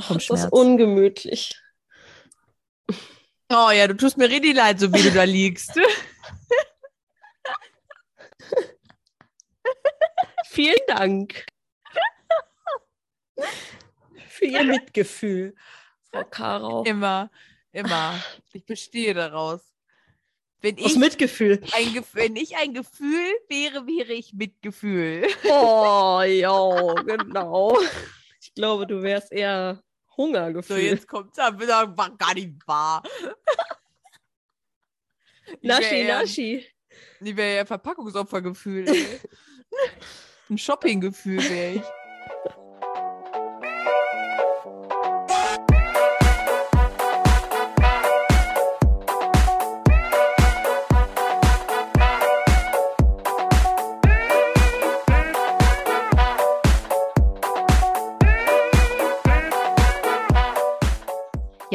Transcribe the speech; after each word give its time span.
Vom 0.00 0.16
das 0.16 0.24
ist 0.24 0.26
Schmerz. 0.26 0.48
ungemütlich. 0.52 1.54
Oh 3.50 3.70
ja, 3.70 3.86
du 3.86 3.94
tust 3.96 4.16
mir 4.16 4.28
richtig 4.30 4.56
leid, 4.56 4.80
so 4.80 4.92
wie 4.92 5.02
du 5.02 5.10
da 5.10 5.24
liegst. 5.24 5.72
Vielen 10.46 10.80
Dank 10.86 11.44
für 14.28 14.44
Ihr 14.46 14.64
Mitgefühl, 14.64 15.54
Frau 16.10 16.24
Karau. 16.24 16.82
Immer, 16.84 17.30
immer. 17.72 18.22
Ich 18.52 18.64
bestehe 18.64 19.14
daraus. 19.14 19.60
Wenn 20.60 20.78
Aus 20.78 20.92
ich, 20.92 20.96
Mitgefühl. 20.96 21.60
ein, 21.72 22.04
wenn 22.12 22.36
ich 22.36 22.56
ein 22.56 22.72
Gefühl 22.72 23.32
wäre, 23.48 23.86
wäre 23.86 24.12
ich 24.12 24.32
Mitgefühl. 24.32 25.26
Oh, 25.44 26.22
ja, 26.24 26.94
genau. 27.04 27.76
Ich 28.54 28.60
glaube, 28.60 28.86
du 28.86 29.02
wärst 29.02 29.32
eher 29.32 29.76
So, 29.76 29.82
Hungergefühl. 30.18 30.76
jetzt 30.78 31.08
kommt's 31.08 31.38
ab. 31.38 31.54
Das 31.58 31.68
war 31.96 32.10
gar 32.18 32.34
nicht 32.34 32.52
wahr. 32.66 33.02
Naschi, 35.62 36.04
Naschi. 36.04 36.66
Ich 37.20 37.36
wäre 37.36 37.56
ja 37.56 37.64
Verpackungsopfergefühl. 37.64 38.88
ey. 38.88 39.20
Ein 40.50 40.58
Shoppinggefühl 40.58 41.42
wäre 41.48 41.72
ich. 41.76 41.82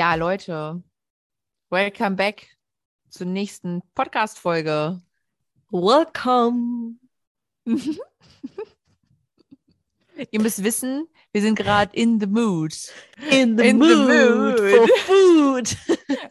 Ja, 0.08 0.16
Leute, 0.16 0.82
welcome 1.70 2.16
back 2.16 2.48
zur 3.10 3.28
nächsten 3.28 3.82
Podcast-Folge. 3.94 5.02
Welcome. 5.70 6.96
Ihr 10.32 10.42
müsst 10.42 10.64
wissen, 10.64 11.10
wir 11.34 11.42
sind 11.42 11.56
gerade 11.56 11.94
in 11.94 12.22
the 12.22 12.26
mood. 12.26 12.74
In 13.30 13.58
the, 13.58 13.68
In 13.68 13.82
the 13.82 13.96
mood, 13.96 14.08
mood. 14.08 14.60
for 14.60 14.88
food. 14.88 15.76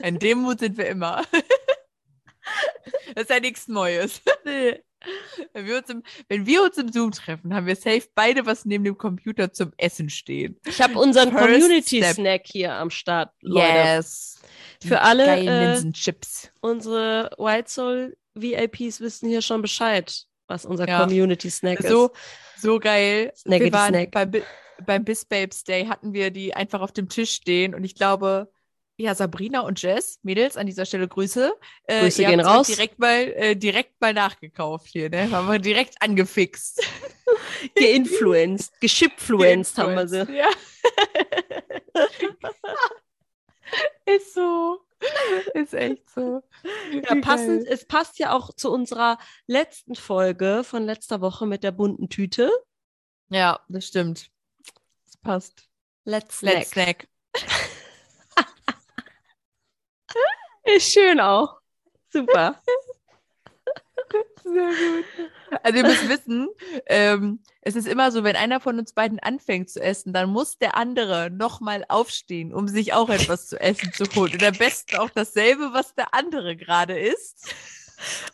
In 0.01 0.19
dem 0.21 0.39
Mut 0.39 0.61
sind 0.61 0.79
wir 0.79 0.89
immer. 0.89 1.23
Das 3.15 3.25
ist 3.25 3.31
ja 3.31 3.41
nichts 3.41 3.69
Neues. 3.69 4.23
Wenn 5.53 5.67
wir, 5.67 5.79
uns 5.79 5.89
im, 5.91 6.03
wenn 6.29 6.47
wir 6.47 6.63
uns 6.63 6.77
im 6.79 6.93
Zoom 6.93 7.13
treffen, 7.13 7.55
haben 7.55 7.67
wir 7.67 7.77
safe 7.77 8.07
beide 8.15 8.47
was 8.47 8.65
neben 8.65 8.85
dem 8.85 8.99
Computer 8.99 9.53
zum 9.53 9.73
Essen 9.77 10.11
stehen. 10.11 10.59
Ich 10.67 10.81
habe 10.83 10.99
unseren 10.99 11.35
Community-Snack 11.35 12.43
hier 12.47 12.75
am 12.75 12.91
Start, 12.91 13.31
Leute. 13.41 13.67
Yes. 13.67 14.41
Für 14.85 15.01
alle, 15.01 15.27
äh, 15.27 15.73
Linsenchips. 15.73 16.51
Unsere 16.61 17.31
White 17.39 17.71
Soul 17.71 18.17
VIPs 18.35 19.01
wissen 19.01 19.29
hier 19.29 19.43
schon 19.43 19.63
Bescheid, 19.63 20.25
was 20.47 20.65
unser 20.67 20.87
Ja. 20.89 21.01
Community-Snack 21.01 21.83
So, 21.83 22.07
ist. 22.07 22.63
so 22.63 22.79
geil. 22.79 23.33
Snackety 23.35 23.65
wir 23.65 23.73
waren 23.73 23.95
Snack. 23.95 24.11
Beim, 24.11 24.33
beim 24.85 25.05
Babes 25.05 25.65
Day 25.65 25.87
hatten 25.87 26.13
wir 26.13 26.31
die 26.31 26.55
einfach 26.55 26.81
auf 26.83 26.93
dem 26.93 27.09
Tisch 27.09 27.31
stehen 27.33 27.75
und 27.75 27.85
ich 27.85 27.95
glaube, 27.95 28.51
ja, 28.99 29.15
Sabrina 29.15 29.61
und 29.61 29.81
Jess, 29.81 30.19
Mädels, 30.23 30.57
an 30.57 30.67
dieser 30.67 30.87
Stelle 30.87 31.07
Grüße. 31.07 31.55
Äh, 31.85 32.01
Grüße 32.01 32.25
gehen 32.25 32.41
raus. 32.41 32.67
Direkt 32.67 32.99
mal, 32.99 33.33
äh, 33.37 33.55
direkt 33.55 34.01
mal 34.01 34.15
nachgekauft 34.15 34.89
hier, 34.89 35.11
ne? 35.11 35.31
Haben 35.31 35.49
wir 35.49 35.59
direkt 35.59 36.01
angefixt. 36.01 36.83
Geinfluenced, 37.75 38.81
geschipfluenced 38.81 39.77
haben 39.79 39.95
wir 39.95 40.09
sie. 40.09 40.27
Ja. 40.33 40.49
Ist 44.07 44.35
so. 44.35 44.81
Ist 45.55 45.75
echt 45.75 46.09
so. 46.09 46.43
Ja, 46.93 47.21
passend, 47.21 47.67
es 47.67 47.85
passt 47.85 48.19
ja 48.19 48.33
auch 48.33 48.55
zu 48.55 48.73
unserer 48.73 49.19
letzten 49.47 49.95
Folge 49.95 50.63
von 50.65 50.85
letzter 50.85 51.21
Woche 51.21 51.45
mit 51.47 51.63
der 51.63 51.73
bunten 51.73 52.09
Tüte. 52.09 52.51
Ja, 53.29 53.61
das 53.69 53.87
stimmt. 53.87 54.31
Das 55.05 55.17
passt. 55.19 55.69
Let's 56.05 56.41
Let's 56.41 56.71
Snack. 56.71 57.09
Snack. 57.35 57.67
Ist 60.66 60.66
schön 60.81 61.21
auch. 61.21 61.61
Super. 62.11 62.61
Sehr 64.43 64.69
gut. 64.69 65.05
Also 65.63 65.79
ihr 65.79 65.85
müsst 65.85 66.09
wissen, 66.09 66.49
ähm, 66.87 67.41
es 67.63 67.75
ist 67.75 67.89
immer 67.89 68.13
so, 68.13 68.23
wenn 68.25 68.37
einer 68.37 68.61
von 68.61 68.79
uns 68.79 68.93
beiden 68.93 69.19
anfängt 69.19 69.71
zu 69.71 69.81
essen, 69.81 70.13
dann 70.13 70.31
muss 70.31 70.59
der 70.59 70.77
andere 70.77 71.31
nochmal 71.31 71.85
aufstehen, 71.89 72.55
um 72.55 72.69
sich 72.69 72.93
auch 72.93 73.09
etwas 73.09 73.49
zu 73.49 73.61
essen 73.61 73.93
zu 73.93 74.05
holen. 74.15 74.33
Und 74.33 74.45
am 74.45 74.57
besten 74.57 74.97
auch 74.97 75.11
dasselbe, 75.11 75.73
was 75.73 75.95
der 75.95 76.15
andere 76.15 76.57
gerade 76.57 76.99
isst. 76.99 77.55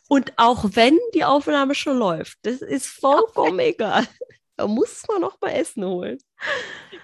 Und 0.08 0.32
auch 0.36 0.64
wenn 0.72 0.98
die 1.14 1.24
Aufnahme 1.24 1.74
schon 1.74 1.98
läuft, 1.98 2.38
das 2.42 2.60
ist 2.60 2.86
vollkommen 2.86 3.58
egal. 3.60 4.06
Da 4.56 4.66
muss 4.66 5.02
man 5.08 5.22
noch 5.22 5.40
mal 5.40 5.50
Essen 5.50 5.84
holen. 5.84 6.18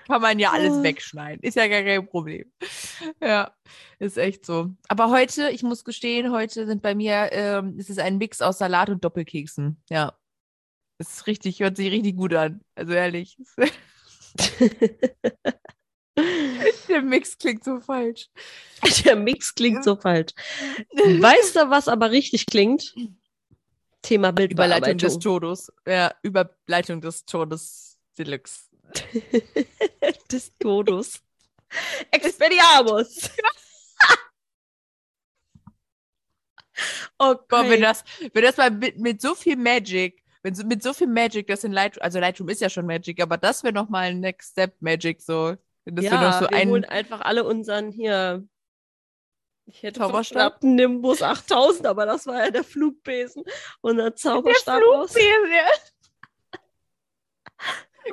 Kann 0.08 0.22
man 0.22 0.38
ja 0.38 0.52
alles 0.52 0.82
wegschneiden. 0.82 1.42
Ist 1.42 1.56
ja 1.56 1.68
gar 1.68 1.82
kein 1.82 2.08
Problem. 2.08 2.50
Ja, 3.20 3.54
ist 3.98 4.16
echt 4.16 4.46
so. 4.46 4.70
Aber 4.88 5.10
heute, 5.10 5.50
ich 5.50 5.62
muss 5.62 5.84
gestehen, 5.84 6.32
heute 6.32 6.66
sind 6.66 6.80
bei 6.80 6.94
mir, 6.94 7.28
ähm, 7.32 7.76
es 7.78 7.90
ist 7.90 7.98
ein 7.98 8.16
Mix 8.16 8.40
aus 8.40 8.56
Salat 8.58 8.88
und 8.88 9.04
Doppelkeksen. 9.04 9.82
Ja. 9.90 10.18
Es 10.96 11.10
ist 11.10 11.26
richtig, 11.26 11.60
hört 11.60 11.76
sich 11.76 11.90
richtig 11.90 12.16
gut 12.16 12.32
an. 12.32 12.62
Also 12.74 12.94
ehrlich. 12.94 13.36
Der 16.88 17.02
Mix 17.02 17.36
klingt 17.38 17.62
so 17.62 17.78
falsch. 17.80 18.30
Der 19.04 19.14
Mix 19.14 19.54
klingt 19.54 19.84
so 19.84 19.94
falsch. 19.94 20.32
Weißt 20.94 21.54
du, 21.54 21.70
was 21.70 21.86
aber 21.86 22.10
richtig 22.10 22.46
klingt? 22.46 22.94
Thema 24.02 24.30
Überleitung 24.30 24.96
des 24.98 25.18
Bildbearbeitung. 25.18 25.20
Todes. 25.20 25.72
Ja, 25.86 26.14
Überleitung 26.22 27.00
des 27.02 27.24
Todes 27.26 27.98
Deluxe. 28.16 28.67
des 30.32 30.52
Todes. 30.58 31.22
Expelliarmus. 32.10 33.30
okay. 37.18 37.44
Boah, 37.48 37.68
wenn 37.68 37.82
das, 37.82 38.04
wenn 38.32 38.42
das 38.42 38.56
mal 38.56 38.70
mit, 38.70 38.98
mit 38.98 39.20
so 39.20 39.34
viel 39.34 39.56
Magic, 39.56 40.22
wenn 40.42 40.54
so, 40.54 40.64
mit 40.64 40.82
so 40.82 40.92
viel 40.92 41.08
Magic 41.08 41.46
das 41.46 41.64
in 41.64 41.72
Lightroom, 41.72 42.02
also 42.02 42.20
Lightroom 42.20 42.48
ist 42.48 42.60
ja 42.60 42.70
schon 42.70 42.86
Magic, 42.86 43.20
aber 43.20 43.36
das 43.36 43.62
wäre 43.62 43.74
noch 43.74 43.88
mal 43.88 44.08
ein 44.08 44.20
Next 44.20 44.52
Step 44.52 44.74
Magic, 44.80 45.20
so. 45.20 45.56
Dass 45.84 46.04
ja, 46.04 46.12
wir 46.12 46.20
noch 46.20 46.34
so 46.34 46.40
wir 46.40 46.52
einen, 46.52 46.70
holen 46.70 46.84
einfach 46.84 47.20
alle 47.22 47.44
unseren 47.44 47.90
hier. 47.90 48.46
Ich 49.64 49.82
hätte 49.82 50.00
Zauberstab? 50.00 50.60
Zauberstab 50.60 50.62
Nimbus 50.64 51.22
8000, 51.22 51.86
aber 51.86 52.06
das 52.06 52.26
war 52.26 52.44
ja 52.44 52.50
der 52.50 52.64
Flugbesen. 52.64 53.44
Unser 53.80 54.14
Zauberstab 54.14 54.82
raus. 54.82 55.12
Flugbesen, 55.12 55.50
ja. 55.50 55.66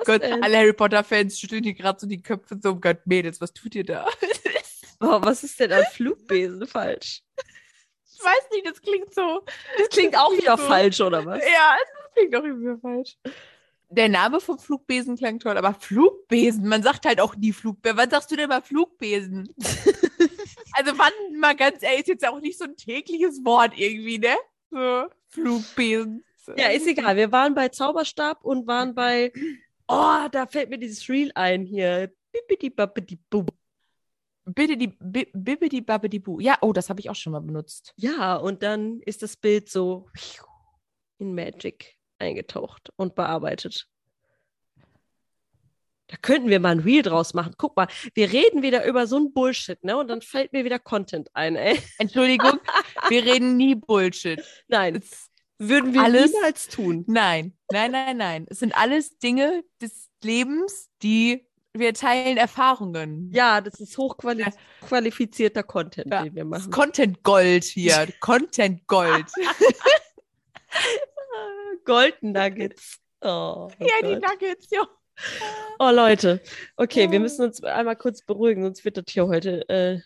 Gott, 0.03 0.21
denn? 0.21 0.43
alle 0.43 0.57
Harry 0.57 0.73
Potter-Fans 0.73 1.39
schütteln 1.39 1.63
hier 1.63 1.73
gerade 1.73 1.99
so 1.99 2.07
die 2.07 2.21
Köpfe 2.21 2.57
so, 2.61 2.71
oh 2.71 2.75
Gott, 2.75 3.05
Mädels, 3.05 3.39
was 3.41 3.53
tut 3.53 3.75
ihr 3.75 3.85
da? 3.85 4.07
Boah, 4.99 5.23
was 5.23 5.43
ist 5.43 5.59
denn 5.59 5.71
an 5.71 5.83
Flugbesen 5.91 6.65
falsch? 6.67 7.23
ich 8.13 8.23
weiß 8.23 8.49
nicht, 8.51 8.65
das 8.65 8.81
klingt 8.81 9.13
so. 9.13 9.43
Das 9.77 9.89
klingt 9.89 10.17
auch 10.17 10.31
wieder 10.31 10.57
so. 10.57 10.63
falsch, 10.63 11.01
oder 11.01 11.25
was? 11.25 11.39
Ja, 11.39 11.75
das 11.79 12.13
klingt 12.13 12.35
auch 12.35 12.43
irgendwie 12.43 12.79
falsch. 12.79 13.17
Der 13.89 14.09
Name 14.09 14.41
vom 14.41 14.57
Flugbesen 14.57 15.15
klang 15.15 15.39
toll, 15.39 15.57
aber 15.57 15.73
Flugbesen, 15.73 16.67
man 16.67 16.81
sagt 16.81 17.05
halt 17.05 17.21
auch 17.21 17.35
nie 17.35 17.53
Flugbesen. 17.53 17.97
Wann 17.97 18.09
sagst 18.09 18.31
du 18.31 18.35
denn 18.35 18.49
mal 18.49 18.61
Flugbesen? 18.61 19.53
also 20.73 20.97
wann, 20.97 21.39
mal 21.39 21.55
ganz 21.55 21.83
ehrlich, 21.83 22.01
ist 22.01 22.07
jetzt 22.07 22.27
auch 22.27 22.39
nicht 22.39 22.57
so 22.57 22.65
ein 22.65 22.75
tägliches 22.75 23.45
Wort 23.45 23.73
irgendwie, 23.77 24.17
ne? 24.17 24.35
So, 24.71 25.05
Flugbesen. 25.27 26.23
Ja, 26.57 26.69
ist 26.69 26.87
egal. 26.87 27.15
Wir 27.15 27.31
waren 27.31 27.55
bei 27.55 27.69
Zauberstab 27.69 28.43
und 28.43 28.67
waren 28.67 28.93
bei. 28.93 29.31
Oh, 29.87 30.27
da 30.31 30.47
fällt 30.47 30.69
mir 30.69 30.77
dieses 30.79 31.07
Reel 31.09 31.31
ein 31.35 31.65
hier. 31.65 32.11
Bippidi 32.31 32.69
bappidi 32.69 33.19
bum. 33.29 33.45
Bitte 34.45 34.77
die 34.77 34.87
Bi- 34.87 35.31
Bibbidi 35.33 35.81
Babbidi 35.81 36.19
Bu. 36.19 36.39
Ja, 36.39 36.57
oh, 36.61 36.71
das 36.73 36.89
habe 36.89 36.99
ich 36.99 37.09
auch 37.09 37.15
schon 37.15 37.31
mal 37.33 37.39
benutzt. 37.41 37.93
Ja, 37.97 38.35
und 38.35 38.61
dann 38.61 38.99
ist 39.01 39.23
das 39.23 39.35
Bild 39.37 39.69
so 39.69 40.07
in 41.17 41.33
Magic 41.33 41.95
eingetaucht 42.19 42.91
und 42.95 43.15
bearbeitet. 43.15 43.87
Da 46.07 46.17
könnten 46.17 46.49
wir 46.49 46.59
mal 46.59 46.69
ein 46.73 46.79
Reel 46.79 47.01
draus 47.01 47.33
machen. 47.33 47.55
Guck 47.57 47.75
mal, 47.75 47.87
wir 48.13 48.31
reden 48.31 48.61
wieder 48.61 48.85
über 48.85 49.07
so 49.07 49.17
ein 49.17 49.33
Bullshit, 49.33 49.83
ne? 49.83 49.97
Und 49.97 50.07
dann 50.09 50.21
fällt 50.21 50.53
mir 50.53 50.63
wieder 50.63 50.77
Content 50.77 51.29
ein, 51.33 51.55
ey. 51.55 51.79
Entschuldigung, 51.97 52.59
wir 53.09 53.25
reden 53.25 53.57
nie 53.57 53.73
Bullshit. 53.73 54.39
Nein, 54.67 54.97
Es, 54.97 55.31
würden 55.57 55.93
wir 55.93 56.03
alles- 56.03 56.33
niemals 56.33 56.67
tun. 56.67 57.03
nein, 57.07 57.53
nein, 57.71 57.91
nein, 57.91 58.17
nein. 58.17 58.45
Es 58.49 58.59
sind 58.59 58.75
alles 58.77 59.17
Dinge 59.19 59.63
des 59.81 60.09
Lebens, 60.23 60.89
die 61.01 61.47
wir 61.73 61.93
teilen 61.93 62.37
Erfahrungen. 62.37 63.31
Ja, 63.33 63.59
das 63.61 63.79
ist 63.81 63.97
hochqualifizierter 63.97 65.63
Content, 65.63 66.09
Ja, 66.11 66.23
den 66.23 66.35
wir 66.35 66.45
Das 66.45 66.61
ist 66.61 66.67
machen. 66.67 66.71
Content 66.71 67.23
Gold 67.23 67.63
hier. 67.65 68.07
Content 68.21 68.85
Gold. 68.87 69.25
Golden 71.85 72.31
Nuggets. 72.31 72.99
Oh, 73.21 73.69
ja, 73.79 73.87
die 74.03 74.19
Gott. 74.19 74.23
Nuggets, 74.23 74.67
ja. 74.71 74.87
Oh 75.79 75.91
Leute, 75.91 76.41
okay, 76.75 77.09
wir 77.09 77.21
müssen 77.21 77.45
uns 77.45 77.63
einmal 77.63 77.95
kurz 77.95 78.21
beruhigen, 78.21 78.63
sonst 78.63 78.83
wird 78.83 78.97
das 78.97 79.05
hier 79.09 79.27
heute. 79.27 79.67
Äh... 79.69 80.01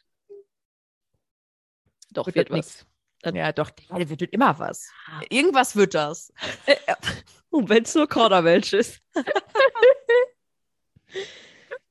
Doch, 2.12 2.28
wird, 2.28 2.36
wird 2.36 2.52
was. 2.52 2.86
Dann 3.22 3.36
ja, 3.36 3.52
doch, 3.52 3.72
ja, 3.90 4.10
wird 4.10 4.22
immer 4.22 4.58
was. 4.60 4.90
Irgendwas 5.30 5.76
wird 5.76 5.94
das. 5.94 6.32
Äh, 6.66 6.78
Und 7.50 7.70
wenn 7.70 7.84
es 7.84 7.94
nur 7.96 8.08
Kauderwelsch 8.08 8.74
ist. 8.74 9.02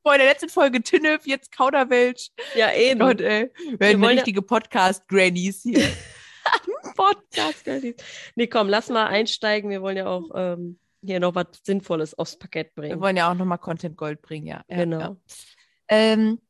Boah, 0.02 0.14
in 0.14 0.20
der 0.20 0.28
letzten 0.28 0.48
Folge 0.48 0.80
Tinnef, 0.80 1.26
jetzt 1.26 1.52
Kauderwelsch. 1.52 2.30
Ja, 2.54 2.72
eben. 2.72 3.00
Gott, 3.00 3.20
ey. 3.20 3.50
Wir 3.56 3.80
werden 3.80 4.04
richtige 4.04 4.40
ja... 4.40 4.46
Podcast-Grannies 4.46 5.62
hier. 5.64 5.86
Podcast-Grannies. 6.96 7.96
Nee, 8.36 8.46
komm, 8.46 8.68
lass 8.68 8.88
mal 8.88 9.08
einsteigen. 9.08 9.68
Wir 9.70 9.82
wollen 9.82 9.98
ja 9.98 10.06
auch 10.06 10.30
ähm, 10.34 10.78
hier 11.02 11.20
noch 11.20 11.34
was 11.34 11.46
Sinnvolles 11.62 12.16
aufs 12.16 12.38
Parkett 12.38 12.74
bringen. 12.74 12.96
Wir 12.96 13.00
wollen 13.00 13.16
ja 13.16 13.30
auch 13.30 13.34
nochmal 13.34 13.58
Content 13.58 13.96
Gold 13.96 14.22
bringen, 14.22 14.46
ja. 14.46 14.64
Genau. 14.68 14.98
Ja. 14.98 15.16
Ähm, 15.88 16.40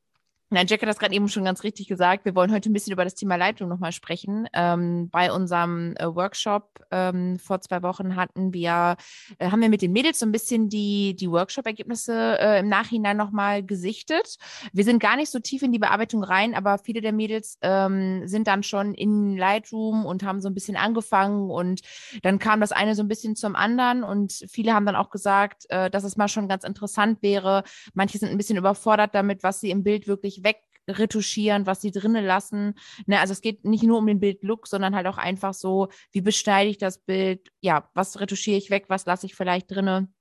Nein, 0.51 0.67
Jack 0.67 0.81
hat 0.81 0.89
das 0.89 0.99
gerade 0.99 1.15
eben 1.15 1.29
schon 1.29 1.45
ganz 1.45 1.63
richtig 1.63 1.89
gesagt. 1.89 2.25
Wir 2.25 2.35
wollen 2.35 2.51
heute 2.51 2.71
ein 2.71 2.73
bisschen 2.73 2.95
über 2.95 3.05
das 3.05 3.15
Thema 3.15 3.37
Leitung 3.37 3.69
nochmal 3.69 3.93
sprechen. 3.93 4.49
Ähm, 4.55 5.11
bei 5.11 5.31
unserem 5.31 5.95
äh, 5.97 6.07
Workshop 6.07 6.87
ähm, 6.91 7.39
vor 7.39 7.61
zwei 7.61 7.83
Wochen 7.83 8.17
hatten 8.17 8.55
wir, 8.55 8.97
äh, 9.39 9.51
haben 9.51 9.61
wir 9.61 9.69
mit 9.69 9.83
den 9.83 9.93
Mädels 9.93 10.21
so 10.21 10.25
ein 10.25 10.33
bisschen 10.33 10.71
die, 10.71 11.15
die 11.15 11.31
Workshop-Ergebnisse 11.31 12.39
äh, 12.41 12.61
im 12.61 12.69
Nachhinein 12.71 13.19
nochmal 13.19 13.63
gesichtet. 13.63 14.39
Wir 14.73 14.85
sind 14.85 15.01
gar 15.01 15.17
nicht 15.17 15.31
so 15.31 15.39
tief 15.39 15.61
in 15.61 15.71
die 15.71 15.79
Bearbeitung 15.79 16.25
rein, 16.25 16.55
aber 16.55 16.79
viele 16.79 17.03
der 17.03 17.13
Mädels 17.13 17.59
ähm, 17.61 18.27
sind 18.27 18.49
dann 18.49 18.63
schon 18.63 18.95
in 18.95 19.37
Lightroom 19.37 20.07
und 20.07 20.23
haben 20.23 20.41
so 20.41 20.49
ein 20.49 20.55
bisschen 20.55 20.77
angefangen 20.77 21.51
und 21.51 21.83
dann 22.23 22.39
kam 22.39 22.61
das 22.63 22.73
eine 22.73 22.95
so 22.95 23.03
ein 23.03 23.09
bisschen 23.09 23.37
zum 23.37 23.55
anderen 23.55 24.03
und 24.03 24.33
viele 24.51 24.73
haben 24.73 24.87
dann 24.87 24.97
auch 24.97 25.11
gesagt, 25.11 25.67
äh, 25.69 25.91
dass 25.91 26.05
es 26.05 26.17
mal 26.17 26.29
schon 26.29 26.49
ganz 26.49 26.65
interessant 26.65 27.21
wäre. 27.21 27.65
Manche 27.93 28.17
sind 28.17 28.31
ein 28.31 28.39
bisschen 28.39 28.57
überfordert 28.57 29.15
damit, 29.15 29.43
was 29.43 29.61
sie 29.61 29.71
im 29.71 29.85
Bild 29.85 30.07
wirklich 30.07 30.38
wegretuschieren, 30.43 31.67
was 31.67 31.81
sie 31.81 31.91
drinnen 31.91 32.25
lassen. 32.25 32.75
Ne, 33.07 33.21
also 33.21 33.33
es 33.33 33.41
geht 33.41 33.65
nicht 33.65 33.85
nur 33.85 33.99
um 33.99 34.07
den 34.07 34.21
Bildlook, 34.21 34.67
sondern 34.67 34.95
halt 34.95 35.07
auch 35.07 35.19
einfach 35.19 35.55
so, 35.55 35.89
wie 36.13 36.21
beschneide 36.21 36.71
ich 36.71 36.79
das 36.79 36.99
Bild? 36.99 37.51
Ja, 37.61 37.89
was 37.95 38.21
retuschiere 38.21 38.59
ich 38.59 38.71
weg? 38.71 38.87
Was 38.89 39.07
lasse 39.07 39.27
ich 39.27 39.35
vielleicht 39.35 39.71
drinnen? 39.71 40.15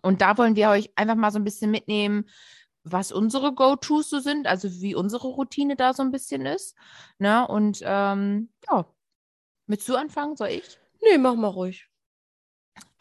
Und 0.00 0.22
da 0.22 0.38
wollen 0.38 0.56
wir 0.56 0.70
euch 0.70 0.90
einfach 0.96 1.16
mal 1.16 1.30
so 1.30 1.38
ein 1.38 1.44
bisschen 1.44 1.70
mitnehmen, 1.70 2.24
was 2.84 3.12
unsere 3.12 3.54
Go-Tos 3.54 4.10
so 4.10 4.18
sind, 4.18 4.46
also 4.46 4.68
wie 4.80 4.94
unsere 4.94 5.28
Routine 5.28 5.76
da 5.76 5.94
so 5.94 6.02
ein 6.02 6.10
bisschen 6.10 6.46
ist. 6.46 6.76
Ne? 7.18 7.46
Und 7.46 7.80
ähm, 7.84 8.50
ja, 8.68 8.86
mit 9.66 9.82
zu 9.82 9.96
anfangen, 9.96 10.36
soll 10.36 10.48
ich? 10.48 10.78
Nee, 11.00 11.18
mach 11.18 11.34
mal 11.34 11.48
ruhig. 11.48 11.88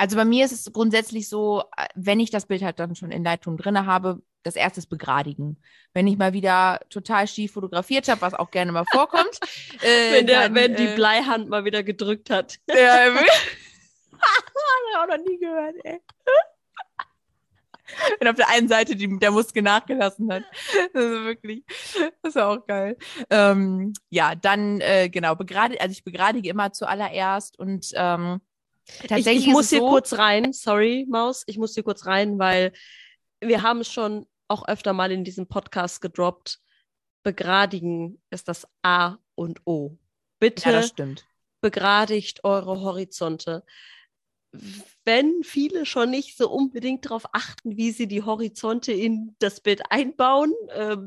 Also 0.01 0.15
bei 0.15 0.25
mir 0.25 0.45
ist 0.45 0.51
es 0.51 0.73
grundsätzlich 0.73 1.29
so, 1.29 1.61
äh, 1.77 1.85
wenn 1.93 2.19
ich 2.19 2.31
das 2.31 2.47
Bild 2.47 2.63
halt 2.63 2.79
dann 2.79 2.95
schon 2.95 3.11
in 3.11 3.23
Lightroom 3.23 3.57
drin 3.57 3.85
habe, 3.85 4.19
das 4.41 4.55
erste 4.55 4.79
ist 4.79 4.87
begradigen. 4.87 5.61
Wenn 5.93 6.07
ich 6.07 6.17
mal 6.17 6.33
wieder 6.33 6.79
total 6.89 7.27
schief 7.27 7.51
fotografiert 7.51 8.07
habe, 8.07 8.19
was 8.21 8.33
auch 8.33 8.49
gerne 8.49 8.71
mal 8.71 8.85
vorkommt. 8.91 9.39
äh, 9.83 10.11
wenn, 10.11 10.25
der, 10.25 10.41
dann, 10.41 10.55
wenn 10.55 10.75
die 10.75 10.87
äh, 10.87 10.95
Bleihand 10.95 11.49
mal 11.49 11.65
wieder 11.65 11.83
gedrückt 11.83 12.31
hat. 12.31 12.57
Ja, 12.67 12.75
habe 13.05 13.19
ich 13.19 14.97
auch 14.97 15.07
noch 15.07 15.23
nie 15.23 15.37
gehört, 15.37 15.75
ey. 15.83 16.01
Wenn 18.19 18.29
auf 18.29 18.37
der 18.37 18.49
einen 18.49 18.69
Seite 18.69 18.95
die, 18.95 19.19
der 19.19 19.31
Muskel 19.31 19.61
nachgelassen 19.61 20.31
hat. 20.31 20.43
Das 20.93 21.03
ist 21.03 21.23
wirklich, 21.25 21.63
das 22.23 22.35
ist 22.35 22.37
auch 22.37 22.65
geil. 22.65 22.97
Ähm, 23.29 23.93
ja, 24.09 24.33
dann, 24.33 24.79
äh, 24.79 25.09
genau, 25.09 25.35
begradige, 25.35 25.79
also 25.79 25.91
ich 25.91 26.03
begradige 26.03 26.49
immer 26.49 26.71
zuallererst 26.71 27.59
und 27.59 27.91
ähm, 27.93 28.41
tatsächlich. 28.85 29.37
Ich, 29.37 29.47
ich 29.47 29.53
muss 29.53 29.69
hier 29.69 29.79
so, 29.79 29.89
kurz 29.89 30.13
rein, 30.13 30.53
sorry, 30.53 31.05
Maus, 31.09 31.43
ich 31.47 31.57
muss 31.57 31.73
hier 31.73 31.83
kurz 31.83 32.05
rein, 32.05 32.39
weil 32.39 32.73
wir 33.39 33.61
haben 33.61 33.81
es 33.81 33.91
schon 33.91 34.25
auch 34.47 34.67
öfter 34.67 34.93
mal 34.93 35.11
in 35.11 35.23
diesem 35.23 35.47
Podcast 35.47 36.01
gedroppt. 36.01 36.59
Begradigen 37.23 38.21
ist 38.29 38.47
das 38.47 38.67
A 38.81 39.17
und 39.35 39.61
O. 39.65 39.97
Bitte 40.39 40.69
ja, 40.69 40.75
das 40.77 40.89
stimmt. 40.89 41.25
begradigt 41.61 42.43
eure 42.43 42.81
Horizonte. 42.81 43.63
Wenn 45.05 45.43
viele 45.43 45.85
schon 45.85 46.09
nicht 46.09 46.35
so 46.35 46.49
unbedingt 46.49 47.05
darauf 47.05 47.25
achten, 47.31 47.77
wie 47.77 47.91
sie 47.91 48.07
die 48.07 48.23
Horizonte 48.23 48.91
in 48.91 49.35
das 49.39 49.61
Bild 49.61 49.81
einbauen, 49.89 50.53
äh, 50.69 50.97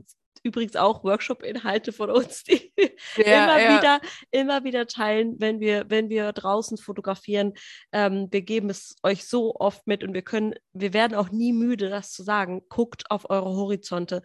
übrigens 0.44 0.76
auch 0.76 1.02
Workshop-Inhalte 1.02 1.92
von 1.92 2.10
uns, 2.10 2.44
die 2.44 2.72
ja, 2.76 2.84
immer 3.16 3.60
ja. 3.60 3.78
wieder, 3.78 4.00
immer 4.30 4.64
wieder 4.64 4.86
teilen, 4.86 5.36
wenn 5.40 5.58
wir, 5.58 5.86
wenn 5.88 6.10
wir 6.10 6.32
draußen 6.32 6.76
fotografieren. 6.76 7.54
Ähm, 7.92 8.28
wir 8.30 8.42
geben 8.42 8.70
es 8.70 8.96
euch 9.02 9.24
so 9.26 9.56
oft 9.56 9.86
mit 9.86 10.04
und 10.04 10.14
wir 10.14 10.22
können, 10.22 10.54
wir 10.72 10.92
werden 10.92 11.16
auch 11.16 11.30
nie 11.30 11.52
müde, 11.52 11.88
das 11.88 12.12
zu 12.12 12.22
sagen. 12.22 12.62
Guckt 12.68 13.10
auf 13.10 13.28
eure 13.30 13.56
Horizonte. 13.56 14.22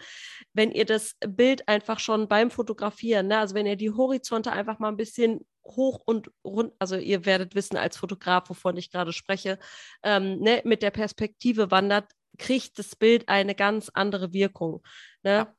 Wenn 0.54 0.72
ihr 0.72 0.86
das 0.86 1.16
Bild 1.26 1.68
einfach 1.68 2.00
schon 2.00 2.28
beim 2.28 2.52
Fotografieren, 2.52 3.28
ne, 3.28 3.40
also 3.40 3.56
wenn 3.56 3.66
ihr 3.66 3.78
die 3.78 3.92
Horizonte 3.92 4.52
einfach 4.52 4.80
mal 4.80 4.90
ein 4.90 4.98
bisschen 4.98 5.46
hoch 5.64 6.02
und 6.06 6.32
rund, 6.44 6.74
also 6.80 6.98
ihr 6.98 7.26
werdet 7.26 7.56
wissen 7.56 7.78
als 7.78 7.98
Fotograf, 7.98 8.50
wovon 8.50 8.76
ich 8.76 8.92
gerade 8.92 9.14
spreche, 9.14 9.58
ähm, 10.04 10.40
ne, 10.40 10.62
mit 10.66 10.82
der 10.82 10.92
Perspektive 10.92 11.72
wandert, 11.72 12.12
kriegt 12.38 12.80
das 12.80 12.96
Bild 12.96 13.30
eine 13.30 13.56
ganz 13.56 13.90
andere 13.94 14.34
Wirkung. 14.34 14.82
Ne? 15.24 15.32
Ja. 15.32 15.56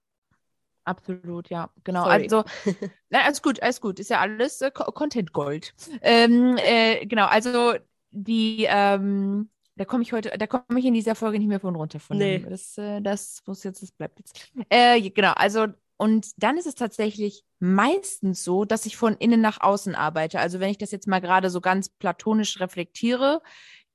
Absolut, 0.85 1.51
ja, 1.51 1.71
genau. 1.85 2.05
Sorry. 2.05 2.23
Also, 2.23 2.45
na, 3.11 3.23
alles 3.23 3.43
gut, 3.43 3.63
alles 3.63 3.81
gut. 3.81 3.99
Ist 3.99 4.11
ja 4.11 4.21
alles 4.21 4.61
äh, 4.61 4.71
Content 4.71 5.33
Gold. 5.33 5.75
Ähm, 6.03 6.57
äh, 6.59 7.07
genau, 7.07 7.27
also 7.27 7.75
die, 8.11 8.67
ähm, 8.69 9.51
da 9.77 9.85
komme 9.85 10.03
ich 10.03 10.13
heute, 10.13 10.31
da 10.37 10.47
komme 10.47 10.79
ich 10.79 10.85
in 10.85 10.95
dieser 10.95 11.15
Folge 11.15 11.39
nicht 11.39 11.49
mehr 11.49 11.61
von 11.61 11.77
runter 11.77 12.01
von. 12.01 12.17
Nee. 12.17 12.45
Das, 12.49 12.77
äh, 12.79 13.01
das 13.01 13.43
muss 13.47 13.63
jetzt, 13.63 13.83
das 13.83 13.93
bleibt 13.93 14.19
jetzt. 14.19 14.51
Äh, 14.69 15.01
genau, 15.11 15.33
also 15.33 15.69
und 16.01 16.29
dann 16.43 16.57
ist 16.57 16.67
es 16.67 16.77
tatsächlich 16.77 17.45
meistens 17.59 18.43
so, 18.43 18.65
dass 18.65 18.87
ich 18.87 18.97
von 18.97 19.17
innen 19.17 19.43
nach 19.43 19.61
außen 19.61 19.95
arbeite. 19.95 20.41
Also 20.41 20.59
wenn 20.59 20.71
ich 20.71 20.79
das 20.79 20.93
jetzt 20.93 21.07
mal 21.07 21.21
gerade 21.21 21.51
so 21.51 21.61
ganz 21.61 21.91
platonisch 21.91 22.59
reflektiere, 22.59 23.43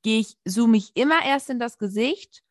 gehe 0.04 0.20
ich, 0.20 0.38
zoome 0.46 0.78
ich 0.78 0.92
immer 0.96 1.26
erst 1.26 1.50
in 1.50 1.58
das 1.58 1.80
Gesicht 1.80 2.44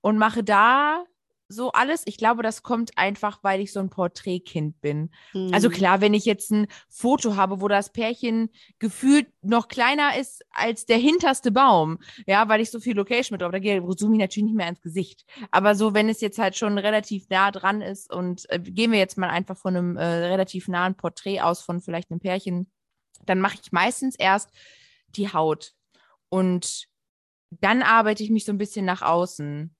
und 0.00 0.16
mache 0.16 0.44
da 0.44 1.04
so 1.50 1.72
alles. 1.72 2.02
Ich 2.06 2.16
glaube, 2.16 2.42
das 2.42 2.62
kommt 2.62 2.96
einfach, 2.96 3.40
weil 3.42 3.60
ich 3.60 3.72
so 3.72 3.80
ein 3.80 3.90
Porträtkind 3.90 4.80
bin. 4.80 5.10
Mhm. 5.34 5.52
Also 5.52 5.68
klar, 5.68 6.00
wenn 6.00 6.14
ich 6.14 6.24
jetzt 6.24 6.50
ein 6.52 6.68
Foto 6.88 7.34
habe, 7.36 7.60
wo 7.60 7.68
das 7.68 7.92
Pärchen 7.92 8.50
gefühlt 8.78 9.26
noch 9.42 9.68
kleiner 9.68 10.16
ist 10.16 10.44
als 10.50 10.86
der 10.86 10.98
hinterste 10.98 11.50
Baum, 11.50 11.98
ja, 12.26 12.48
weil 12.48 12.60
ich 12.60 12.70
so 12.70 12.78
viel 12.78 12.96
Location 12.96 13.34
mit 13.34 13.42
drauf, 13.42 13.52
da 13.52 13.60
zoome 13.60 14.14
ich 14.14 14.20
natürlich 14.20 14.46
nicht 14.46 14.56
mehr 14.56 14.68
ins 14.68 14.80
Gesicht. 14.80 15.26
Aber 15.50 15.74
so, 15.74 15.92
wenn 15.92 16.08
es 16.08 16.20
jetzt 16.20 16.38
halt 16.38 16.56
schon 16.56 16.78
relativ 16.78 17.28
nah 17.28 17.50
dran 17.50 17.80
ist 17.80 18.12
und 18.12 18.48
äh, 18.50 18.60
gehen 18.60 18.92
wir 18.92 18.98
jetzt 18.98 19.18
mal 19.18 19.30
einfach 19.30 19.56
von 19.56 19.76
einem 19.76 19.96
äh, 19.96 20.04
relativ 20.04 20.68
nahen 20.68 20.94
Porträt 20.94 21.40
aus 21.40 21.62
von 21.62 21.80
vielleicht 21.80 22.10
einem 22.10 22.20
Pärchen, 22.20 22.70
dann 23.26 23.40
mache 23.40 23.58
ich 23.60 23.72
meistens 23.72 24.14
erst 24.14 24.50
die 25.16 25.32
Haut 25.32 25.74
und 26.28 26.86
dann 27.50 27.82
arbeite 27.82 28.22
ich 28.22 28.30
mich 28.30 28.44
so 28.44 28.52
ein 28.52 28.58
bisschen 28.58 28.86
nach 28.86 29.02
außen. 29.02 29.74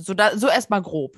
So, 0.00 0.14
da, 0.14 0.36
so 0.36 0.48
erstmal 0.48 0.82
grob. 0.82 1.16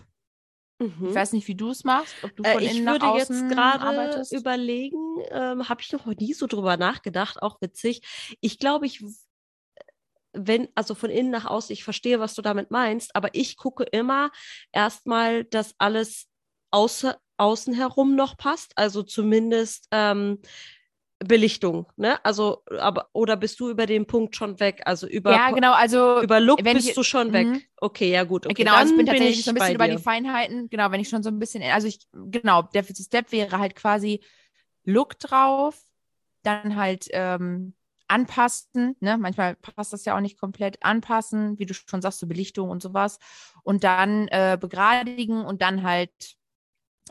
Mhm. 0.78 1.08
Ich 1.08 1.14
weiß 1.14 1.32
nicht, 1.32 1.48
wie 1.48 1.54
du 1.54 1.70
es 1.70 1.84
machst, 1.84 2.14
ob 2.22 2.34
du 2.36 2.42
äh, 2.42 2.52
von 2.52 2.62
äh, 2.62 2.70
innen 2.70 2.84
nach 2.84 3.00
außen 3.00 3.36
Ich 3.36 3.40
würde 3.42 3.52
jetzt 3.52 3.54
gerade 3.54 4.22
überlegen, 4.32 4.98
ähm, 5.30 5.68
habe 5.68 5.80
ich 5.80 5.92
noch 5.92 6.06
nie 6.06 6.34
so 6.34 6.46
drüber 6.46 6.76
nachgedacht, 6.76 7.42
auch 7.42 7.60
witzig. 7.60 8.02
Ich 8.40 8.58
glaube, 8.58 8.86
ich 8.86 9.04
wenn, 10.34 10.68
also 10.74 10.94
von 10.94 11.10
innen 11.10 11.30
nach 11.30 11.44
außen, 11.44 11.72
ich 11.72 11.84
verstehe, 11.84 12.20
was 12.20 12.34
du 12.34 12.42
damit 12.42 12.70
meinst, 12.70 13.14
aber 13.14 13.34
ich 13.34 13.56
gucke 13.56 13.84
immer 13.84 14.30
erstmal, 14.72 15.44
dass 15.44 15.74
alles 15.78 16.26
außer, 16.70 17.18
außen 17.36 17.74
herum 17.74 18.14
noch 18.16 18.36
passt. 18.36 18.72
Also 18.76 19.02
zumindest 19.02 19.88
ähm, 19.90 20.40
Belichtung, 21.24 21.86
ne? 21.96 22.24
Also, 22.24 22.62
aber 22.78 23.08
oder 23.12 23.36
bist 23.36 23.60
du 23.60 23.70
über 23.70 23.86
den 23.86 24.06
Punkt 24.06 24.36
schon 24.36 24.60
weg? 24.60 24.82
Also 24.84 25.06
über 25.06 25.32
Ja, 25.32 25.50
genau, 25.50 25.72
also 25.72 26.22
über 26.22 26.40
Look 26.40 26.62
bist 26.62 26.88
ich, 26.88 26.94
du 26.94 27.02
schon 27.02 27.32
weg. 27.32 27.48
Mhm. 27.48 27.62
Okay, 27.76 28.10
ja 28.10 28.24
gut. 28.24 28.46
Okay, 28.46 28.54
genau, 28.54 28.76
also 28.76 28.92
ich 28.92 28.96
bin 28.96 29.06
tatsächlich 29.06 29.36
bin 29.36 29.44
so 29.44 29.50
ein 29.50 29.54
bisschen 29.54 29.74
über 29.74 29.88
die 29.88 30.02
Feinheiten, 30.02 30.68
genau, 30.68 30.90
wenn 30.90 31.00
ich 31.00 31.08
schon 31.08 31.22
so 31.22 31.30
ein 31.30 31.38
bisschen, 31.38 31.62
also 31.62 31.86
ich, 31.86 32.06
genau, 32.12 32.62
der 32.62 32.84
Step 32.84 33.32
wäre 33.32 33.58
halt 33.58 33.76
quasi 33.76 34.20
Look 34.84 35.18
drauf, 35.18 35.80
dann 36.42 36.76
halt 36.76 37.06
ähm, 37.12 37.74
anpassen, 38.08 38.96
ne? 39.00 39.16
Manchmal 39.16 39.56
passt 39.56 39.92
das 39.92 40.04
ja 40.04 40.16
auch 40.16 40.20
nicht 40.20 40.38
komplett, 40.38 40.82
anpassen, 40.82 41.58
wie 41.58 41.66
du 41.66 41.74
schon 41.74 42.02
sagst, 42.02 42.20
so 42.20 42.26
Belichtung 42.26 42.68
und 42.68 42.82
sowas. 42.82 43.18
Und 43.62 43.84
dann 43.84 44.28
äh, 44.28 44.58
begradigen 44.60 45.44
und 45.44 45.62
dann 45.62 45.82
halt 45.82 46.36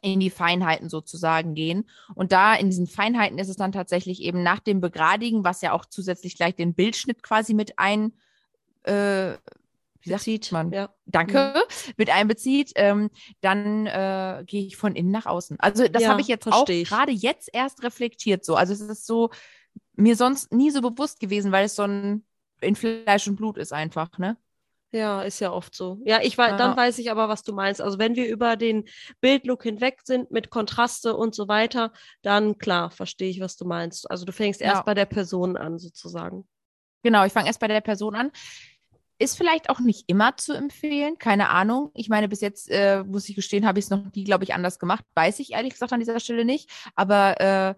in 0.01 0.19
die 0.19 0.29
Feinheiten 0.29 0.89
sozusagen 0.89 1.53
gehen. 1.53 1.87
Und 2.15 2.31
da 2.31 2.55
in 2.55 2.69
diesen 2.69 2.87
Feinheiten 2.87 3.37
ist 3.37 3.49
es 3.49 3.55
dann 3.55 3.71
tatsächlich 3.71 4.21
eben 4.21 4.43
nach 4.43 4.59
dem 4.59 4.81
Begradigen, 4.81 5.43
was 5.43 5.61
ja 5.61 5.73
auch 5.73 5.85
zusätzlich 5.85 6.35
gleich 6.35 6.55
den 6.55 6.73
Bildschnitt 6.73 7.21
quasi 7.21 7.53
mit 7.53 7.77
ein, 7.77 8.13
äh, 8.83 9.33
wie 10.01 10.09
sagt 10.09 10.21
Bezieht, 10.21 10.51
man? 10.51 10.71
Ja. 10.71 10.89
Danke, 11.05 11.53
mhm. 11.55 11.93
mit 11.97 12.09
einbezieht, 12.09 12.71
ähm, 12.75 13.11
dann 13.41 13.85
äh, 13.85 14.43
gehe 14.47 14.65
ich 14.65 14.75
von 14.75 14.95
innen 14.95 15.11
nach 15.11 15.27
außen. 15.27 15.59
Also 15.59 15.87
das 15.87 16.03
ja, 16.03 16.09
habe 16.09 16.21
ich 16.21 16.27
jetzt 16.27 16.47
auch 16.47 16.65
gerade 16.65 17.11
jetzt 17.11 17.49
erst 17.53 17.83
reflektiert 17.83 18.43
so. 18.43 18.55
Also 18.55 18.73
es 18.73 18.81
ist 18.81 19.05
so 19.05 19.29
mir 19.95 20.15
sonst 20.15 20.51
nie 20.51 20.71
so 20.71 20.81
bewusst 20.81 21.19
gewesen, 21.19 21.51
weil 21.51 21.65
es 21.65 21.75
so 21.75 21.83
ein 21.83 22.25
in 22.61 22.75
Fleisch 22.75 23.27
und 23.27 23.35
Blut 23.35 23.57
ist 23.57 23.73
einfach, 23.73 24.17
ne? 24.17 24.37
Ja, 24.93 25.21
ist 25.21 25.39
ja 25.39 25.51
oft 25.53 25.73
so. 25.73 25.99
Ja, 26.05 26.19
ich 26.21 26.37
weiß, 26.37 26.57
dann 26.57 26.71
Ja. 26.71 26.77
weiß 26.77 26.97
ich 26.99 27.09
aber, 27.11 27.29
was 27.29 27.43
du 27.43 27.53
meinst. 27.53 27.79
Also 27.81 27.97
wenn 27.97 28.15
wir 28.15 28.27
über 28.27 28.57
den 28.57 28.85
Bildlook 29.21 29.63
hinweg 29.63 30.01
sind 30.03 30.31
mit 30.31 30.49
Kontraste 30.49 31.15
und 31.15 31.33
so 31.33 31.47
weiter, 31.47 31.93
dann 32.23 32.57
klar, 32.57 32.91
verstehe 32.91 33.29
ich, 33.29 33.39
was 33.39 33.55
du 33.55 33.65
meinst. 33.65 34.09
Also 34.11 34.25
du 34.25 34.33
fängst 34.33 34.61
erst 34.61 34.79
Ja. 34.79 34.83
bei 34.83 34.93
der 34.93 35.05
Person 35.05 35.55
an, 35.55 35.79
sozusagen. 35.79 36.45
Genau, 37.03 37.25
ich 37.25 37.31
fange 37.31 37.47
erst 37.47 37.61
bei 37.61 37.67
der 37.69 37.81
Person 37.81 38.15
an. 38.15 38.31
Ist 39.17 39.37
vielleicht 39.37 39.69
auch 39.69 39.79
nicht 39.79 40.09
immer 40.09 40.35
zu 40.35 40.51
empfehlen, 40.53 41.17
keine 41.19 41.49
Ahnung. 41.49 41.91
Ich 41.93 42.09
meine, 42.09 42.27
bis 42.27 42.41
jetzt, 42.41 42.69
äh, 42.69 43.03
muss 43.03 43.29
ich 43.29 43.35
gestehen, 43.35 43.65
habe 43.65 43.79
ich 43.79 43.85
es 43.85 43.91
noch 43.91 44.03
nie, 44.13 44.23
glaube 44.23 44.43
ich, 44.43 44.53
anders 44.53 44.77
gemacht. 44.77 45.05
Weiß 45.15 45.39
ich 45.39 45.53
ehrlich 45.53 45.73
gesagt 45.73 45.93
an 45.93 45.99
dieser 45.99 46.19
Stelle 46.19 46.43
nicht. 46.43 46.69
Aber 46.95 47.39
äh, 47.39 47.75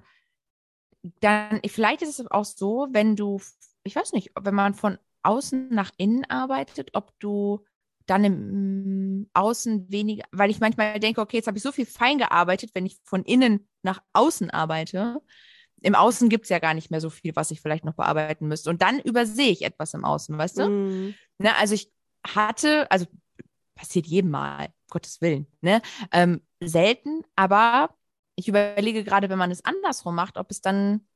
dann, 1.20 1.62
vielleicht 1.68 2.02
ist 2.02 2.20
es 2.20 2.32
auch 2.32 2.46
so, 2.46 2.88
wenn 2.92 3.16
du, 3.16 3.42
ich 3.84 3.96
weiß 3.96 4.14
nicht, 4.14 4.32
wenn 4.40 4.56
man 4.56 4.74
von 4.74 4.98
außen 5.24 5.70
nach 5.70 5.92
innen 5.98 6.26
arbeitet, 6.26 6.92
ob 6.94 7.12
du 7.20 7.64
dann 8.06 8.24
im 8.24 9.22
mm, 9.22 9.30
Außen 9.34 9.90
weniger, 9.90 10.26
weil 10.32 10.50
ich 10.50 10.60
manchmal 10.60 11.00
denke, 11.00 11.22
okay, 11.22 11.38
jetzt 11.38 11.48
habe 11.48 11.58
ich 11.58 11.64
so 11.64 11.72
viel 11.72 11.86
fein 11.86 12.18
gearbeitet, 12.18 12.72
wenn 12.74 12.86
ich 12.86 12.98
von 13.04 13.24
innen 13.24 13.68
nach 13.82 14.02
außen 14.14 14.50
arbeite. 14.50 15.22
Im 15.82 15.96
Außen 15.96 16.30
gibt 16.30 16.46
es 16.46 16.50
ja 16.50 16.60
gar 16.60 16.74
nicht 16.74 16.92
mehr 16.92 17.02
so 17.02 17.10
viel, 17.10 17.36
was 17.36 17.52
ich 17.52 17.62
vielleicht 17.62 17.86
noch 17.86 17.96
bearbeiten 17.96 18.48
müsste. 18.48 18.70
Und 18.70 18.82
dann 18.82 19.00
übersehe 19.00 19.52
ich 19.52 19.64
etwas 19.64 19.94
im 19.94 20.06
Außen, 20.06 20.38
weißt 20.38 20.60
du? 20.60 20.70
Mm. 20.70 21.16
Ne, 21.40 21.56
also 21.58 21.74
ich 21.76 21.92
hatte, 22.26 22.90
also 22.92 23.06
passiert 23.76 24.06
jedem 24.06 24.32
Mal, 24.32 24.70
Gottes 24.90 25.22
Willen, 25.22 25.48
ne? 25.62 25.82
Ähm, 26.12 26.42
selten, 26.62 27.24
aber 27.36 27.90
ich 28.36 28.48
überlege 28.48 29.04
gerade, 29.04 29.30
wenn 29.30 29.38
man 29.38 29.52
es 29.52 29.66
andersrum 29.66 30.16
macht, 30.16 30.38
ob 30.38 30.52
es 30.52 30.62
dann, 30.62 31.08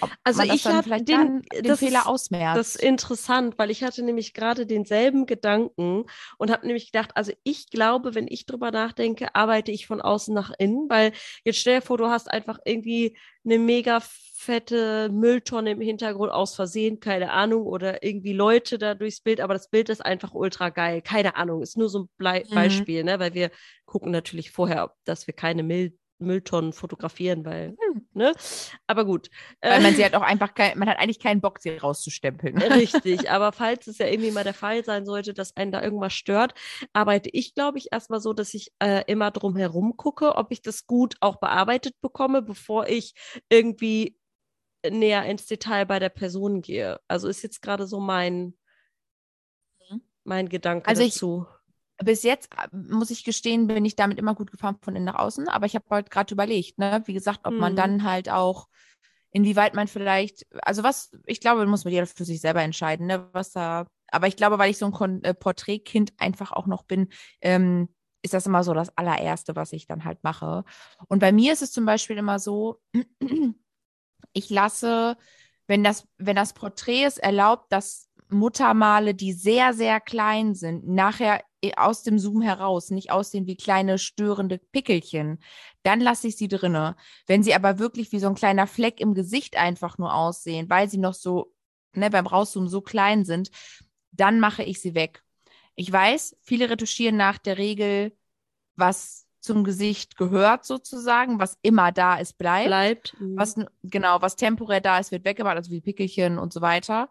ob 0.00 0.10
Also 0.24 0.42
ich 0.42 0.62
dann 0.62 0.76
hab 0.76 0.84
vielleicht 0.84 1.08
den- 1.08 1.42
den 1.52 1.64
das 1.64 1.78
Fehler 1.80 2.06
ausmerzt. 2.06 2.56
Das 2.56 2.74
ist 2.76 2.82
interessant, 2.84 3.54
weil 3.58 3.70
ich 3.70 3.82
hatte 3.82 4.02
nämlich 4.02 4.34
gerade 4.34 4.66
denselben 4.66 5.26
Gedanken 5.26 6.04
und 6.38 6.50
habe 6.50 6.66
nämlich 6.66 6.92
gedacht, 6.92 7.10
also 7.14 7.32
ich 7.42 7.70
glaube, 7.70 8.14
wenn 8.14 8.26
ich 8.28 8.46
drüber 8.46 8.70
nachdenke, 8.70 9.34
arbeite 9.34 9.72
ich 9.72 9.86
von 9.86 10.00
außen 10.00 10.34
nach 10.34 10.50
innen, 10.58 10.88
weil 10.88 11.12
jetzt 11.44 11.58
stell 11.58 11.80
dir 11.80 11.86
vor, 11.86 11.98
du 11.98 12.06
hast 12.06 12.30
einfach 12.30 12.58
irgendwie 12.64 13.16
eine 13.44 13.58
mega 13.58 14.00
fette 14.34 15.10
Mülltonne 15.10 15.72
im 15.72 15.80
Hintergrund 15.80 16.32
aus 16.32 16.54
Versehen, 16.54 17.00
keine 17.00 17.30
Ahnung, 17.32 17.62
oder 17.66 18.02
irgendwie 18.02 18.32
Leute 18.32 18.78
da 18.78 18.94
durchs 18.94 19.20
Bild, 19.20 19.40
aber 19.40 19.54
das 19.54 19.68
Bild 19.68 19.88
ist 19.90 20.04
einfach 20.04 20.32
ultra 20.34 20.70
geil, 20.70 21.02
keine 21.02 21.36
Ahnung, 21.36 21.62
ist 21.62 21.76
nur 21.76 21.88
so 21.88 22.00
ein 22.00 22.08
Blei 22.16 22.44
Mhm. 22.48 22.54
Beispiel, 22.54 23.04
ne, 23.04 23.18
weil 23.18 23.34
wir 23.34 23.50
gucken 23.84 24.12
natürlich 24.12 24.50
vorher, 24.50 24.94
dass 25.04 25.26
wir 25.26 25.34
keine 25.34 25.62
Müll 25.62 25.96
Mülltonnen 26.22 26.74
fotografieren, 26.74 27.46
weil, 27.46 27.70
Hm. 27.80 27.89
Ne, 28.12 28.34
aber 28.86 29.04
gut. 29.04 29.30
Weil 29.60 29.78
Äh, 29.78 29.80
man 29.82 29.94
sie 29.94 30.02
halt 30.02 30.14
auch 30.14 30.22
einfach 30.22 30.54
kein, 30.54 30.78
man 30.78 30.88
hat 30.88 30.98
eigentlich 30.98 31.20
keinen 31.20 31.40
Bock, 31.40 31.60
sie 31.60 31.70
rauszustempeln. 31.76 32.56
Richtig, 32.62 33.30
aber 33.30 33.52
falls 33.52 33.86
es 33.86 33.98
ja 33.98 34.06
irgendwie 34.06 34.30
mal 34.30 34.44
der 34.44 34.54
Fall 34.54 34.84
sein 34.84 35.06
sollte, 35.06 35.34
dass 35.34 35.56
einen 35.56 35.72
da 35.72 35.82
irgendwas 35.82 36.12
stört, 36.12 36.54
arbeite 36.92 37.30
ich, 37.32 37.54
glaube 37.54 37.78
ich, 37.78 37.88
erstmal 37.92 38.20
so, 38.20 38.32
dass 38.32 38.54
ich 38.54 38.72
äh, 38.80 39.02
immer 39.06 39.30
drum 39.30 39.56
herum 39.56 39.96
gucke, 39.96 40.36
ob 40.36 40.50
ich 40.52 40.62
das 40.62 40.86
gut 40.86 41.16
auch 41.20 41.36
bearbeitet 41.36 41.94
bekomme, 42.00 42.42
bevor 42.42 42.88
ich 42.88 43.14
irgendwie 43.48 44.16
näher 44.88 45.24
ins 45.26 45.46
Detail 45.46 45.84
bei 45.86 45.98
der 45.98 46.08
Person 46.08 46.62
gehe. 46.62 47.00
Also 47.06 47.28
ist 47.28 47.42
jetzt 47.42 47.60
gerade 47.62 47.86
so 47.86 48.00
mein, 48.00 48.54
Mhm. 49.90 50.00
mein 50.24 50.48
Gedanke 50.48 50.88
Also 50.88 51.02
ich- 51.02 51.14
dazu. 51.14 51.46
Bis 52.02 52.22
jetzt, 52.22 52.48
äh, 52.56 52.68
muss 52.72 53.10
ich 53.10 53.24
gestehen, 53.24 53.66
bin 53.66 53.84
ich 53.84 53.96
damit 53.96 54.18
immer 54.18 54.34
gut 54.34 54.50
gefahren 54.50 54.76
von 54.82 54.96
innen 54.96 55.04
nach 55.06 55.16
außen. 55.18 55.48
Aber 55.48 55.66
ich 55.66 55.74
habe 55.74 55.84
halt 55.90 56.10
gerade 56.10 56.32
überlegt, 56.32 56.78
ne, 56.78 57.02
wie 57.06 57.14
gesagt, 57.14 57.40
ob 57.44 57.58
man 57.58 57.72
Mhm. 57.72 57.76
dann 57.76 58.04
halt 58.04 58.30
auch, 58.30 58.68
inwieweit 59.32 59.74
man 59.74 59.88
vielleicht, 59.88 60.46
also 60.62 60.82
was, 60.82 61.12
ich 61.26 61.40
glaube, 61.40 61.66
muss 61.66 61.84
man 61.84 61.92
jeder 61.92 62.06
für 62.06 62.24
sich 62.24 62.40
selber 62.40 62.62
entscheiden, 62.62 63.06
ne, 63.06 63.28
was 63.32 63.52
da, 63.52 63.86
aber 64.10 64.26
ich 64.26 64.36
glaube, 64.36 64.58
weil 64.58 64.70
ich 64.70 64.78
so 64.78 64.86
ein 64.86 64.92
Kon 64.92 65.22
äh, 65.24 65.34
Porträtkind 65.34 66.12
einfach 66.18 66.52
auch 66.52 66.66
noch 66.66 66.84
bin, 66.84 67.08
ähm, 67.40 67.88
ist 68.22 68.34
das 68.34 68.46
immer 68.46 68.64
so 68.64 68.74
das 68.74 68.96
allererste, 68.98 69.56
was 69.56 69.72
ich 69.72 69.86
dann 69.86 70.04
halt 70.04 70.22
mache. 70.24 70.64
Und 71.08 71.20
bei 71.20 71.32
mir 71.32 71.52
ist 71.52 71.62
es 71.62 71.72
zum 71.72 71.86
Beispiel 71.86 72.18
immer 72.18 72.38
so, 72.38 72.80
ich 74.32 74.50
lasse, 74.50 75.16
wenn 75.66 75.84
das, 75.84 76.06
wenn 76.18 76.36
das 76.36 76.52
Porträt 76.52 77.04
es 77.04 77.18
erlaubt, 77.18 77.72
dass 77.72 78.08
Muttermale, 78.28 79.14
die 79.14 79.32
sehr, 79.32 79.72
sehr 79.74 80.00
klein 80.00 80.54
sind, 80.54 80.86
nachher 80.86 81.42
aus 81.76 82.02
dem 82.02 82.18
Zoom 82.18 82.40
heraus 82.42 82.90
nicht 82.90 83.10
aussehen 83.10 83.46
wie 83.46 83.56
kleine 83.56 83.98
störende 83.98 84.58
Pickelchen, 84.58 85.38
dann 85.82 86.00
lasse 86.00 86.28
ich 86.28 86.36
sie 86.36 86.48
drinne. 86.48 86.96
Wenn 87.26 87.42
sie 87.42 87.54
aber 87.54 87.78
wirklich 87.78 88.12
wie 88.12 88.18
so 88.18 88.28
ein 88.28 88.34
kleiner 88.34 88.66
Fleck 88.66 89.00
im 89.00 89.14
Gesicht 89.14 89.56
einfach 89.56 89.98
nur 89.98 90.14
aussehen, 90.14 90.70
weil 90.70 90.88
sie 90.88 90.98
noch 90.98 91.14
so, 91.14 91.54
ne, 91.94 92.10
beim 92.10 92.26
Rauszoomen 92.26 92.68
so 92.68 92.80
klein 92.80 93.24
sind, 93.24 93.50
dann 94.12 94.40
mache 94.40 94.62
ich 94.62 94.80
sie 94.80 94.94
weg. 94.94 95.22
Ich 95.74 95.90
weiß, 95.90 96.36
viele 96.42 96.70
retuschieren 96.70 97.16
nach 97.16 97.38
der 97.38 97.58
Regel, 97.58 98.16
was 98.76 99.26
zum 99.40 99.64
Gesicht 99.64 100.16
gehört 100.16 100.64
sozusagen, 100.64 101.40
was 101.40 101.58
immer 101.62 101.92
da 101.92 102.16
ist, 102.16 102.38
bleibt. 102.38 102.66
Bleibt. 102.68 103.16
mhm. 103.18 103.36
Was 103.36 103.56
genau, 103.82 104.20
was 104.22 104.36
temporär 104.36 104.80
da 104.80 104.98
ist, 104.98 105.10
wird 105.12 105.24
weggemacht, 105.24 105.56
also 105.56 105.70
wie 105.70 105.80
Pickelchen 105.80 106.38
und 106.38 106.52
so 106.52 106.60
weiter. 106.60 107.08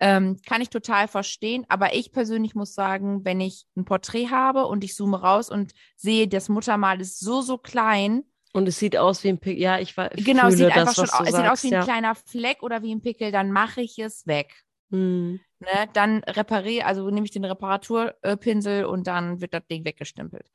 Ähm, 0.00 0.38
kann 0.46 0.60
ich 0.62 0.70
total 0.70 1.08
verstehen. 1.08 1.66
Aber 1.68 1.94
ich 1.94 2.12
persönlich 2.12 2.54
muss 2.54 2.74
sagen, 2.74 3.24
wenn 3.24 3.40
ich 3.40 3.66
ein 3.76 3.84
Porträt 3.84 4.28
habe 4.30 4.66
und 4.66 4.84
ich 4.84 4.94
zoome 4.94 5.20
raus 5.20 5.50
und 5.50 5.72
sehe, 5.96 6.28
das 6.28 6.48
Muttermal 6.48 7.00
ist 7.00 7.20
so, 7.20 7.42
so 7.42 7.58
klein, 7.58 8.22
Und 8.52 8.68
es 8.68 8.78
sieht 8.78 8.96
aus 8.96 9.24
wie 9.24 9.28
ein 9.30 9.38
Pick. 9.38 9.58
Ja, 9.58 9.78
ich, 9.78 9.96
wa- 9.96 10.10
genau, 10.14 10.48
es 10.48 10.56
sieht 10.56 10.66
einfach 10.66 10.94
das, 10.94 10.94
schon 10.94 11.04
was 11.04 11.12
aus, 11.14 11.28
es 11.28 11.34
sieht 11.36 11.48
aus 11.48 11.62
wie 11.64 11.68
ein 11.68 11.72
ja. 11.72 11.82
kleiner 11.84 12.14
Fleck 12.14 12.62
oder 12.62 12.82
wie 12.82 12.94
ein 12.94 13.00
Pickel, 13.00 13.32
dann 13.32 13.50
mache 13.50 13.80
ich 13.80 13.98
es 13.98 14.26
weg. 14.26 14.64
Mhm. 14.90 15.40
Ne? 15.62 15.88
Dann 15.92 16.24
repariere, 16.24 16.86
also 16.86 17.08
nehme 17.10 17.24
ich 17.24 17.30
den 17.30 17.44
Reparaturpinsel 17.44 18.84
und 18.84 19.06
dann 19.06 19.40
wird 19.40 19.54
das 19.54 19.66
Ding 19.68 19.84
weggestempelt. 19.84 20.50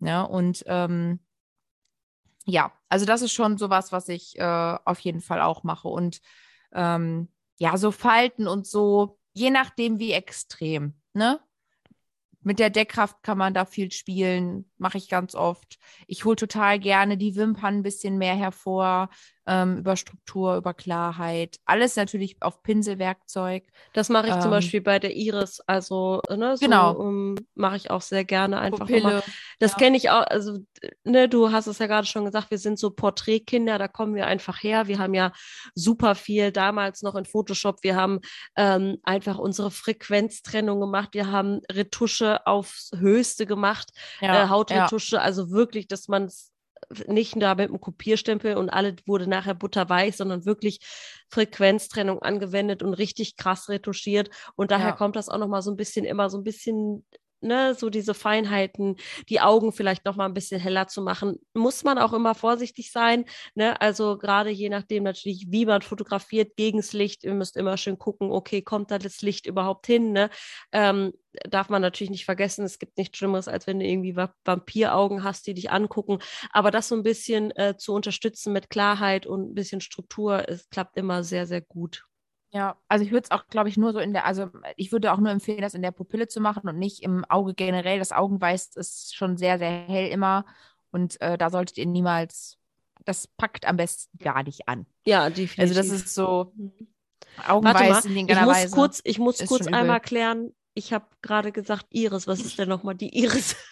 Ne? 0.00 0.26
Und 0.26 0.64
ähm, 0.66 1.20
ja, 2.44 2.72
also 2.88 3.06
das 3.06 3.22
ist 3.22 3.32
schon 3.32 3.58
sowas, 3.58 3.92
was 3.92 4.08
ich 4.08 4.38
äh, 4.38 4.42
auf 4.84 5.00
jeden 5.00 5.20
Fall 5.20 5.40
auch 5.40 5.62
mache. 5.62 5.88
Und 5.88 6.20
ähm, 6.72 7.28
ja, 7.58 7.76
so 7.76 7.90
Falten 7.90 8.48
und 8.48 8.66
so, 8.66 9.18
je 9.32 9.50
nachdem 9.50 9.98
wie 9.98 10.12
extrem, 10.12 10.94
ne? 11.12 11.40
Mit 12.40 12.60
der 12.60 12.70
Deckkraft 12.70 13.22
kann 13.22 13.36
man 13.36 13.52
da 13.52 13.66
viel 13.66 13.90
spielen, 13.90 14.70
mache 14.78 14.96
ich 14.96 15.08
ganz 15.08 15.34
oft. 15.34 15.76
Ich 16.06 16.24
hole 16.24 16.36
total 16.36 16.78
gerne 16.78 17.18
die 17.18 17.34
Wimpern 17.36 17.78
ein 17.78 17.82
bisschen 17.82 18.16
mehr 18.16 18.36
hervor, 18.36 19.10
ähm, 19.48 19.78
über 19.78 19.96
Struktur, 19.96 20.56
über 20.56 20.74
Klarheit. 20.74 21.56
Alles 21.64 21.96
natürlich 21.96 22.36
auf 22.40 22.62
Pinselwerkzeug. 22.62 23.64
Das 23.94 24.10
mache 24.10 24.28
ich 24.28 24.34
zum 24.34 24.44
Ähm, 24.44 24.50
Beispiel 24.50 24.80
bei 24.82 24.98
der 24.98 25.16
Iris, 25.16 25.60
also 25.66 26.20
ne, 26.28 26.56
so 26.56 26.64
Genau. 26.64 26.92
um, 26.92 27.34
mache 27.54 27.76
ich 27.76 27.90
auch 27.90 28.02
sehr 28.02 28.24
gerne 28.24 28.60
einfach. 28.60 28.80
Pupille. 28.86 29.22
Das 29.58 29.72
ja. 29.72 29.78
kenne 29.78 29.96
ich 29.96 30.10
auch, 30.10 30.26
also 30.26 30.58
ne, 31.04 31.28
du 31.28 31.50
hast 31.50 31.66
es 31.66 31.78
ja 31.78 31.86
gerade 31.86 32.06
schon 32.06 32.26
gesagt, 32.26 32.50
wir 32.50 32.58
sind 32.58 32.78
so 32.78 32.90
Porträtkinder, 32.90 33.78
da 33.78 33.88
kommen 33.88 34.14
wir 34.14 34.26
einfach 34.26 34.62
her. 34.62 34.86
Wir 34.86 34.98
haben 34.98 35.14
ja 35.14 35.32
super 35.74 36.14
viel 36.14 36.52
damals 36.52 37.02
noch 37.02 37.14
in 37.14 37.24
Photoshop. 37.24 37.82
Wir 37.82 37.96
haben 37.96 38.20
ähm, 38.56 38.98
einfach 39.02 39.38
unsere 39.38 39.70
Frequenztrennung 39.70 40.78
gemacht. 40.78 41.10
Wir 41.12 41.32
haben 41.32 41.60
Retusche 41.72 42.46
aufs 42.46 42.90
Höchste 42.94 43.46
gemacht, 43.46 43.90
Ja, 44.20 44.44
äh, 44.44 44.48
Hautretusche, 44.48 45.20
also 45.22 45.50
wirklich, 45.50 45.88
dass 45.88 46.08
man 46.08 46.24
es 46.24 46.52
nicht 47.06 47.34
da 47.40 47.54
mit 47.54 47.68
einem 47.68 47.80
Kopierstempel 47.80 48.56
und 48.56 48.70
alle 48.70 48.96
wurde 49.06 49.28
nachher 49.28 49.54
butterweich, 49.54 50.16
sondern 50.16 50.46
wirklich 50.46 50.80
Frequenztrennung 51.30 52.20
angewendet 52.22 52.82
und 52.82 52.94
richtig 52.94 53.36
krass 53.36 53.68
retuschiert. 53.68 54.30
Und 54.56 54.70
daher 54.70 54.92
Ja. 54.92 54.94
kommt 54.94 55.16
das 55.16 55.28
auch 55.28 55.38
nochmal 55.38 55.62
so 55.62 55.70
ein 55.70 55.76
bisschen 55.76 56.04
immer 56.04 56.30
so 56.30 56.38
ein 56.38 56.44
bisschen, 56.44 57.04
ne, 57.40 57.74
so 57.74 57.90
diese 57.90 58.14
Feinheiten, 58.14 58.96
die 59.28 59.40
Augen 59.40 59.72
vielleicht 59.72 60.04
nochmal 60.04 60.28
ein 60.28 60.34
bisschen 60.34 60.60
heller 60.60 60.88
zu 60.88 61.02
machen. 61.02 61.38
Muss 61.54 61.84
man 61.84 61.98
auch 61.98 62.12
immer 62.12 62.34
vorsichtig 62.34 62.92
sein, 62.92 63.24
ne? 63.54 63.80
Also 63.80 64.18
gerade 64.18 64.50
je 64.50 64.68
nachdem 64.68 65.04
natürlich, 65.04 65.46
wie 65.50 65.66
man 65.66 65.82
fotografiert, 65.82 66.56
gegens 66.56 66.92
Licht, 66.92 67.24
ihr 67.24 67.34
müsst 67.34 67.56
immer 67.56 67.76
schön 67.76 67.98
gucken, 67.98 68.30
okay, 68.32 68.62
kommt 68.62 68.90
da 68.90 68.98
das 68.98 69.22
Licht 69.22 69.46
überhaupt 69.46 69.86
hin, 69.86 70.12
ne? 70.12 70.30
Ähm, 70.72 71.12
darf 71.48 71.68
man 71.68 71.82
natürlich 71.82 72.10
nicht 72.10 72.24
vergessen, 72.24 72.64
es 72.64 72.78
gibt 72.78 72.98
nichts 72.98 73.18
Schlimmeres, 73.18 73.48
als 73.48 73.66
wenn 73.66 73.78
du 73.80 73.86
irgendwie 73.86 74.16
Va- 74.16 74.34
Vampiraugen 74.44 75.22
hast, 75.24 75.46
die 75.46 75.54
dich 75.54 75.70
angucken. 75.70 76.18
Aber 76.52 76.70
das 76.70 76.88
so 76.88 76.94
ein 76.96 77.02
bisschen 77.02 77.50
äh, 77.56 77.76
zu 77.76 77.92
unterstützen 77.94 78.52
mit 78.52 78.70
Klarheit 78.70 79.26
und 79.26 79.50
ein 79.50 79.54
bisschen 79.54 79.80
Struktur, 79.80 80.48
es 80.48 80.68
klappt 80.70 80.96
immer 80.96 81.22
sehr, 81.24 81.46
sehr 81.46 81.60
gut. 81.60 82.07
Ja, 82.50 82.76
also 82.88 83.04
ich 83.04 83.10
würde 83.10 83.24
es 83.24 83.30
auch, 83.30 83.46
glaube 83.48 83.68
ich, 83.68 83.76
nur 83.76 83.92
so 83.92 83.98
in 83.98 84.12
der, 84.14 84.24
also 84.24 84.50
ich 84.76 84.90
würde 84.90 85.12
auch 85.12 85.18
nur 85.18 85.30
empfehlen, 85.30 85.60
das 85.60 85.74
in 85.74 85.82
der 85.82 85.90
Pupille 85.90 86.28
zu 86.28 86.40
machen 86.40 86.68
und 86.68 86.78
nicht 86.78 87.02
im 87.02 87.24
Auge 87.26 87.52
generell. 87.54 87.98
Das 87.98 88.12
Augenweiß 88.12 88.76
ist 88.76 89.14
schon 89.14 89.36
sehr, 89.36 89.58
sehr 89.58 89.70
hell 89.70 90.08
immer 90.08 90.46
und 90.90 91.20
äh, 91.20 91.36
da 91.36 91.50
solltet 91.50 91.76
ihr 91.76 91.86
niemals, 91.86 92.56
das 93.04 93.26
packt 93.26 93.66
am 93.66 93.76
besten 93.76 94.16
gar 94.18 94.42
nicht 94.42 94.66
an. 94.66 94.86
Ja, 95.04 95.28
definitiv. 95.28 95.58
Also 95.58 95.74
das 95.74 95.88
ist 95.88 96.14
so. 96.14 96.52
Augenweiß 97.46 98.06
in 98.06 98.14
mal, 98.14 98.30
ich 98.30 98.40
muss 98.40 98.56
Weise. 98.56 98.74
kurz, 98.74 99.00
ich 99.04 99.18
muss 99.18 99.40
ist 99.40 99.48
kurz 99.48 99.66
einmal 99.66 100.00
klären. 100.00 100.54
Ich 100.74 100.92
habe 100.92 101.06
gerade 101.22 101.52
gesagt 101.52 101.86
Iris. 101.90 102.26
Was 102.26 102.40
ist 102.40 102.58
denn 102.58 102.68
nochmal 102.68 102.94
die 102.94 103.16
Iris? 103.16 103.56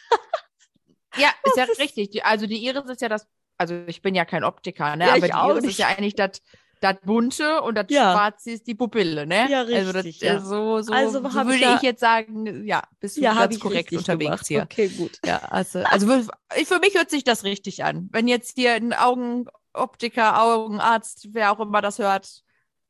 Ja, 1.19 1.31
ist 1.45 1.57
ja 1.57 1.65
ist- 1.65 1.81
richtig. 1.81 2.11
Die, 2.11 2.23
also 2.23 2.47
die 2.47 2.65
Iris 2.65 2.91
ist 2.91 3.01
ja 3.01 3.09
das, 3.09 3.27
also 3.57 3.75
ich 3.87 4.03
bin 4.03 4.15
ja 4.15 4.25
kein 4.25 4.45
Optiker, 4.45 4.97
ne? 4.97 5.07
Ja, 5.07 5.15
aber 5.15 5.27
ich 5.27 5.33
die 5.33 5.39
Iris 5.39 5.59
ist 5.59 5.65
nicht. 5.65 5.79
ja 5.79 5.87
eigentlich 5.89 6.15
das, 6.15 6.43
das 6.81 6.97
bunte 7.05 7.63
und 7.63 7.75
das 7.75 7.87
Ja. 7.91 8.13
schwarze 8.13 8.51
ist 8.53 8.67
die 8.67 8.75
Pupille, 8.75 9.27
ne? 9.27 9.49
Ja, 9.51 9.61
Also, 9.63 9.93
das, 9.93 10.05
richtig, 10.05 10.21
ja. 10.21 10.37
äh, 10.37 10.41
so, 10.41 10.81
so, 10.83 10.93
Also 10.93 11.21
so 11.21 11.35
würde 11.35 11.57
ich 11.57 11.77
ich 11.77 11.83
jetzt 11.83 12.01
sagen, 12.01 12.67
ja, 12.67 12.83
bist 13.01 13.17
du 13.17 13.23
Ja, 13.23 13.35
ganz 13.35 13.59
korrekt 13.61 13.89
richtig 13.91 13.99
unterwegs 13.99 14.25
gemacht. 14.27 14.47
hier. 14.49 14.63
Okay, 14.63 14.89
gut. 14.89 15.19
Ja, 15.25 15.39
also, 15.39 15.81
also 15.81 16.07
für, 16.07 16.27
ich- 16.57 16.69
für 16.69 16.79
mich 16.79 16.95
hört 16.95 17.11
sich 17.11 17.25
das 17.25 17.45
richtig 17.45 17.85
an. 17.85 18.09
Wenn 18.13 18.29
jetzt 18.29 18.57
hier 18.57 18.75
ein 18.75 18.93
Augenoptiker, 18.93 20.43
Augenarzt, 20.43 21.29
wer 21.33 21.53
auch 21.53 21.61
immer 21.61 21.81
das 21.81 21.99
hört, 21.99 22.43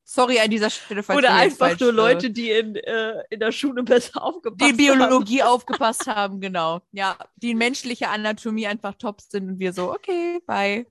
sorry 0.04 0.38
an 0.40 0.50
dieser 0.50 0.70
Stelle, 0.70 1.02
falls 1.02 1.18
Oder 1.18 1.34
einfach 1.34 1.68
falsch, 1.68 1.80
nur 1.80 1.90
äh, 1.90 1.92
Leute, 1.92 2.30
die 2.30 2.50
in, 2.50 2.76
äh, 2.76 3.22
in 3.30 3.40
der 3.40 3.52
Schule 3.52 3.82
besser 3.82 4.22
aufgepasst 4.22 4.60
die 4.60 4.88
haben. 4.88 4.98
Biologie 4.98 5.42
aufgepasst 5.42 6.06
haben, 6.06 6.40
genau. 6.40 6.80
Ja, 6.92 7.16
die 7.36 7.50
in 7.52 7.58
menschliche 7.58 8.08
Anatomie 8.08 8.66
einfach 8.66 8.94
top 8.94 9.20
sind 9.20 9.48
und 9.48 9.58
wir 9.58 9.72
so, 9.72 9.92
okay, 9.92 10.40
bye. 10.46 10.86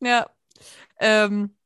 Ja. 0.00 0.28
Ähm, 1.00 1.56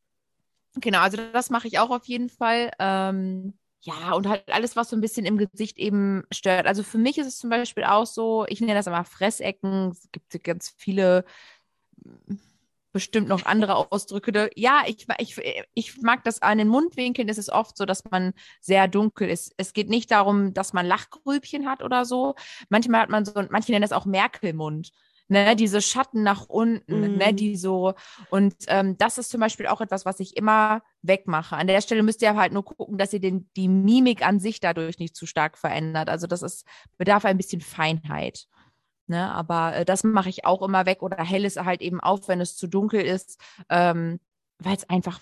genau, 0.80 1.00
also 1.00 1.16
das 1.32 1.50
mache 1.50 1.68
ich 1.68 1.78
auch 1.78 1.90
auf 1.90 2.06
jeden 2.06 2.28
Fall. 2.28 2.70
Ähm, 2.78 3.54
ja, 3.80 4.12
und 4.12 4.28
halt 4.28 4.50
alles, 4.52 4.74
was 4.74 4.90
so 4.90 4.96
ein 4.96 5.00
bisschen 5.00 5.26
im 5.26 5.38
Gesicht 5.38 5.78
eben 5.78 6.24
stört. 6.32 6.66
Also 6.66 6.82
für 6.82 6.98
mich 6.98 7.18
ist 7.18 7.26
es 7.26 7.38
zum 7.38 7.50
Beispiel 7.50 7.84
auch 7.84 8.06
so, 8.06 8.44
ich 8.48 8.60
nenne 8.60 8.74
das 8.74 8.86
immer 8.88 9.04
Fressecken. 9.04 9.90
Es 9.92 10.08
gibt 10.10 10.42
ganz 10.44 10.74
viele, 10.76 11.24
mm, 12.04 12.34
bestimmt 12.92 13.28
noch 13.28 13.44
andere 13.44 13.76
Ausdrücke. 13.92 14.50
Ja, 14.56 14.82
ich, 14.86 15.06
ich, 15.18 15.36
ich 15.74 16.00
mag 16.02 16.24
das 16.24 16.42
an 16.42 16.58
den 16.58 16.68
Mundwinkeln. 16.68 17.28
Ist 17.28 17.38
es 17.38 17.50
oft 17.50 17.76
so, 17.76 17.84
dass 17.84 18.02
man 18.10 18.32
sehr 18.60 18.88
dunkel 18.88 19.28
ist. 19.28 19.52
Es 19.58 19.72
geht 19.74 19.90
nicht 19.90 20.10
darum, 20.10 20.54
dass 20.54 20.72
man 20.72 20.86
Lachgrübchen 20.86 21.68
hat 21.68 21.82
oder 21.82 22.04
so. 22.06 22.34
Manchmal 22.70 23.02
hat 23.02 23.10
man 23.10 23.24
so, 23.24 23.34
manche 23.50 23.70
nennen 23.70 23.82
das 23.82 23.92
auch 23.92 24.06
Merkelmund. 24.06 24.92
Ne, 25.28 25.56
diese 25.56 25.82
Schatten 25.82 26.22
nach 26.22 26.46
unten, 26.48 27.00
ne, 27.16 27.32
Mm. 27.32 27.36
die 27.36 27.56
so, 27.56 27.94
und 28.30 28.54
ähm, 28.68 28.96
das 28.96 29.18
ist 29.18 29.30
zum 29.30 29.40
Beispiel 29.40 29.66
auch 29.66 29.80
etwas, 29.80 30.04
was 30.06 30.20
ich 30.20 30.36
immer 30.36 30.82
wegmache. 31.02 31.56
An 31.56 31.66
der 31.66 31.80
Stelle 31.80 32.04
müsst 32.04 32.22
ihr 32.22 32.36
halt 32.36 32.52
nur 32.52 32.64
gucken, 32.64 32.96
dass 32.96 33.12
ihr 33.12 33.18
den, 33.20 33.50
die 33.56 33.66
Mimik 33.66 34.24
an 34.24 34.38
sich 34.38 34.60
dadurch 34.60 35.00
nicht 35.00 35.16
zu 35.16 35.26
stark 35.26 35.58
verändert. 35.58 36.08
Also 36.10 36.28
das 36.28 36.42
ist, 36.42 36.64
bedarf 36.96 37.24
ein 37.24 37.36
bisschen 37.38 37.60
Feinheit. 37.60 38.46
Ne, 39.08 39.28
aber 39.32 39.76
äh, 39.76 39.84
das 39.84 40.04
mache 40.04 40.28
ich 40.28 40.44
auch 40.44 40.62
immer 40.62 40.86
weg 40.86 41.02
oder 41.02 41.22
hell 41.24 41.44
es 41.44 41.56
halt 41.56 41.80
eben 41.82 42.00
auf, 42.00 42.28
wenn 42.28 42.40
es 42.40 42.56
zu 42.56 42.66
dunkel 42.68 43.00
ist, 43.00 43.40
ähm, 43.68 44.20
weil 44.58 44.76
es 44.76 44.88
einfach, 44.88 45.20